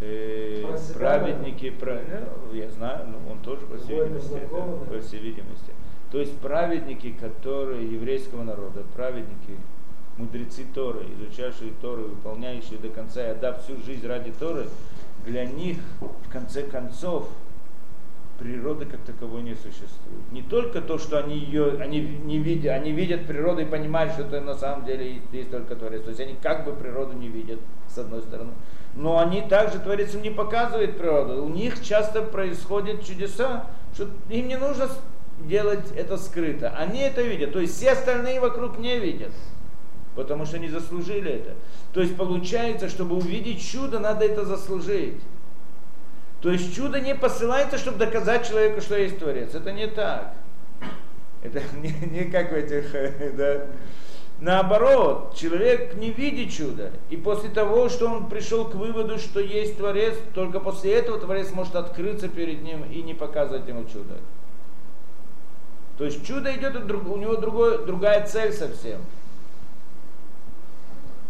Э, 0.00 0.76
праведники, 0.94 1.70
про, 1.70 1.94
ну, 1.94 2.54
я 2.54 2.70
знаю, 2.70 3.06
но 3.08 3.32
он 3.32 3.38
тоже, 3.38 3.64
по 3.66 3.78
всей 3.78 3.98
видимости, 3.98 4.40
да, 4.50 4.94
по 4.94 5.00
всей 5.00 5.20
видимости. 5.20 5.72
То 6.12 6.20
есть 6.20 6.38
праведники, 6.38 7.12
которые 7.12 7.90
еврейского 7.90 8.42
народа, 8.42 8.84
праведники, 8.94 9.56
мудрецы 10.18 10.64
Торы, 10.74 11.06
изучавшие 11.14 11.72
Торы, 11.80 12.02
выполняющие 12.02 12.78
до 12.78 12.90
конца 12.90 13.26
и 13.26 13.30
отдав 13.30 13.62
всю 13.62 13.80
жизнь 13.82 14.06
ради 14.06 14.32
Торы, 14.32 14.68
для 15.24 15.46
них, 15.46 15.78
в 16.00 16.30
конце 16.30 16.62
концов, 16.62 17.28
природы 18.38 18.86
как 18.86 19.00
таковой 19.00 19.42
не 19.42 19.54
существует. 19.54 20.32
Не 20.32 20.42
только 20.42 20.80
то, 20.80 20.98
что 20.98 21.18
они 21.18 21.36
ее, 21.38 21.78
они 21.80 22.00
не 22.00 22.38
видят, 22.38 22.72
они 22.72 22.92
видят 22.92 23.26
природу 23.26 23.62
и 23.62 23.64
понимают, 23.64 24.12
что 24.12 24.22
это 24.22 24.40
на 24.40 24.54
самом 24.54 24.84
деле 24.84 25.20
есть 25.32 25.50
только 25.50 25.74
Творец. 25.76 26.02
То 26.02 26.10
есть 26.10 26.20
они 26.20 26.36
как 26.40 26.64
бы 26.64 26.72
природу 26.72 27.14
не 27.14 27.28
видят, 27.28 27.60
с 27.88 27.98
одной 27.98 28.22
стороны. 28.22 28.52
Но 28.94 29.18
они 29.18 29.42
также, 29.42 29.78
Творец 29.78 30.14
им 30.14 30.22
не 30.22 30.30
показывает 30.30 30.96
природу. 30.96 31.44
У 31.44 31.48
них 31.48 31.82
часто 31.82 32.22
происходят 32.22 33.04
чудеса, 33.04 33.66
что 33.94 34.08
им 34.30 34.48
не 34.48 34.56
нужно 34.56 34.88
делать 35.44 35.92
это 35.94 36.16
скрыто. 36.16 36.70
Они 36.70 37.00
это 37.00 37.22
видят. 37.22 37.52
То 37.52 37.60
есть 37.60 37.76
все 37.76 37.90
остальные 37.92 38.40
вокруг 38.40 38.78
не 38.78 38.98
видят. 38.98 39.32
Потому 40.14 40.46
что 40.46 40.58
не 40.58 40.68
заслужили 40.68 41.30
это. 41.30 41.54
То 41.92 42.00
есть 42.00 42.16
получается, 42.16 42.88
чтобы 42.88 43.16
увидеть 43.16 43.62
чудо, 43.62 43.98
надо 43.98 44.24
это 44.24 44.46
заслужить. 44.46 45.20
То 46.40 46.50
есть 46.50 46.74
чудо 46.74 47.00
не 47.00 47.14
посылается, 47.14 47.78
чтобы 47.78 47.98
доказать 47.98 48.46
человеку, 48.46 48.80
что 48.80 48.96
есть 48.96 49.18
Творец. 49.18 49.54
Это 49.54 49.72
не 49.72 49.86
так. 49.86 50.34
Это 51.42 51.62
не, 51.76 51.94
не 52.10 52.24
как 52.30 52.52
в 52.52 52.54
этих, 52.54 53.36
да. 53.36 53.66
Наоборот, 54.38 55.34
человек 55.34 55.94
не 55.94 56.10
видит 56.10 56.52
чуда. 56.52 56.90
И 57.08 57.16
после 57.16 57.48
того, 57.48 57.88
что 57.88 58.06
он 58.08 58.28
пришел 58.28 58.66
к 58.66 58.74
выводу, 58.74 59.18
что 59.18 59.40
есть 59.40 59.78
Творец, 59.78 60.14
только 60.34 60.60
после 60.60 60.92
этого 60.92 61.18
Творец 61.18 61.52
может 61.52 61.74
открыться 61.74 62.28
перед 62.28 62.62
ним 62.62 62.84
и 62.84 63.00
не 63.00 63.14
показывать 63.14 63.66
ему 63.66 63.84
чудо. 63.84 64.16
То 65.96 66.04
есть 66.04 66.26
чудо 66.26 66.54
идет, 66.54 66.76
у 66.76 67.16
него 67.16 67.36
другой, 67.36 67.86
другая 67.86 68.26
цель 68.26 68.52
совсем. 68.52 69.00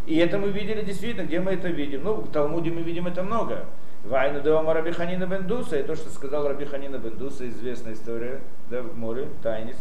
И 0.06 0.16
это 0.16 0.38
мы 0.38 0.50
видели 0.50 0.82
действительно, 0.82 1.26
где 1.26 1.38
мы 1.38 1.52
это 1.52 1.68
видим. 1.68 2.02
Ну, 2.02 2.14
в 2.14 2.30
Талмуде 2.32 2.70
мы 2.70 2.82
видим 2.82 3.06
это 3.06 3.22
много. 3.22 3.66
Вайну 4.08 4.40
дома 4.40 4.72
Раби 4.72 4.92
Ханина 4.92 5.26
Бендуса, 5.26 5.78
и 5.78 5.82
то, 5.82 5.96
что 5.96 6.10
сказал 6.10 6.46
Раби 6.46 6.64
Ханина 6.64 6.96
Бендуса, 6.96 7.48
известная 7.48 7.94
история, 7.94 8.40
да, 8.70 8.82
в 8.82 8.96
море, 8.96 9.28
Тайнис. 9.42 9.76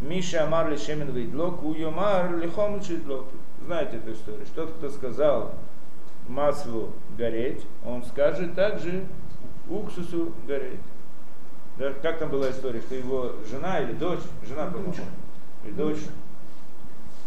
Миша 0.00 0.42
Амар 0.42 0.70
Лишемен 0.70 1.12
Вейдлок, 1.12 1.62
Уйомар 1.62 2.36
Лихом 2.36 2.80
Чидлок. 2.80 3.26
Знаете 3.64 3.98
эту 3.98 4.12
историю? 4.12 4.44
Что 4.46 4.66
кто 4.66 4.90
сказал 4.90 5.54
маслу 6.26 6.92
гореть, 7.16 7.64
он 7.86 8.02
скажет 8.04 8.56
также 8.56 9.04
уксусу 9.68 10.32
гореть. 10.48 10.80
Да, 11.78 11.92
как 12.02 12.18
там 12.18 12.30
была 12.30 12.50
история, 12.50 12.80
что 12.80 12.96
его 12.96 13.36
жена 13.48 13.78
или 13.80 13.92
дочь, 13.92 14.20
жена, 14.48 14.66
по-моему, 14.66 14.94
или 15.64 15.72
дочь, 15.72 16.00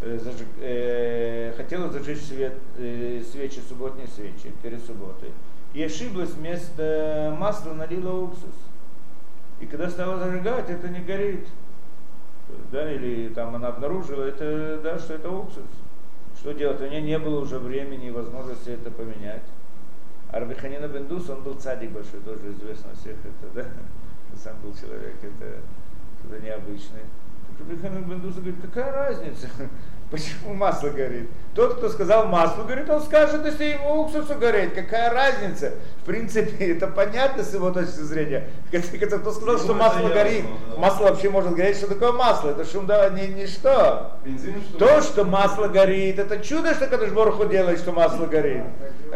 э, 0.01 0.19
зажиг, 0.21 0.47
э, 0.59 1.53
хотела 1.55 1.89
зажечь 1.89 2.21
свет, 2.21 2.57
э, 2.77 3.23
свечи, 3.31 3.61
субботние 3.69 4.07
свечи 4.07 4.51
перед 4.61 4.83
субботой 4.83 5.29
и 5.73 5.81
ошиблась, 5.81 6.31
вместо 6.31 7.35
масла 7.39 7.73
налила 7.73 8.13
уксус. 8.13 8.55
И 9.59 9.65
когда 9.65 9.89
стала 9.89 10.17
зажигать, 10.17 10.69
это 10.69 10.87
не 10.87 10.99
горит. 10.99 11.47
Да, 12.71 12.91
или 12.91 13.29
там 13.29 13.55
она 13.55 13.69
обнаружила, 13.69 14.23
это, 14.23 14.79
да, 14.83 14.99
что 14.99 15.15
это 15.15 15.29
уксус. 15.29 15.63
Что 16.37 16.53
делать? 16.53 16.81
У 16.81 16.85
нее 16.85 17.01
не 17.01 17.17
было 17.17 17.39
уже 17.39 17.57
времени 17.57 18.07
и 18.07 18.11
возможности 18.11 18.69
это 18.69 18.91
поменять. 18.91 19.43
А 20.31 20.39
Рабиханина 20.39 20.87
Бендус, 20.87 21.29
он 21.29 21.41
был 21.43 21.55
цадик 21.55 21.91
большой, 21.91 22.19
тоже 22.21 22.51
известно 22.51 22.93
всех 22.95 23.15
это, 23.23 23.53
да? 23.53 23.65
Сам 24.43 24.57
был 24.61 24.73
человек, 24.75 25.15
это, 25.21 25.59
это 26.27 26.43
необычный. 26.43 27.03
Рабиханина 27.59 28.05
Бендус 28.05 28.35
говорит, 28.35 28.55
какая 28.61 28.91
разница? 28.91 29.47
Почему 30.13 30.53
масло 30.53 30.89
горит? 30.89 31.27
Тот, 31.55 31.77
кто 31.77 31.89
сказал 31.89 32.27
масло 32.27 32.61
горит, 32.65 32.87
он 32.87 33.01
скажет, 33.01 33.43
если 33.47 33.63
ему 33.63 34.03
уксусу 34.03 34.35
гореть, 34.35 34.75
какая 34.75 35.09
разница? 35.09 35.71
В 36.03 36.05
принципе, 36.05 36.67
это 36.73 36.85
понятно 36.85 37.43
с 37.43 37.51
его 37.51 37.71
точки 37.71 38.01
зрения. 38.01 38.47
Хотя 38.71 39.17
кто 39.17 39.31
сказал, 39.31 39.57
что 39.57 39.73
масло 39.73 40.09
горит, 40.09 40.45
масло 40.77 41.05
вообще 41.05 41.31
может 41.31 41.55
гореть, 41.55 41.77
что 41.77 41.87
такое 41.87 42.11
масло? 42.11 42.51
Это 42.51 42.63
шум 42.63 42.85
да, 42.85 43.09
ни, 43.09 43.25
ничто. 43.25 44.11
То, 44.77 45.01
что 45.01 45.23
масло 45.23 45.67
горит, 45.67 46.19
это 46.19 46.37
чудо, 46.37 46.75
что 46.75 46.85
Кадышборху 46.85 47.45
делает, 47.45 47.79
что 47.79 47.91
масло 47.91 48.27
горит. 48.27 48.65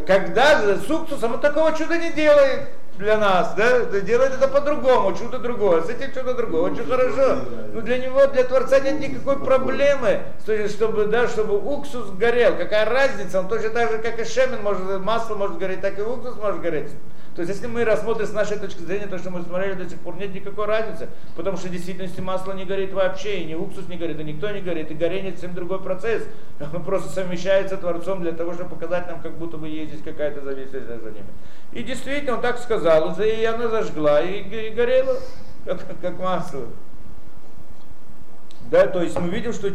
Когда 0.07 0.77
с 0.77 0.89
уксусом 0.89 1.35
он 1.35 1.41
такого 1.41 1.77
чуда 1.77 1.99
не 1.99 2.11
делает 2.11 2.69
для 2.97 3.17
нас, 3.17 3.53
да, 3.55 3.85
делает 4.01 4.33
это 4.33 4.47
по-другому, 4.47 5.15
чудо 5.15 5.39
другое, 5.39 5.81
с 5.81 5.89
этим 5.89 6.13
чудо 6.13 6.33
другое, 6.33 6.71
очень 6.71 6.85
хорошо. 6.85 7.39
Но 7.73 7.81
для 7.81 7.97
него, 7.97 8.25
для 8.27 8.43
Творца 8.43 8.79
нет 8.79 8.99
никакой 8.99 9.43
проблемы, 9.43 10.21
чтобы, 10.69 11.05
да, 11.05 11.27
чтобы 11.27 11.57
уксус 11.57 12.09
горел. 12.11 12.55
Какая 12.57 12.85
разница, 12.85 13.39
он 13.39 13.47
точно 13.47 13.69
так 13.69 13.91
же, 13.91 13.99
как 13.99 14.19
и 14.19 14.25
шемен, 14.25 14.61
может, 14.61 15.01
масло 15.03 15.35
может 15.35 15.57
гореть, 15.57 15.81
так 15.81 15.97
и 15.99 16.01
уксус 16.01 16.35
может 16.37 16.61
гореть. 16.61 16.91
То 17.37 17.41
есть, 17.41 17.53
если 17.53 17.67
мы 17.67 17.85
рассмотрим 17.85 18.25
с 18.25 18.33
нашей 18.33 18.57
точки 18.57 18.81
зрения 18.81 19.05
то, 19.05 19.19
что 19.19 19.29
мы 19.29 19.43
смотрели 19.43 19.73
до 19.73 19.87
сих 19.87 19.99
пор, 19.99 20.15
нет 20.15 20.33
никакой 20.33 20.65
разницы, 20.65 21.07
потому 21.35 21.55
что 21.55 21.67
в 21.67 21.71
действительности 21.71 22.19
масло 22.19 22.51
не 22.53 22.65
горит 22.65 22.93
вообще, 22.93 23.41
и 23.41 23.45
ни 23.45 23.53
уксус 23.53 23.87
не 23.87 23.95
горит, 23.95 24.19
и 24.19 24.23
никто 24.23 24.49
не 24.49 24.59
горит, 24.59 24.89
и 24.89 24.95
горение 24.95 25.33
совсем 25.33 25.53
другой 25.53 25.79
процесс. 25.79 26.23
Он 26.73 26.83
просто 26.83 27.09
совмещается 27.09 27.77
Творцом 27.77 28.23
для 28.23 28.31
того, 28.31 28.53
чтобы 28.55 28.71
показать 28.71 29.05
нам, 29.07 29.21
как 29.21 29.33
будто 29.33 29.57
бы 29.57 29.67
есть 29.67 29.91
здесь 29.91 30.03
какая-то 30.03 30.41
зависимость 30.41 30.87
за 30.87 31.11
ними. 31.11 31.27
И 31.73 31.83
действительно, 31.83 32.37
он 32.37 32.41
так 32.41 32.57
сказал, 32.57 32.86
и 33.23 33.43
она 33.45 33.67
зажгла, 33.67 34.21
и, 34.21 34.41
и 34.41 34.69
горела, 34.69 35.17
как, 35.65 35.85
как 36.01 36.19
масло. 36.19 36.63
Да, 38.69 38.85
то 38.87 39.01
есть 39.01 39.17
мы 39.17 39.29
видим, 39.29 39.53
что 39.53 39.69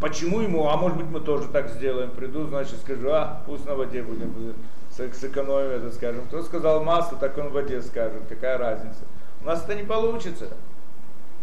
почему 0.00 0.40
ему, 0.40 0.68
а 0.68 0.76
может 0.76 0.98
быть 0.98 1.08
мы 1.08 1.20
тоже 1.20 1.48
так 1.48 1.68
сделаем, 1.70 2.10
приду, 2.10 2.46
значит 2.46 2.78
скажу, 2.80 3.10
а 3.10 3.42
пусть 3.46 3.66
на 3.66 3.74
воде 3.74 4.02
будем 4.02 4.54
сэкономим 4.90 5.70
это, 5.70 5.90
скажем. 5.92 6.26
Кто 6.26 6.42
сказал 6.42 6.84
масло, 6.84 7.18
так 7.18 7.36
он 7.38 7.48
в 7.48 7.52
воде 7.52 7.80
скажет. 7.82 8.22
Какая 8.28 8.58
разница? 8.58 9.00
У 9.42 9.46
нас 9.46 9.64
это 9.64 9.74
не 9.74 9.82
получится. 9.82 10.48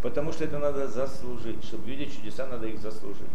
Потому 0.01 0.31
что 0.31 0.43
это 0.43 0.59
надо 0.59 0.87
заслужить. 0.87 1.63
Чтобы 1.63 1.85
видеть 1.85 2.15
чудеса, 2.15 2.45
надо 2.45 2.67
их 2.67 2.79
заслужить. 2.79 3.25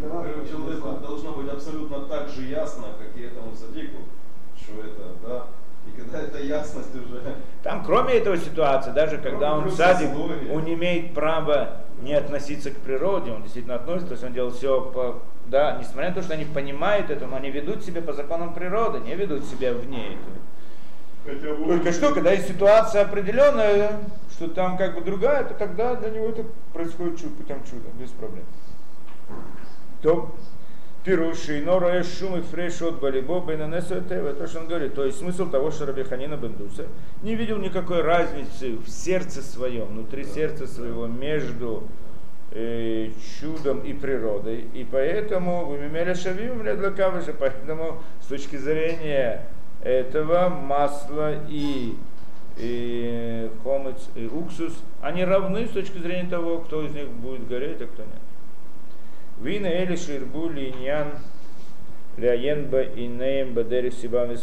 Человеку 0.00 0.98
должно 1.02 1.32
быть 1.32 1.48
абсолютно 1.48 2.06
так 2.06 2.28
же 2.28 2.46
ясно, 2.46 2.86
как 2.98 3.16
и 3.16 3.24
этому 3.24 3.54
садику, 3.54 3.98
что 4.56 4.80
это, 4.80 5.14
да, 5.26 5.46
и 5.86 6.00
когда 6.00 6.20
эта 6.20 6.38
ясность 6.38 6.94
уже... 6.94 7.36
Там, 7.62 7.84
кроме 7.84 8.14
этого 8.14 8.36
ситуации, 8.36 8.90
даже 8.92 9.18
когда 9.18 9.54
он 9.54 9.70
садик, 9.70 10.10
он 10.52 10.72
имеет 10.72 11.14
право 11.14 11.82
не 12.02 12.14
относиться 12.14 12.70
к 12.70 12.76
природе, 12.76 13.30
он 13.30 13.42
действительно 13.42 13.76
относится, 13.76 14.08
то 14.08 14.12
есть 14.14 14.24
он 14.24 14.32
делал 14.32 14.50
все 14.50 14.80
по 14.80 15.22
да, 15.50 15.76
несмотря 15.80 16.10
на 16.10 16.14
то, 16.14 16.22
что 16.22 16.34
они 16.34 16.44
понимают 16.44 17.10
это, 17.10 17.26
но 17.26 17.36
они 17.36 17.50
ведут 17.50 17.84
себя 17.84 18.00
по 18.00 18.12
законам 18.12 18.54
природы, 18.54 19.00
не 19.00 19.16
ведут 19.16 19.44
себя 19.44 19.72
вне 19.72 20.16
этого. 21.24 21.66
Только 21.66 21.92
что, 21.92 22.14
когда 22.14 22.32
есть 22.32 22.48
ситуация 22.48 23.02
определенная, 23.02 23.98
что 24.30 24.48
там 24.48 24.76
как 24.76 24.94
бы 24.94 25.00
другая, 25.02 25.44
то 25.44 25.54
тогда 25.54 25.96
для 25.96 26.10
него 26.10 26.28
это 26.28 26.44
происходит 26.72 27.18
чудо, 27.18 27.34
путем 27.34 27.58
чуда, 27.64 27.88
без 27.98 28.10
проблем. 28.10 28.44
То 30.02 30.34
пируши, 31.04 31.62
нора 31.62 32.02
шум 32.04 32.38
и 32.38 32.42
фреш 32.42 32.82
от 32.82 33.00
балибо 33.00 33.40
бенанесу 33.40 33.94
это 33.94 34.34
то, 34.34 34.46
что 34.46 34.60
он 34.60 34.68
говорит. 34.68 34.94
То 34.94 35.04
есть 35.04 35.18
смысл 35.18 35.48
того, 35.48 35.70
что 35.70 35.86
Раби 35.86 36.02
Ханина 36.02 36.36
Бендуса 36.36 36.86
не 37.22 37.34
видел 37.34 37.58
никакой 37.58 38.02
разницы 38.02 38.76
в 38.76 38.88
сердце 38.88 39.42
своем, 39.42 39.86
внутри 39.86 40.24
сердца 40.24 40.66
своего 40.66 41.06
между 41.06 41.84
э, 42.52 43.10
чудом 43.40 43.80
и 43.80 43.94
природой. 43.94 44.66
И 44.74 44.86
поэтому 44.90 45.66
в 45.66 45.80
Мимеля 45.80 46.14
Шавим 46.14 46.62
для 46.62 46.90
Кавыша, 46.90 47.34
поэтому 47.38 48.02
с 48.20 48.26
точки 48.26 48.56
зрения 48.56 49.46
этого 49.82 50.50
масла 50.50 51.34
и, 51.48 51.94
и 52.58 53.50
хомец 53.62 54.08
и 54.14 54.26
уксус, 54.26 54.74
они 55.00 55.24
равны 55.24 55.66
с 55.66 55.70
точки 55.70 55.98
зрения 55.98 56.28
того, 56.28 56.58
кто 56.58 56.84
из 56.84 56.92
них 56.92 57.08
будет 57.08 57.48
гореть, 57.48 57.80
а 57.80 57.86
кто 57.86 58.02
нет. 58.02 58.29
Вина 59.40 59.66
Эли 59.66 59.96
Ширбу 59.96 60.48
Линьян 60.48 61.12
Ляенба 62.16 62.82
и 62.82 63.06
Нейм 63.06 63.54
Бадери 63.54 63.90
Сибан 63.90 64.36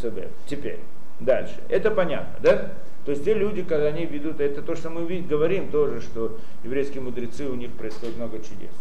Теперь, 0.48 0.80
дальше. 1.20 1.62
Это 1.70 1.92
понятно, 1.92 2.36
да? 2.42 2.74
То 3.06 3.12
есть 3.12 3.24
те 3.24 3.34
люди, 3.34 3.64
когда 3.64 3.88
они 3.88 4.06
ведут, 4.06 4.42
это 4.42 4.62
то, 4.62 4.76
что 4.76 4.90
мы 4.90 5.22
говорим 5.22 5.70
тоже, 5.70 6.02
что 6.02 6.38
еврейские 6.64 7.02
мудрецы, 7.02 7.48
у 7.48 7.56
них 7.56 7.72
происходит 7.72 8.18
много 8.18 8.40
чудес. 8.40 8.74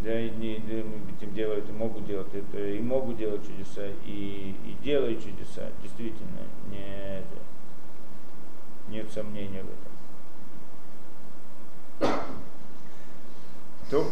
Да, 0.00 0.18
и, 0.18 0.28
и, 0.28 0.84
и, 1.20 1.26
делают, 1.26 1.68
и 1.68 1.72
могут 1.72 2.06
делать 2.06 2.34
это, 2.34 2.58
и 2.58 2.80
могут 2.80 3.16
делать 3.16 3.42
чудеса, 3.46 3.86
и, 4.06 4.54
и 4.66 4.84
делают 4.84 5.22
чудеса. 5.22 5.68
Действительно, 5.82 6.40
не, 6.70 7.22
нет 8.92 9.10
сомнения 9.10 9.62
в 9.62 9.68
этом. 12.00 12.18
То 13.90 14.10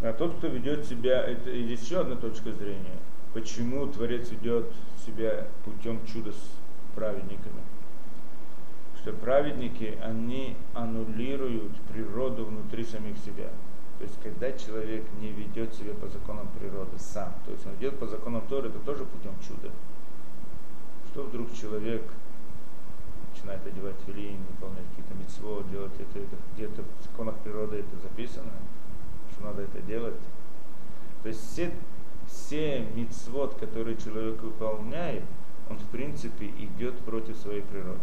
А 0.00 0.12
тот, 0.12 0.36
кто 0.36 0.46
ведет 0.46 0.86
себя, 0.86 1.22
это 1.22 1.50
еще 1.50 2.00
одна 2.00 2.14
точка 2.14 2.52
зрения, 2.52 2.98
почему 3.34 3.86
Творец 3.88 4.30
ведет 4.30 4.72
себя 5.04 5.48
путем 5.64 6.00
чуда 6.06 6.30
с 6.30 6.52
праведниками. 6.94 7.62
Что 9.00 9.12
праведники, 9.12 9.98
они 10.02 10.56
аннулируют 10.74 11.72
природу 11.92 12.44
внутри 12.44 12.84
самих 12.84 13.18
себя. 13.18 13.50
То 13.98 14.04
есть, 14.04 14.20
когда 14.22 14.52
человек 14.52 15.04
не 15.20 15.30
ведет 15.30 15.74
себя 15.74 15.92
по 15.94 16.06
законам 16.06 16.48
природы 16.58 16.96
сам, 16.98 17.34
то 17.44 17.50
есть 17.50 17.66
он 17.66 17.74
идет 17.74 17.98
по 17.98 18.06
законам 18.06 18.46
Торы, 18.48 18.68
это 18.68 18.78
тоже 18.80 19.04
путем 19.04 19.34
чуда. 19.40 19.72
Что 21.10 21.24
вдруг 21.24 21.52
человек 21.52 22.02
начинает 23.32 23.66
одевать 23.66 23.96
филин, 24.06 24.38
выполнять 24.52 24.84
какие-то 24.90 25.14
митцво, 25.14 25.62
делать 25.72 25.94
это, 25.98 26.20
это 26.20 26.36
где-то 26.54 26.82
в 26.82 27.04
законах 27.04 27.34
природы 27.38 27.78
это 27.78 28.00
записано, 28.00 28.52
что 29.38 29.46
надо 29.46 29.62
это 29.62 29.80
делать. 29.80 30.14
То 31.22 31.28
есть 31.28 31.52
все, 31.52 31.72
все 32.26 32.84
мицвод, 32.94 33.54
которые 33.54 33.96
человек 33.96 34.40
выполняет, 34.42 35.22
он 35.68 35.78
в 35.78 35.86
принципе 35.86 36.46
идет 36.46 36.98
против 37.00 37.36
своей 37.36 37.62
природы. 37.62 38.00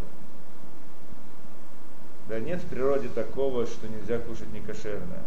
Да 2.28 2.40
нет 2.40 2.62
в 2.62 2.68
природе 2.68 3.10
такого, 3.10 3.66
что 3.66 3.88
нельзя 3.88 4.20
кушать 4.20 4.52
некошерное. 4.52 5.24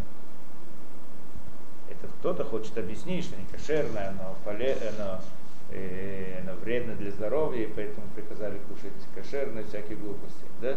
Это 1.89 2.09
кто-то 2.19 2.45
хочет 2.45 2.77
объяснить, 2.77 3.25
что 3.25 3.37
некошерное, 3.37 4.11
оно, 4.11 4.37
поле, 4.45 4.77
оно, 4.97 5.21
э, 5.71 6.41
оно 6.43 6.55
вредно 6.57 6.95
для 6.97 7.11
здоровья, 7.11 7.65
и 7.65 7.73
поэтому 7.73 8.07
приказали 8.15 8.59
кушать 8.69 8.93
кошерное, 9.15 9.65
всякие 9.65 9.97
глупости. 9.97 10.45
Да? 10.61 10.77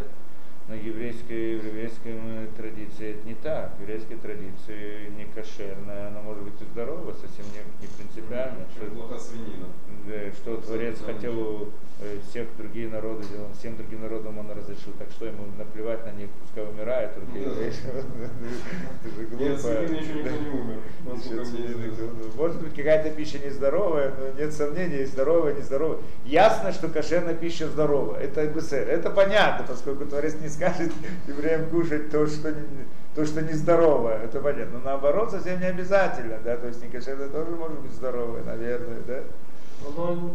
Но 0.72 0.78
еврейской, 0.78 1.58
в 1.58 1.66
еврейской 1.66 2.16
традиции 2.56 3.12
это 3.12 3.28
не 3.28 3.34
так. 3.36 3.76
В 3.78 3.82
еврейской 3.82 4.16
традиции 4.16 5.10
не 5.18 5.26
кошерное, 5.26 6.08
оно 6.08 6.22
может 6.22 6.44
быть 6.44 6.62
и 6.62 6.64
здоровое, 6.64 7.14
совсем 7.14 7.44
не, 7.52 7.60
не 7.86 7.88
принципиально. 7.94 8.66
Что 8.74 9.20
свинина. 9.20 9.68
да, 10.08 10.32
что 10.32 10.56
Творец 10.62 10.96
хотел 11.06 11.38
у, 11.38 11.70
э, 12.00 12.20
всех 12.30 12.48
другие 12.58 12.88
народы, 12.88 13.26
всем 13.60 13.76
другим 13.76 14.04
народам 14.04 14.38
он 14.40 14.50
разрешил, 14.52 14.94
так 14.98 15.10
что 15.12 15.26
ему 15.26 15.44
наплевать 15.58 16.06
на 16.06 16.12
них, 16.12 16.30
пускай 16.42 16.64
умирают, 16.64 17.12
Да. 17.16 17.38
евреи. 17.38 17.74
Это 19.04 19.10
же 19.10 19.28
ну, 21.04 21.16
Может 22.36 22.62
быть, 22.62 22.74
какая-то 22.76 23.10
пища 23.10 23.40
нездоровая, 23.40 24.14
но 24.18 24.40
нет 24.40 24.54
сомнений, 24.54 25.04
здоровая, 25.06 25.54
нездоровая. 25.54 26.00
Ясно, 26.26 26.72
что 26.72 26.88
кошерная 26.88 27.36
пища 27.36 27.68
здоровая. 27.68 28.22
Это. 28.22 28.42
Это 28.42 29.10
понятно, 29.10 29.66
поскольку 29.68 30.06
Творец 30.06 30.36
не 30.40 30.48
скажет 30.62 30.92
евреям 31.28 31.70
кушать 31.70 32.12
то, 32.12 32.28
что 32.28 32.52
не, 32.52 32.62
то, 33.16 33.26
что 33.26 33.42
нездоровое. 33.42 34.20
Это 34.24 34.40
понятно. 34.40 34.78
Но 34.80 34.92
наоборот, 34.92 35.32
совсем 35.32 35.60
не 35.60 35.66
обязательно. 35.66 36.38
Да? 36.46 36.56
То 36.58 36.68
есть 36.68 36.82
не 36.84 36.90
кошерное 36.90 37.30
тоже 37.30 37.52
может 37.52 37.80
быть 37.80 37.92
здоровое, 37.92 38.44
наверное. 38.44 39.00
Да? 39.08 39.20
Но 39.98 40.04
он 40.12 40.32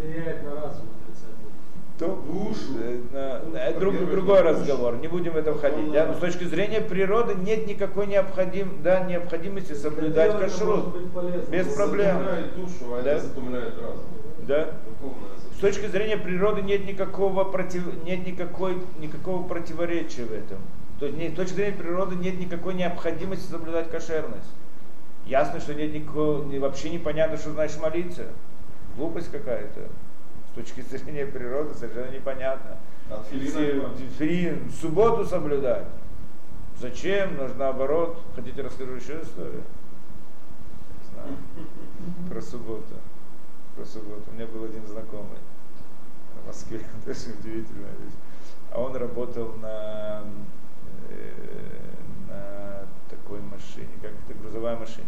влияет 0.00 0.44
на 0.44 0.54
разум. 0.62 0.86
То, 1.98 2.06
Душу. 2.06 2.78
э, 2.80 3.00
на- 3.12 3.40
Ну, 3.44 3.56
э, 3.56 3.76
друг- 3.80 4.08
другой 4.08 4.42
разговор, 4.42 4.94
не 4.98 5.08
будем 5.08 5.32
в 5.32 5.36
это 5.36 5.52
входить. 5.52 5.90
Да? 5.90 6.06
Но 6.06 6.14
с 6.14 6.18
точки 6.18 6.44
зрения 6.44 6.80
природы 6.80 7.34
нет 7.34 7.66
никакой 7.66 8.06
необходим, 8.06 8.80
да, 8.84 9.00
необходимости 9.00 9.72
соблюдать 9.72 10.38
кашрут. 10.38 10.96
Без 11.50 11.66
проблем. 11.74 12.18
Душу, 12.56 12.94
а 12.94 13.02
Да. 13.02 13.14
разум. 13.14 13.42
Да? 14.48 14.70
С 15.54 15.60
точки 15.60 15.86
зрения 15.86 16.16
природы 16.16 16.62
нет 16.62 16.86
никакого, 16.86 17.44
против, 17.44 18.02
нет 18.04 18.26
никакой, 18.26 18.78
никакого 18.98 19.46
противоречия 19.46 20.24
в 20.24 20.32
этом. 20.32 20.58
То 20.98 21.06
есть 21.06 21.18
не- 21.18 21.28
с 21.28 21.34
точки 21.34 21.54
зрения 21.54 21.76
природы 21.76 22.16
нет 22.16 22.40
никакой 22.40 22.72
необходимости 22.72 23.48
соблюдать 23.48 23.90
кошерность. 23.90 24.50
Ясно, 25.26 25.60
что 25.60 25.74
нет 25.74 25.92
никакого, 25.92 26.42
вообще 26.60 26.88
непонятно, 26.88 27.36
что 27.36 27.50
значит 27.50 27.78
молиться. 27.80 28.24
Глупость 28.96 29.30
какая-то. 29.30 29.88
С 30.50 30.54
точки 30.54 30.80
зрения 30.80 31.26
природы 31.26 31.74
совершенно 31.74 32.10
непонятно. 32.10 32.78
Отбивать. 33.10 33.98
филин, 34.18 34.70
субботу 34.80 35.26
соблюдать. 35.26 35.84
Зачем? 36.80 37.36
Нужно 37.36 37.56
наоборот. 37.56 38.18
Хотите, 38.34 38.62
расскажу 38.62 38.92
еще 38.92 39.20
историю? 39.20 39.62
Не 41.02 41.12
знаю. 41.12 41.36
Про 42.30 42.40
субботу. 42.40 42.94
Про 43.78 43.86
субботу. 43.86 44.22
У 44.32 44.34
меня 44.34 44.46
был 44.46 44.64
один 44.64 44.84
знакомый 44.88 45.38
в 46.42 46.46
Москве. 46.48 46.80
Тоже 47.06 47.30
удивительная 47.38 47.92
вещь. 47.92 48.14
А 48.72 48.80
он 48.80 48.96
работал 48.96 49.52
на, 49.62 50.24
э, 51.10 51.32
на 52.28 52.86
такой 53.08 53.40
машине, 53.40 53.90
как 54.02 54.10
это 54.10 54.36
грузовая 54.42 54.76
машина. 54.76 55.06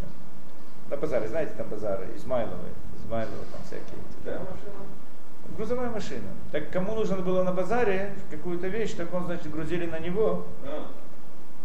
На 0.89 0.95
базаре, 0.95 1.27
знаете, 1.27 1.51
там 1.57 1.67
базары, 1.67 2.07
Измайловые. 2.15 2.71
Измайловые 3.03 3.43
там 3.51 3.61
всякие. 3.65 3.87
эти, 3.87 4.23
да. 4.23 4.39
машина? 4.39 5.57
Грузовая 5.57 5.89
машина. 5.89 6.29
Так 6.53 6.69
кому 6.71 6.95
нужно 6.95 7.17
было 7.17 7.43
на 7.43 7.51
базаре 7.51 8.15
какую-то 8.29 8.67
вещь, 8.67 8.93
так 8.93 9.13
он, 9.13 9.25
значит, 9.25 9.51
грузили 9.51 9.85
на 9.85 9.99
него. 9.99 10.45
А, 10.63 10.87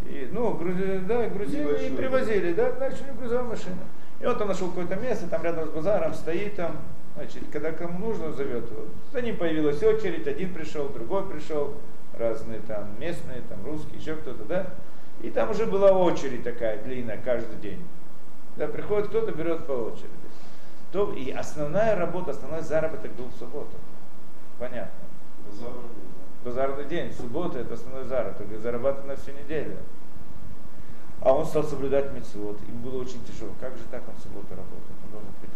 И, 0.08 0.28
ну, 0.32 0.54
грузили, 0.54 0.98
да, 0.98 1.28
грузили 1.28 1.60
Небольшой, 1.62 1.86
и 1.86 1.90
да. 1.90 1.96
привозили, 1.96 2.52
да, 2.52 2.72
дальше 2.72 3.04
грузовая 3.16 3.44
машина. 3.44 3.82
И 4.20 4.26
вот 4.26 4.40
он 4.40 4.48
нашел 4.48 4.68
какое-то 4.70 4.96
место, 4.96 5.28
там 5.28 5.44
рядом 5.44 5.68
с 5.68 5.70
базаром 5.70 6.12
стоит 6.12 6.56
там, 6.56 6.78
значит, 7.16 7.42
когда 7.50 7.72
кому 7.72 7.98
нужно, 7.98 8.32
зовет 8.32 8.70
его. 8.70 8.84
За 9.12 9.20
ним 9.20 9.36
появилась 9.36 9.82
очередь, 9.82 10.26
один 10.26 10.54
пришел, 10.54 10.88
другой 10.88 11.28
пришел, 11.28 11.74
разные 12.16 12.60
там 12.60 12.88
местные, 13.00 13.42
там 13.48 13.64
русские, 13.64 13.98
еще 13.98 14.14
кто-то, 14.16 14.44
да. 14.44 14.66
И 15.22 15.30
там 15.30 15.50
уже 15.50 15.66
была 15.66 15.92
очередь 15.92 16.44
такая 16.44 16.82
длинная 16.82 17.18
каждый 17.18 17.56
день. 17.56 17.82
Да, 18.56 18.68
приходит 18.68 19.08
кто-то, 19.08 19.32
берет 19.32 19.66
по 19.66 19.72
очереди. 19.72 20.10
То, 20.92 21.12
и 21.12 21.30
основная 21.30 21.96
работа, 21.96 22.30
основной 22.30 22.62
заработок 22.62 23.12
был 23.12 23.26
в 23.26 23.34
субботу. 23.34 23.76
Понятно. 24.58 24.92
базарный 25.44 25.82
день, 25.82 26.44
Базарный 26.44 26.84
день, 26.84 27.12
суббота 27.12 27.58
это 27.58 27.74
основной 27.74 28.04
заработок, 28.04 28.50
и 28.52 28.56
зарабатывает 28.56 29.08
на 29.08 29.16
всю 29.16 29.32
неделю. 29.32 29.76
А 31.20 31.32
он 31.32 31.44
стал 31.46 31.64
соблюдать 31.64 32.12
митцвот, 32.12 32.58
ему 32.68 32.78
было 32.90 33.02
очень 33.02 33.24
тяжело. 33.24 33.52
Как 33.60 33.76
же 33.76 33.82
так 33.90 34.02
он 34.06 34.14
в 34.14 34.20
субботу 34.20 34.48
работает? 34.50 34.96
Он 35.04 35.10
должен 35.10 35.30
прекратить 35.40 35.55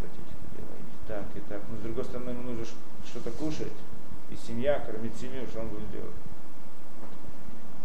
так, 1.11 1.25
и 1.35 1.41
так. 1.49 1.59
Но 1.69 1.77
с 1.77 1.81
другой 1.81 2.05
стороны, 2.05 2.29
ему 2.29 2.43
нужно 2.43 2.65
что-то 3.05 3.31
кушать, 3.31 3.75
и 4.31 4.35
семья, 4.35 4.79
кормить 4.79 5.17
семью, 5.19 5.45
что 5.47 5.59
он 5.59 5.67
будет 5.67 5.91
делать? 5.91 6.15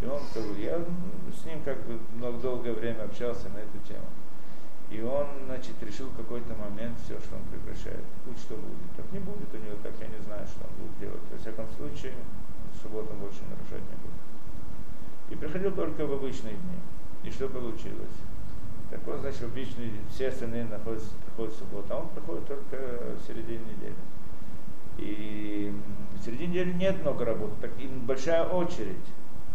И 0.01 0.07
он, 0.07 0.20
как 0.33 0.45
бы, 0.45 0.61
я 0.61 0.77
м, 0.77 0.87
с 1.35 1.45
ним 1.45 1.61
как 1.64 1.83
бы 1.87 1.99
много 2.14 2.39
долгое 2.39 2.72
время 2.72 3.03
общался 3.03 3.49
на 3.49 3.59
эту 3.59 3.79
тему. 3.89 4.07
И 4.91 5.01
он, 5.01 5.27
значит, 5.47 5.74
решил 5.83 6.07
в 6.07 6.16
какой-то 6.16 6.55
момент 6.55 6.97
все, 7.03 7.18
что 7.18 7.35
он 7.35 7.43
прекращает. 7.51 8.05
Будь 8.24 8.39
что 8.39 8.55
будет. 8.55 8.87
Так 8.97 9.11
не 9.11 9.18
будет 9.18 9.53
у 9.53 9.57
него 9.57 9.74
так, 9.83 9.95
я 9.99 10.07
не 10.07 10.22
знаю, 10.22 10.47
что 10.47 10.62
он 10.62 10.70
будет 10.79 10.99
делать. 11.01 11.22
Во 11.33 11.39
всяком 11.39 11.66
случае, 11.77 12.14
он 12.85 13.18
больше 13.18 13.43
нарушать 13.51 13.83
не 13.91 13.99
будет. 13.99 14.22
И 15.31 15.35
приходил 15.35 15.72
только 15.72 16.07
в 16.07 16.12
обычные 16.12 16.55
дни. 16.55 16.79
И 17.24 17.31
что 17.33 17.49
получилось? 17.49 18.14
Так 18.91 19.01
вот, 19.07 19.20
значит, 19.20 19.43
обычные 19.43 19.91
все 20.11 20.28
остальные 20.28 20.64
находятся, 20.66 21.11
приходят 21.24 21.55
в 21.55 21.59
субботу, 21.59 21.87
а 21.91 21.97
он 21.99 22.09
приходит 22.11 22.47
только 22.47 22.76
в 23.18 23.26
середине 23.26 23.61
недели. 23.61 23.95
И 24.99 25.72
в 26.18 26.24
середине 26.24 26.47
недели 26.47 26.72
нет 26.72 27.03
много 27.03 27.24
работы, 27.24 27.55
так 27.61 27.70
и 27.78 27.87
большая 27.87 28.45
очередь. 28.45 28.97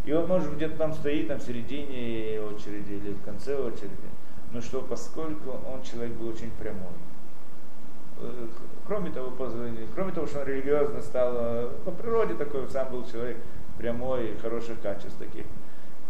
И 0.03 0.11
он 0.11 0.27
может 0.27 0.55
где-то 0.55 0.77
там 0.77 0.93
стоит, 0.93 1.27
там 1.27 1.39
в 1.39 1.43
середине 1.43 2.41
очереди 2.41 2.93
или 2.93 3.13
в 3.13 3.21
конце 3.23 3.55
очереди. 3.55 3.95
Но 4.51 4.59
что, 4.59 4.81
поскольку 4.81 5.51
он 5.51 5.81
человек 5.83 6.13
был 6.13 6.29
очень 6.29 6.51
прямой, 6.59 6.91
э, 8.19 8.47
кроме 8.85 9.11
того, 9.11 9.31
кроме 9.95 10.11
того, 10.11 10.27
что 10.27 10.41
он 10.41 10.47
религиозно 10.47 11.01
стал, 11.01 11.33
э, 11.37 11.69
по 11.85 11.91
природе 11.91 12.33
такой 12.33 12.67
сам 12.69 12.91
был 12.91 13.05
человек 13.09 13.37
прямой, 13.77 14.35
хороших 14.41 14.81
качеств 14.81 15.17
таких. 15.17 15.45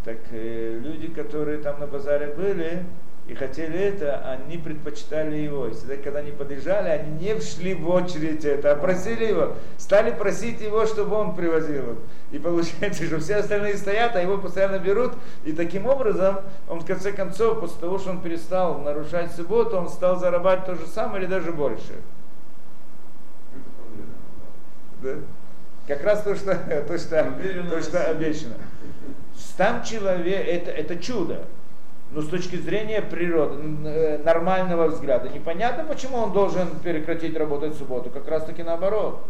Так 0.03 0.17
э, 0.31 0.79
люди, 0.79 1.07
которые 1.07 1.59
там 1.59 1.79
на 1.79 1.85
базаре 1.85 2.33
были 2.33 2.83
и 3.27 3.35
хотели 3.35 3.79
это, 3.79 4.17
они 4.31 4.57
предпочитали 4.57 5.37
его. 5.37 5.67
И 5.67 5.73
всегда, 5.73 5.95
когда 5.97 6.19
они 6.19 6.31
подъезжали, 6.31 6.89
они 6.89 7.11
не 7.11 7.39
шли 7.39 7.73
в 7.73 7.87
очередь 7.89 8.43
это, 8.43 8.71
а 8.71 8.75
просили 8.75 9.25
его, 9.25 9.55
стали 9.77 10.11
просить 10.11 10.59
его, 10.59 10.85
чтобы 10.85 11.15
он 11.15 11.35
привозил. 11.35 11.97
И 12.31 12.39
получается, 12.39 13.03
что 13.05 13.19
все 13.19 13.35
остальные 13.37 13.77
стоят, 13.77 14.15
а 14.15 14.21
его 14.21 14.37
постоянно 14.37 14.79
берут. 14.79 15.13
И 15.45 15.53
таким 15.53 15.85
образом, 15.85 16.39
он 16.67 16.79
в 16.79 16.85
конце 16.85 17.11
концов, 17.11 17.59
после 17.59 17.79
того, 17.79 17.99
что 17.99 18.09
он 18.09 18.21
перестал 18.21 18.79
нарушать 18.79 19.31
субботу, 19.31 19.77
он 19.77 19.89
стал 19.89 20.19
зарабатывать 20.19 20.79
то 20.79 20.85
же 20.85 20.91
самое 20.91 21.23
или 21.23 21.29
даже 21.29 21.51
больше. 21.51 21.93
Да? 25.01 25.15
Как 25.87 26.03
раз 26.03 26.23
то, 26.23 26.35
что, 26.35 26.55
то, 26.87 26.97
что, 26.97 27.33
то, 27.69 27.81
что 27.81 28.03
обещано. 28.09 28.55
Там 29.57 29.83
человек, 29.83 30.47
это, 30.47 30.71
это 30.71 30.95
чудо. 30.97 31.45
Но 32.11 32.21
с 32.21 32.27
точки 32.27 32.57
зрения 32.57 33.01
природы, 33.01 33.55
э, 33.85 34.17
нормального 34.23 34.87
взгляда, 34.87 35.29
непонятно, 35.29 35.85
почему 35.85 36.17
он 36.17 36.33
должен 36.33 36.67
прекратить 36.79 37.37
работать 37.37 37.73
в 37.73 37.77
субботу. 37.77 38.09
Как 38.09 38.27
раз 38.27 38.43
таки 38.43 38.63
наоборот. 38.63 39.23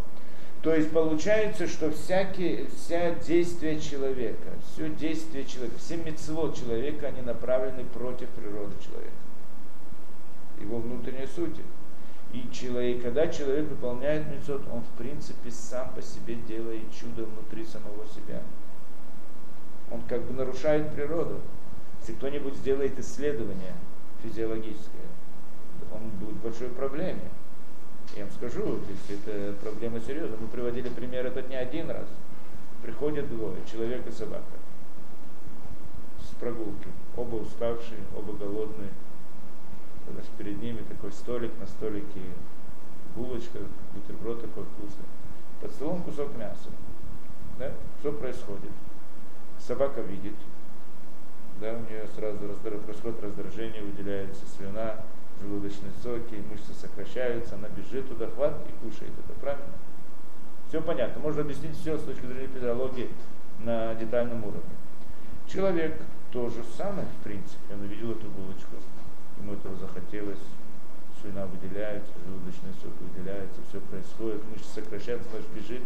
То 0.63 0.73
есть 0.75 0.91
получается, 0.91 1.67
что 1.67 1.91
всякие, 1.91 2.67
вся 2.67 3.11
действия 3.15 3.79
человека, 3.79 4.49
все 4.73 4.89
действие 4.89 5.45
человека, 5.45 5.77
все 5.79 5.97
мецвод 5.97 6.55
человека, 6.55 7.07
они 7.07 7.21
направлены 7.21 7.83
против 7.83 8.29
природы 8.29 8.73
человека. 8.83 9.13
Его 10.59 10.77
внутренней 10.77 11.27
сути. 11.27 11.61
И 12.33 12.47
человек, 12.51 13.03
когда 13.03 13.27
человек 13.27 13.69
выполняет 13.69 14.25
мецвод, 14.27 14.61
он 14.71 14.81
в 14.81 14.97
принципе 14.97 15.51
сам 15.51 15.93
по 15.93 16.01
себе 16.01 16.35
делает 16.35 16.83
чудо 16.93 17.25
внутри 17.25 17.65
самого 17.65 18.05
себя. 18.07 18.41
Он 19.91 20.01
как 20.07 20.21
бы 20.23 20.33
нарушает 20.33 20.93
природу. 20.93 21.41
Если 22.01 22.13
кто-нибудь 22.13 22.55
сделает 22.55 22.97
исследование 22.97 23.73
физиологическое, 24.23 25.05
он 25.93 26.09
будет 26.19 26.35
в 26.35 26.43
большой 26.43 26.69
проблеме. 26.69 27.29
Я 28.15 28.25
вам 28.25 28.33
скажу, 28.33 28.61
то 28.63 28.91
есть 28.91 29.23
это 29.23 29.53
проблема 29.61 29.99
серьезная. 29.99 30.39
Мы 30.39 30.47
приводили 30.47 30.89
пример 30.89 31.27
этот 31.27 31.47
не 31.47 31.55
один 31.55 31.91
раз. 31.91 32.07
Приходят 32.81 33.29
двое, 33.29 33.55
человек 33.71 34.05
и 34.07 34.11
собака, 34.11 34.43
с 36.19 36.33
прогулки. 36.39 36.87
Оба 37.15 37.35
уставшие, 37.35 37.99
оба 38.17 38.33
голодные. 38.33 38.89
Значит, 40.11 40.31
перед 40.31 40.61
ними 40.61 40.81
такой 40.89 41.11
столик, 41.11 41.51
на 41.59 41.67
столике 41.67 42.21
булочка, 43.15 43.59
бутерброд 43.93 44.41
такой 44.41 44.63
вкусный. 44.63 45.05
Под 45.61 45.71
столом 45.71 46.01
кусок 46.01 46.35
мяса. 46.35 46.69
Да? 47.59 47.71
Что 47.99 48.11
происходит? 48.13 48.71
Собака 49.59 50.01
видит, 50.01 50.33
да, 51.61 51.73
у 51.73 51.79
нее 51.81 52.07
сразу 52.15 52.37
происходит 52.39 53.23
раздражение, 53.23 53.83
выделяется 53.83 54.41
слюна, 54.57 54.95
желудочные 55.39 55.91
соки, 56.01 56.43
мышцы 56.49 56.73
сокращаются, 56.73 57.55
она 57.55 57.69
бежит 57.69 58.09
туда, 58.09 58.27
хват 58.27 58.57
и 58.67 58.83
кушает 58.83 59.11
это, 59.23 59.39
правильно? 59.39 59.73
Все 60.67 60.81
понятно, 60.81 61.21
можно 61.21 61.41
объяснить 61.41 61.77
все 61.77 61.97
с 61.97 62.03
точки 62.03 62.25
зрения 62.25 62.47
физиологии 62.47 63.09
на 63.59 63.93
детальном 63.95 64.43
уровне. 64.43 64.75
Человек 65.47 66.01
то 66.31 66.49
же 66.49 66.63
самое, 66.75 67.05
в 67.19 67.23
принципе, 67.23 67.73
он 67.73 67.81
увидел 67.81 68.11
эту 68.11 68.27
булочку, 68.29 68.75
ему 69.37 69.53
этого 69.53 69.75
захотелось, 69.75 70.39
слюна 71.21 71.45
выделяется, 71.45 72.11
желудочный 72.25 72.73
сок 72.81 72.93
выделяется, 73.01 73.61
все 73.69 73.79
происходит, 73.81 74.41
мышцы 74.49 74.81
сокращаются, 74.81 75.29
наш 75.33 75.43
бежит. 75.55 75.83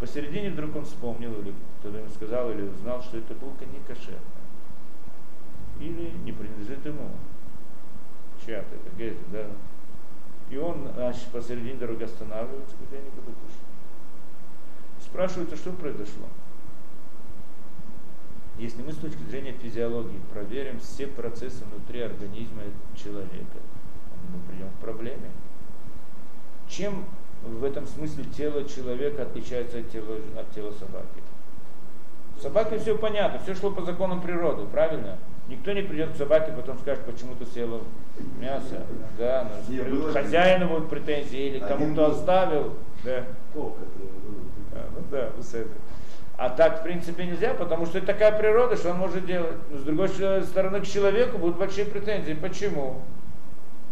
Посередине 0.00 0.50
вдруг 0.50 0.76
он 0.76 0.84
вспомнил, 0.84 1.32
или 1.40 1.52
кто-то 1.80 1.98
ему 1.98 2.08
сказал, 2.08 2.50
или 2.50 2.62
узнал, 2.62 3.02
что 3.02 3.18
эта 3.18 3.34
булка 3.34 3.64
не 3.66 3.80
кошерная. 3.86 4.43
Или 5.80 6.10
не 6.24 6.32
принадлежит 6.32 6.84
ему 6.86 7.10
чья-то, 8.44 8.74
это 8.74 8.96
гейт, 8.96 9.16
да. 9.32 9.46
И 10.50 10.56
он, 10.56 10.88
значит, 10.94 11.26
посередине 11.28 11.74
дороги 11.74 12.04
останавливается, 12.04 12.76
говорит, 12.76 12.92
я 12.92 13.00
не 13.00 13.10
буду 13.10 13.32
кушать. 13.32 13.58
Спрашивается, 15.00 15.56
что 15.56 15.72
произошло. 15.72 16.26
Если 18.58 18.82
мы 18.82 18.92
с 18.92 18.96
точки 18.96 19.22
зрения 19.24 19.52
физиологии 19.52 20.20
проверим 20.32 20.78
все 20.78 21.08
процессы 21.08 21.64
внутри 21.64 22.02
организма 22.02 22.62
человека, 22.94 23.58
мы 24.32 24.40
придем 24.48 24.68
к 24.70 24.80
проблеме. 24.80 25.30
Чем 26.68 27.04
в 27.42 27.64
этом 27.64 27.86
смысле 27.86 28.24
тело 28.24 28.64
человека 28.64 29.22
отличается 29.22 29.78
от 29.78 29.90
тела, 29.90 30.16
от 30.38 30.50
тела 30.52 30.70
собаки? 30.72 31.22
Собаке 32.40 32.78
все 32.78 32.96
понятно, 32.96 33.40
все 33.40 33.54
шло 33.54 33.70
по 33.70 33.82
законам 33.82 34.20
природы, 34.20 34.66
правильно? 34.66 35.18
Никто 35.48 35.72
не 35.72 35.82
придет 35.82 36.12
к 36.12 36.16
собаке, 36.16 36.52
потом 36.56 36.78
скажет, 36.78 37.04
почему 37.04 37.34
ты 37.34 37.44
съела 37.44 37.80
мясо. 38.40 38.82
Да, 39.18 39.50
ну, 39.68 40.12
хозяину 40.12 40.68
будут 40.68 40.88
претензии 40.88 41.48
или 41.48 41.58
кому-то 41.58 42.06
оставил. 42.06 42.74
Да. 43.04 43.24
А, 43.54 44.88
ну 44.94 45.02
да, 45.10 45.30
это. 45.52 45.68
А 46.36 46.48
так, 46.48 46.80
в 46.80 46.82
принципе, 46.82 47.26
нельзя, 47.26 47.54
потому 47.54 47.86
что 47.86 47.98
это 47.98 48.08
такая 48.08 48.36
природа, 48.36 48.76
что 48.76 48.90
он 48.90 48.96
может 48.96 49.24
делать. 49.24 49.56
Но 49.70 49.78
с 49.78 49.82
другой 49.82 50.08
стороны, 50.08 50.80
к 50.80 50.86
человеку 50.86 51.38
будут 51.38 51.58
большие 51.58 51.86
претензии. 51.86 52.32
Почему? 52.32 53.02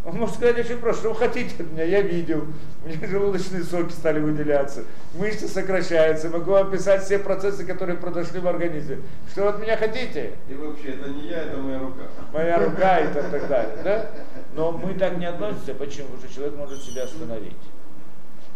Он 0.04 0.16
может 0.16 0.34
сказать 0.34 0.58
очень 0.58 0.78
просто, 0.78 1.02
что 1.02 1.08
вы 1.10 1.14
хотите 1.16 1.62
от 1.62 1.70
меня, 1.70 1.84
я 1.84 2.00
видел, 2.00 2.44
у 2.84 2.88
меня 2.88 3.06
желудочные 3.06 3.62
соки 3.62 3.92
стали 3.92 4.18
выделяться, 4.18 4.84
мышцы 5.14 5.46
сокращаются, 5.46 6.28
могу 6.28 6.54
описать 6.54 7.04
все 7.04 7.20
процессы, 7.20 7.64
которые 7.64 7.96
произошли 7.96 8.40
в 8.40 8.48
организме. 8.48 8.98
Что 9.30 9.42
вы 9.44 9.48
от 9.50 9.60
меня 9.60 9.76
хотите? 9.76 10.32
И 10.48 10.54
вообще, 10.54 10.94
это 10.94 11.08
не 11.08 11.28
я, 11.28 11.42
это 11.42 11.56
моя 11.58 11.78
рука. 11.78 12.02
Моя 12.32 12.58
рука 12.58 12.98
и 12.98 13.14
так, 13.14 13.30
так 13.30 13.48
далее. 13.48 13.76
Да? 13.84 14.10
Но 14.54 14.72
мы 14.72 14.94
так 14.94 15.18
не 15.18 15.26
относимся, 15.26 15.72
почему? 15.74 16.08
Потому 16.08 16.24
что 16.24 16.34
человек 16.34 16.56
может 16.56 16.82
себя 16.82 17.04
остановить. 17.04 17.56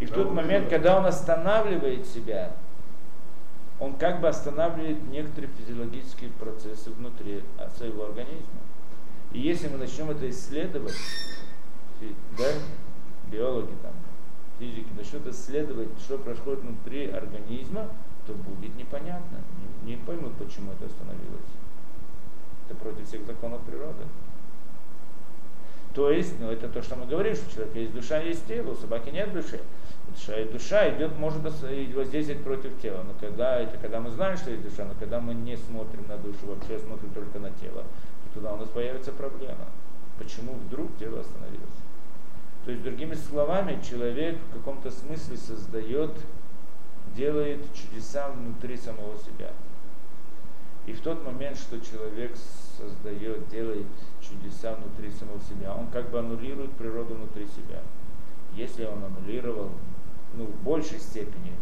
И 0.00 0.06
в 0.06 0.10
тот 0.10 0.32
момент, 0.32 0.68
когда 0.68 0.98
он 0.98 1.06
останавливает 1.06 2.06
себя, 2.08 2.50
он 3.78 3.94
как 3.94 4.20
бы 4.20 4.26
останавливает 4.26 4.96
некоторые 5.10 5.50
физиологические 5.58 6.30
процессы 6.40 6.90
внутри 6.90 7.44
своего 7.76 8.06
организма. 8.06 8.60
И 9.32 9.38
если 9.38 9.68
мы 9.68 9.78
начнем 9.78 10.10
это 10.10 10.28
исследовать, 10.30 10.94
да, 12.36 12.52
биологи 13.30 13.72
там, 13.82 13.92
физики 14.58 14.88
начнут 14.96 15.26
исследовать, 15.26 15.88
что 16.00 16.18
происходит 16.18 16.60
внутри 16.60 17.08
организма, 17.08 17.88
то 18.26 18.32
будет 18.34 18.74
непонятно. 18.76 19.38
Не, 19.84 19.92
не 19.92 19.96
поймут, 19.96 20.34
почему 20.34 20.72
это 20.72 20.86
остановилось. 20.86 21.52
Это 22.68 22.78
против 22.78 23.06
всех 23.06 23.24
законов 23.24 23.62
природы. 23.62 24.04
То 25.94 26.10
есть, 26.10 26.38
ну 26.40 26.50
это 26.50 26.68
то, 26.68 26.82
что 26.82 26.96
мы 26.96 27.06
говорим, 27.06 27.34
что 27.34 27.46
у 27.48 27.54
человека 27.54 27.78
есть 27.78 27.94
душа, 27.94 28.18
есть 28.18 28.46
тело, 28.46 28.72
у 28.72 28.74
собаки 28.74 29.08
нет 29.08 29.32
души. 29.32 29.60
Душа 30.08 30.38
и 30.38 30.48
душа 30.52 30.94
идет, 30.94 31.16
может 31.18 31.42
воздействовать 31.42 32.44
против 32.44 32.80
тела. 32.82 33.02
Но 33.02 33.14
когда, 33.18 33.60
это 33.60 33.78
когда 33.78 34.00
мы 34.00 34.10
знаем, 34.10 34.36
что 34.36 34.50
есть 34.50 34.62
душа, 34.62 34.84
но 34.84 34.94
когда 34.98 35.20
мы 35.20 35.32
не 35.32 35.56
смотрим 35.56 36.06
на 36.06 36.18
душу, 36.18 36.38
вообще 36.46 36.78
смотрим 36.78 37.10
только 37.10 37.38
на 37.38 37.50
тело, 37.52 37.82
то 37.82 38.34
тогда 38.34 38.52
у 38.52 38.56
нас 38.58 38.68
появится 38.68 39.10
проблема. 39.12 39.64
Почему 40.18 40.52
вдруг 40.52 40.90
тело 40.98 41.20
остановилось? 41.20 41.85
То 42.66 42.72
есть, 42.72 42.82
другими 42.82 43.14
словами, 43.14 43.80
человек 43.80 44.38
в 44.50 44.54
каком-то 44.54 44.90
смысле 44.90 45.36
создает, 45.36 46.10
делает 47.14 47.60
чудеса 47.72 48.28
внутри 48.30 48.76
самого 48.76 49.16
себя. 49.18 49.52
И 50.84 50.92
в 50.92 51.00
тот 51.00 51.24
момент, 51.24 51.56
что 51.56 51.80
человек 51.80 52.32
создает, 52.76 53.48
делает 53.50 53.86
чудеса 54.20 54.74
внутри 54.74 55.12
самого 55.12 55.40
себя, 55.42 55.76
он 55.76 55.86
как 55.92 56.10
бы 56.10 56.18
аннулирует 56.18 56.72
природу 56.72 57.14
внутри 57.14 57.46
себя. 57.46 57.82
Если 58.56 58.84
он 58.84 59.04
аннулировал 59.04 59.70
ну, 60.34 60.46
в 60.46 60.62
большей 60.64 60.98
степени, 60.98 61.52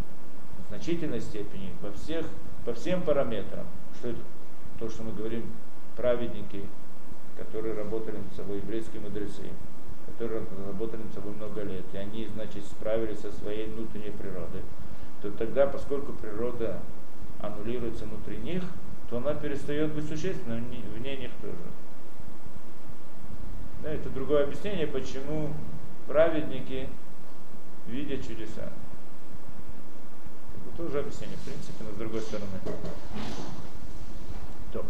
в 0.64 0.68
значительной 0.70 1.20
степени, 1.20 1.70
во 1.82 1.92
всех, 1.92 2.24
по 2.64 2.72
всем 2.72 3.02
параметрам, 3.02 3.66
что 3.98 4.08
это 4.08 4.20
то, 4.78 4.88
что 4.88 5.02
мы 5.02 5.12
говорим, 5.12 5.52
праведники, 5.96 6.64
которые 7.36 7.74
работали 7.74 8.16
над 8.16 8.32
собой, 8.34 8.56
еврейские 8.56 9.02
мудрецы, 9.02 9.50
которые 10.14 10.44
работали 10.66 11.02
над 11.02 11.12
собой 11.12 11.32
много 11.32 11.62
лет, 11.62 11.84
и 11.92 11.96
они, 11.96 12.28
значит, 12.34 12.64
справились 12.64 13.20
со 13.20 13.32
своей 13.32 13.66
внутренней 13.66 14.10
природой, 14.10 14.62
то 15.20 15.30
тогда, 15.32 15.66
поскольку 15.66 16.12
природа 16.12 16.80
аннулируется 17.40 18.04
внутри 18.04 18.38
них, 18.38 18.62
то 19.10 19.18
она 19.18 19.34
перестает 19.34 19.92
быть 19.92 20.08
существенной 20.08 20.60
вне 20.60 21.16
них 21.16 21.30
тоже. 21.40 21.56
Да, 23.82 23.90
это 23.90 24.08
другое 24.08 24.44
объяснение, 24.44 24.86
почему 24.86 25.52
праведники 26.06 26.88
видят 27.86 28.26
чудеса. 28.26 28.70
Это 30.56 30.76
тоже 30.76 31.00
объяснение, 31.00 31.36
в 31.36 31.42
принципе, 31.42 31.84
но 31.84 31.90
с 31.90 31.96
другой 31.96 32.20
стороны. 32.20 32.58
Топ. 34.72 34.86